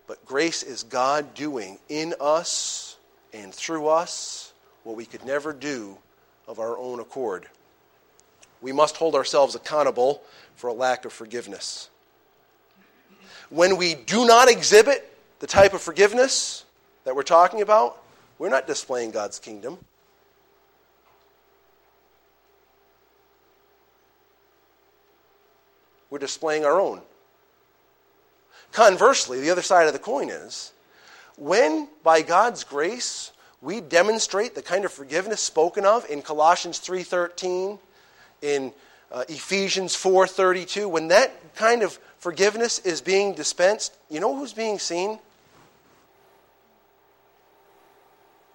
But 0.08 0.26
grace 0.26 0.64
is 0.64 0.84
God 0.84 1.34
doing 1.34 1.78
in 1.90 2.14
us 2.20 2.98
and 3.34 3.54
through 3.54 3.88
us 3.88 4.54
what 4.84 4.96
we 4.96 5.06
could 5.06 5.26
never 5.26 5.54
do 5.54 5.98
of 6.48 6.60
our 6.60 6.78
own 6.78 7.00
accord. 7.00 7.48
We 8.62 8.72
must 8.72 8.98
hold 8.98 9.14
ourselves 9.14 9.56
accountable 9.56 10.24
for 10.56 10.68
a 10.68 10.74
lack 10.74 11.06
of 11.06 11.14
forgiveness. 11.14 11.90
When 13.50 13.78
we 13.78 13.96
do 13.96 14.28
not 14.28 14.50
exhibit 14.50 15.12
the 15.40 15.48
type 15.48 15.74
of 15.74 15.82
forgiveness 15.82 16.66
that 17.04 17.16
we're 17.16 17.24
talking 17.24 17.62
about, 17.62 18.02
we're 18.38 18.50
not 18.50 18.68
displaying 18.68 19.12
God's 19.12 19.40
kingdom. 19.40 19.80
We're 26.10 26.20
displaying 26.20 26.66
our 26.66 26.80
own. 26.80 27.02
Conversely, 28.72 29.40
the 29.42 29.50
other 29.50 29.62
side 29.62 29.88
of 29.88 29.94
the 29.94 30.00
coin 30.00 30.30
is 30.30 30.72
when, 31.38 31.88
by 32.04 32.22
God's 32.22 32.64
grace, 32.64 33.32
we 33.62 33.82
demonstrate 33.82 34.56
the 34.56 34.62
kind 34.62 34.86
of 34.86 34.92
forgiveness 34.92 35.42
spoken 35.42 35.86
of 35.86 36.10
in 36.10 36.22
Colossians 36.22 36.80
3:13, 36.80 37.80
in 38.42 38.74
uh, 39.12 39.24
Ephesians 39.28 39.96
4:32, 39.96 40.90
when 40.90 41.08
that 41.10 41.56
kind 41.56 41.82
of 41.82 42.00
forgiveness 42.20 42.80
is 42.80 43.02
being 43.02 43.34
dispensed, 43.34 43.96
you 44.10 44.20
know 44.20 44.36
who's 44.36 44.54
being 44.54 44.80
seen? 44.80 45.20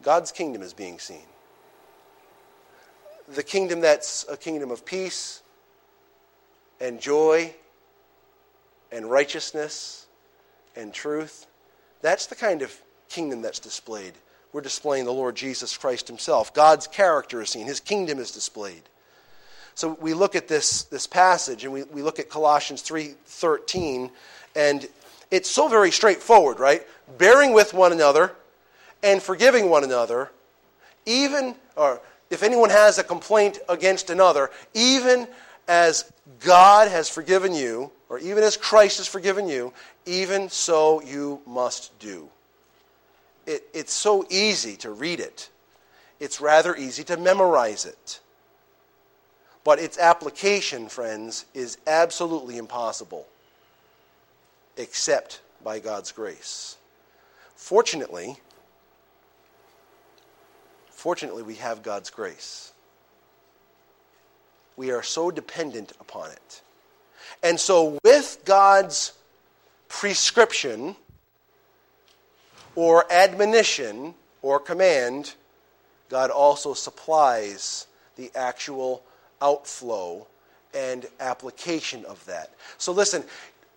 God's 0.03 0.31
kingdom 0.31 0.63
is 0.63 0.73
being 0.73 0.99
seen. 0.99 1.25
The 3.35 3.43
kingdom 3.43 3.81
that's 3.81 4.27
a 4.31 4.37
kingdom 4.37 4.71
of 4.71 4.85
peace 4.85 5.43
and 6.79 7.01
joy 7.01 7.55
and 8.93 9.11
righteousness 9.11 10.07
and 10.77 10.93
truth. 10.93 11.47
That's 12.03 12.27
the 12.27 12.35
kind 12.35 12.61
of 12.61 12.75
kingdom 13.09 13.41
that's 13.41 13.59
displayed. 13.59 14.13
We're 14.53 14.61
displaying 14.61 15.07
the 15.07 15.13
Lord 15.13 15.35
Jesus 15.35 15.77
Christ 15.77 16.07
himself. 16.07 16.53
God's 16.53 16.87
character 16.87 17.41
is 17.41 17.51
seen, 17.51 17.67
his 17.67 17.81
kingdom 17.81 18.19
is 18.19 18.31
displayed. 18.31 18.83
So 19.75 19.97
we 20.01 20.15
look 20.15 20.37
at 20.37 20.47
this, 20.47 20.85
this 20.85 21.07
passage 21.07 21.65
and 21.65 21.73
we, 21.73 21.83
we 21.85 22.03
look 22.03 22.19
at 22.19 22.29
Colossians 22.29 22.83
3:13, 22.83 24.11
and 24.55 24.89
it's 25.31 25.51
so 25.51 25.69
very 25.69 25.91
straightforward, 25.91 26.61
right? 26.61 26.87
Bearing 27.19 27.53
with 27.53 27.75
one 27.75 27.93
another 27.93 28.33
and 29.03 29.23
forgiving 29.23 29.69
one 29.69 29.83
another, 29.83 30.31
even, 31.07 31.57
or 31.77 32.01
if 32.31 32.43
anyone 32.43 32.71
has 32.71 32.99
a 32.99 33.05
complaint 33.05 33.59
against 33.69 34.11
another, 34.11 34.51
even 34.75 35.27
as 35.67 36.11
God 36.41 36.89
has 36.89 37.09
forgiven 37.09 37.53
you, 37.55 37.91
or 38.09 38.19
even 38.19 38.45
as 38.45 38.57
Christ 38.57 38.99
has 38.99 39.09
forgiven 39.09 39.49
you, 39.49 39.73
even 40.07 40.49
so 40.49 41.03
you 41.03 41.41
must 41.47 41.99
do. 41.99 42.29
It, 43.47 43.65
it's 43.75 43.93
so 43.93 44.25
easy 44.31 44.77
to 44.77 44.91
read 44.91 45.21
it, 45.21 45.51
it's 46.21 46.41
rather 46.41 46.77
easy 46.77 47.03
to 47.05 47.17
memorize 47.17 47.85
it. 47.87 48.21
But 49.65 49.79
its 49.79 49.99
application, 49.99 50.89
friends, 50.89 51.47
is 51.55 51.79
absolutely 51.87 52.59
impossible 52.59 53.27
except 54.77 55.41
by 55.63 55.79
God's 55.79 56.13
grace. 56.13 56.77
Fortunately, 57.57 58.37
fortunately 60.91 61.43
we 61.43 61.55
have 61.57 61.83
God's 61.83 62.11
grace 62.11 62.75
we 64.77 64.91
are 64.91 65.03
so 65.03 65.31
dependent 65.31 65.93
upon 66.01 66.31
it. 66.31 66.63
And 67.43 67.59
so, 67.59 67.99
with 68.05 68.41
God's 68.45 69.13
prescription 69.89 70.97
or 72.75 73.11
admonition 73.11 74.15
or 74.43 74.59
command, 74.59 75.35
God 76.09 76.31
also 76.31 76.75
supplies 76.75 77.87
the 78.17 78.31
actual 78.35 79.03
outflow 79.45 80.27
and 80.75 81.07
application 81.21 82.05
of 82.07 82.25
that. 82.27 82.53
So, 82.79 82.93
listen, 82.93 83.23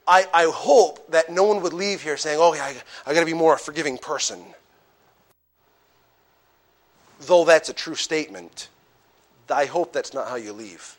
I, 0.07 0.25
I 0.33 0.45
hope 0.45 1.11
that 1.11 1.29
no 1.29 1.43
one 1.43 1.61
would 1.61 1.73
leave 1.73 2.01
here 2.01 2.17
saying, 2.17 2.39
oh, 2.41 2.53
I, 2.53 2.75
I 3.05 3.13
got 3.13 3.19
to 3.19 3.25
be 3.25 3.33
more 3.33 3.53
a 3.53 3.59
forgiving 3.59 3.97
person. 3.97 4.41
Though 7.21 7.45
that's 7.45 7.69
a 7.69 7.73
true 7.73 7.95
statement. 7.95 8.69
I 9.49 9.65
hope 9.65 9.93
that's 9.93 10.13
not 10.13 10.29
how 10.29 10.35
you 10.35 10.53
leave. 10.53 10.97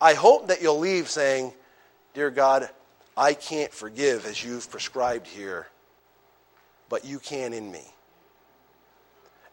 I 0.00 0.14
hope 0.14 0.48
that 0.48 0.62
you'll 0.62 0.78
leave 0.78 1.08
saying, 1.08 1.52
Dear 2.14 2.30
God, 2.30 2.68
I 3.16 3.34
can't 3.34 3.72
forgive 3.72 4.26
as 4.26 4.42
you've 4.42 4.70
prescribed 4.70 5.26
here, 5.26 5.68
but 6.88 7.04
you 7.04 7.18
can 7.18 7.52
in 7.52 7.70
me. 7.70 7.84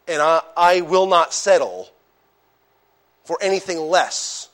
And 0.07 0.21
I, 0.21 0.41
I 0.55 0.81
will 0.81 1.05
not 1.05 1.33
settle 1.33 1.89
for 3.27 3.37
anything 3.41 3.77
less 3.77 4.49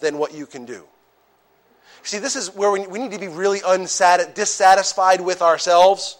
than 0.00 0.18
what 0.18 0.34
you 0.34 0.44
can 0.44 0.66
do. 0.66 0.84
See, 2.02 2.18
this 2.18 2.36
is 2.36 2.54
where 2.54 2.70
we, 2.70 2.98
need 2.98 3.12
to 3.12 3.18
be 3.18 3.28
really 3.28 3.60
unsat- 3.60 4.34
dissatisfied 4.34 5.20
with 5.20 5.40
ourselves 5.40 6.18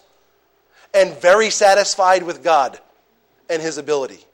and 0.94 1.14
very 1.18 1.50
satisfied 1.50 2.22
with 2.22 2.42
God 2.42 2.80
and 3.50 3.60
His 3.60 3.78
ability 3.78 4.24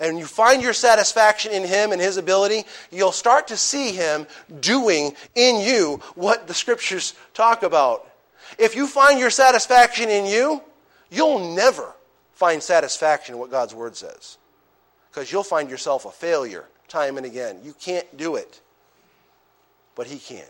and 0.00 0.18
you 0.18 0.26
find 0.26 0.62
your 0.62 0.72
satisfaction 0.72 1.52
in 1.52 1.64
Him 1.64 1.92
and 1.92 2.00
His 2.00 2.16
ability, 2.16 2.64
you'll 2.90 3.12
start 3.12 3.48
to 3.48 3.56
see 3.56 3.92
Him 3.92 4.26
doing 4.60 5.14
in 5.34 5.60
you 5.60 6.00
what 6.14 6.46
the 6.46 6.54
Scriptures 6.54 7.14
talk 7.34 7.62
about. 7.62 8.08
If 8.58 8.76
you 8.76 8.86
find 8.86 9.18
your 9.18 9.30
satisfaction 9.30 10.08
in 10.08 10.26
you, 10.26 10.62
you'll 11.10 11.54
never 11.54 11.92
find 12.34 12.62
satisfaction 12.62 13.34
in 13.34 13.40
what 13.40 13.50
God's 13.50 13.74
Word 13.74 13.96
says. 13.96 14.38
Because 15.10 15.32
you'll 15.32 15.42
find 15.42 15.70
yourself 15.70 16.04
a 16.04 16.10
failure 16.10 16.64
time 16.88 17.16
and 17.16 17.26
again. 17.26 17.58
You 17.62 17.74
can't 17.74 18.16
do 18.16 18.36
it, 18.36 18.60
but 19.94 20.06
He 20.06 20.18
can. 20.18 20.46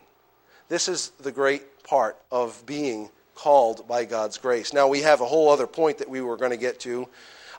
This 0.68 0.88
is 0.88 1.10
the 1.20 1.32
great 1.32 1.82
part 1.84 2.16
of 2.30 2.64
being 2.66 3.10
called 3.34 3.88
by 3.88 4.04
God's 4.04 4.38
grace. 4.38 4.72
Now, 4.72 4.88
we 4.88 5.02
have 5.02 5.20
a 5.20 5.26
whole 5.26 5.50
other 5.50 5.66
point 5.66 5.98
that 5.98 6.08
we 6.08 6.20
were 6.20 6.36
going 6.36 6.50
to 6.50 6.56
get 6.56 6.80
to 6.80 7.08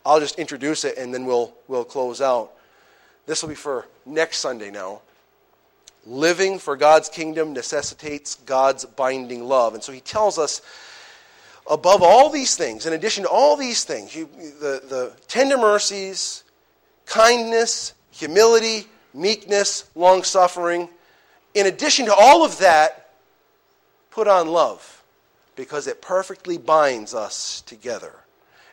I'll 0.05 0.19
just 0.19 0.39
introduce 0.39 0.85
it 0.85 0.97
and 0.97 1.13
then 1.13 1.25
we'll, 1.25 1.53
we'll 1.67 1.83
close 1.83 2.21
out. 2.21 2.53
This 3.25 3.41
will 3.41 3.49
be 3.49 3.55
for 3.55 3.85
next 4.05 4.39
Sunday 4.39 4.71
now. 4.71 5.01
Living 6.05 6.57
for 6.57 6.77
God's 6.77 7.09
kingdom 7.09 7.53
necessitates 7.53 8.35
God's 8.35 8.85
binding 8.85 9.43
love. 9.43 9.73
And 9.73 9.83
so 9.83 9.91
he 9.91 9.99
tells 9.99 10.39
us 10.39 10.61
above 11.69 12.01
all 12.01 12.29
these 12.29 12.55
things, 12.55 12.85
in 12.85 12.93
addition 12.93 13.23
to 13.23 13.29
all 13.29 13.57
these 13.57 13.83
things, 13.83 14.15
you, 14.15 14.29
the, 14.59 14.81
the 14.87 15.13
tender 15.27 15.57
mercies, 15.57 16.43
kindness, 17.09 17.93
humility, 18.11 18.87
meekness, 19.13 19.89
long 19.95 20.23
suffering, 20.23 20.87
in 21.53 21.65
addition 21.65 22.05
to 22.05 22.13
all 22.13 22.45
of 22.45 22.59
that, 22.59 23.09
put 24.11 24.27
on 24.27 24.47
love 24.47 25.03
because 25.55 25.87
it 25.87 26.01
perfectly 26.01 26.57
binds 26.57 27.13
us 27.13 27.61
together. 27.61 28.13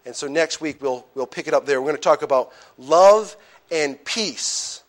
And 0.05 0.15
so 0.15 0.29
next 0.29 0.61
week 0.61 0.81
we'll, 0.81 1.05
we'll 1.15 1.27
pick 1.27 1.49
it 1.49 1.55
up 1.55 1.67
there. 1.67 1.81
We're 1.81 1.89
going 1.89 1.97
to 1.97 2.03
talk 2.03 2.23
about 2.23 2.53
love 2.79 3.37
and 3.73 4.03
peace 4.05 4.85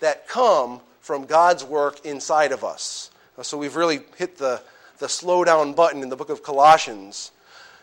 that 0.00 0.28
come 0.28 0.80
from 1.00 1.24
God's 1.24 1.64
work 1.64 2.04
inside 2.04 2.52
of 2.52 2.62
us. 2.62 3.10
Uh, 3.36 3.42
so 3.42 3.56
we've 3.56 3.74
really 3.74 4.00
hit 4.16 4.38
the, 4.38 4.62
the 4.98 5.08
slow 5.08 5.42
down 5.42 5.72
button 5.72 6.02
in 6.02 6.10
the 6.10 6.16
book 6.16 6.30
of 6.30 6.42
Colossians 6.42 7.32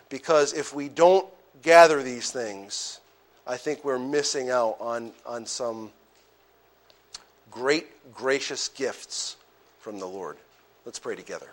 because 0.07 0.53
if 0.53 0.73
we 0.73 0.87
don't 0.87 1.27
gather 1.61 2.01
these 2.01 2.31
things, 2.31 2.98
I 3.49 3.57
think 3.57 3.83
we're 3.83 3.97
missing 3.97 4.51
out 4.51 4.77
on, 4.79 5.11
on 5.25 5.47
some 5.47 5.89
great, 7.49 8.13
gracious 8.13 8.67
gifts 8.67 9.37
from 9.79 9.97
the 9.97 10.05
Lord. 10.05 10.37
Let's 10.85 10.99
pray 10.99 11.15
together. 11.15 11.49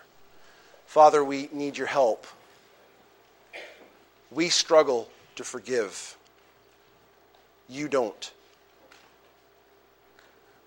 Father, 0.85 1.23
we 1.23 1.49
need 1.51 1.75
your 1.75 1.87
help. 1.87 2.27
We 4.29 4.49
struggle 4.49 5.09
to 5.37 5.43
forgive. 5.43 6.15
You 7.67 7.87
don't. 7.87 8.31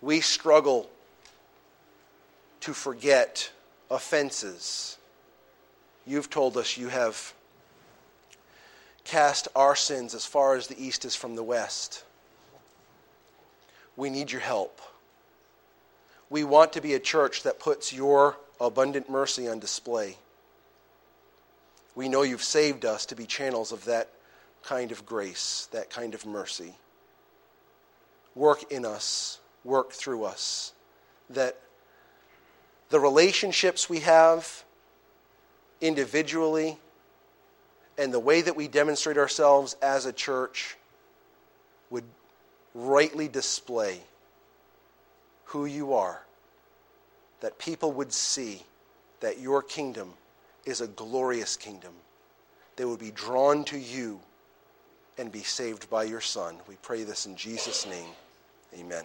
We 0.03 0.23
struggle 0.23 0.91
to 2.63 2.75
forget 2.75 3.53
offenses. 3.89 4.99
You've 6.05 6.29
told 6.29 6.57
us 6.57 6.77
you 6.77 6.89
have 6.89 7.35
cast 9.05 9.49
our 9.57 9.77
sins 9.77 10.15
as 10.15 10.27
far 10.27 10.55
as 10.55 10.67
the 10.67 10.83
east 10.83 11.05
is 11.05 11.17
from 11.17 11.37
the 11.37 11.43
west. 11.43 12.05
We 13.97 14.11
need 14.11 14.31
your 14.31 14.41
help. 14.41 14.81
We 16.29 16.45
want 16.45 16.73
to 16.75 16.81
be 16.81 16.95
a 16.95 17.01
church 17.01 17.43
that 17.43 17.59
puts 17.59 17.93
your 17.93 18.37
abundant 18.61 19.11
mercy 19.11 19.49
on 19.49 19.59
display. 19.59 20.17
We 21.95 22.09
know 22.09 22.23
you've 22.23 22.43
saved 22.43 22.85
us 22.85 23.05
to 23.07 23.17
be 23.17 23.27
channels 23.27 23.73
of 23.73 23.85
that 23.87 24.09
kind 24.63 24.93
of 24.93 25.05
grace, 25.05 25.69
that 25.73 25.91
kind 25.91 26.15
of 26.15 26.25
mercy. 26.25 26.75
Work 28.35 28.71
in 28.71 28.85
us, 28.85 29.41
work 29.65 29.93
through 29.93 30.25
us, 30.25 30.73
that 31.31 31.57
the 32.91 33.01
relationships 33.01 33.89
we 33.89 34.01
have 34.01 34.65
individually 35.81 36.79
and 38.01 38.15
the 38.15 38.19
way 38.19 38.41
that 38.41 38.57
we 38.57 38.67
demonstrate 38.67 39.19
ourselves 39.19 39.77
as 39.83 40.07
a 40.07 40.13
church 40.13 40.79
would 41.91 42.05
rightly 42.75 43.29
display 43.29 44.01
who 45.45 45.67
you 45.67 45.93
are, 45.93 46.23
that 47.43 47.59
people 47.59 47.93
would 47.93 48.11
see 48.11 48.63
that 49.21 49.39
your 49.39 49.63
kingdom 49.63 50.15
is 50.65 50.81
a 50.81 50.87
glorious 50.87 51.59
kingdom. 51.59 51.93
They 52.77 52.87
would 52.87 53.01
be 53.01 53.11
drawn 53.11 53.65
to 53.65 53.79
you 53.79 54.21
and 55.19 55.31
be 55.31 55.43
saved 55.43 55.91
by 55.91 56.05
your 56.05 56.23
Son. 56.23 56.57
We 56.67 56.77
pray 56.77 57.05
this 57.05 57.27
in 57.27 57.37
Jesus' 57.37 57.87
name. 57.87 58.09
Amen. 58.79 59.05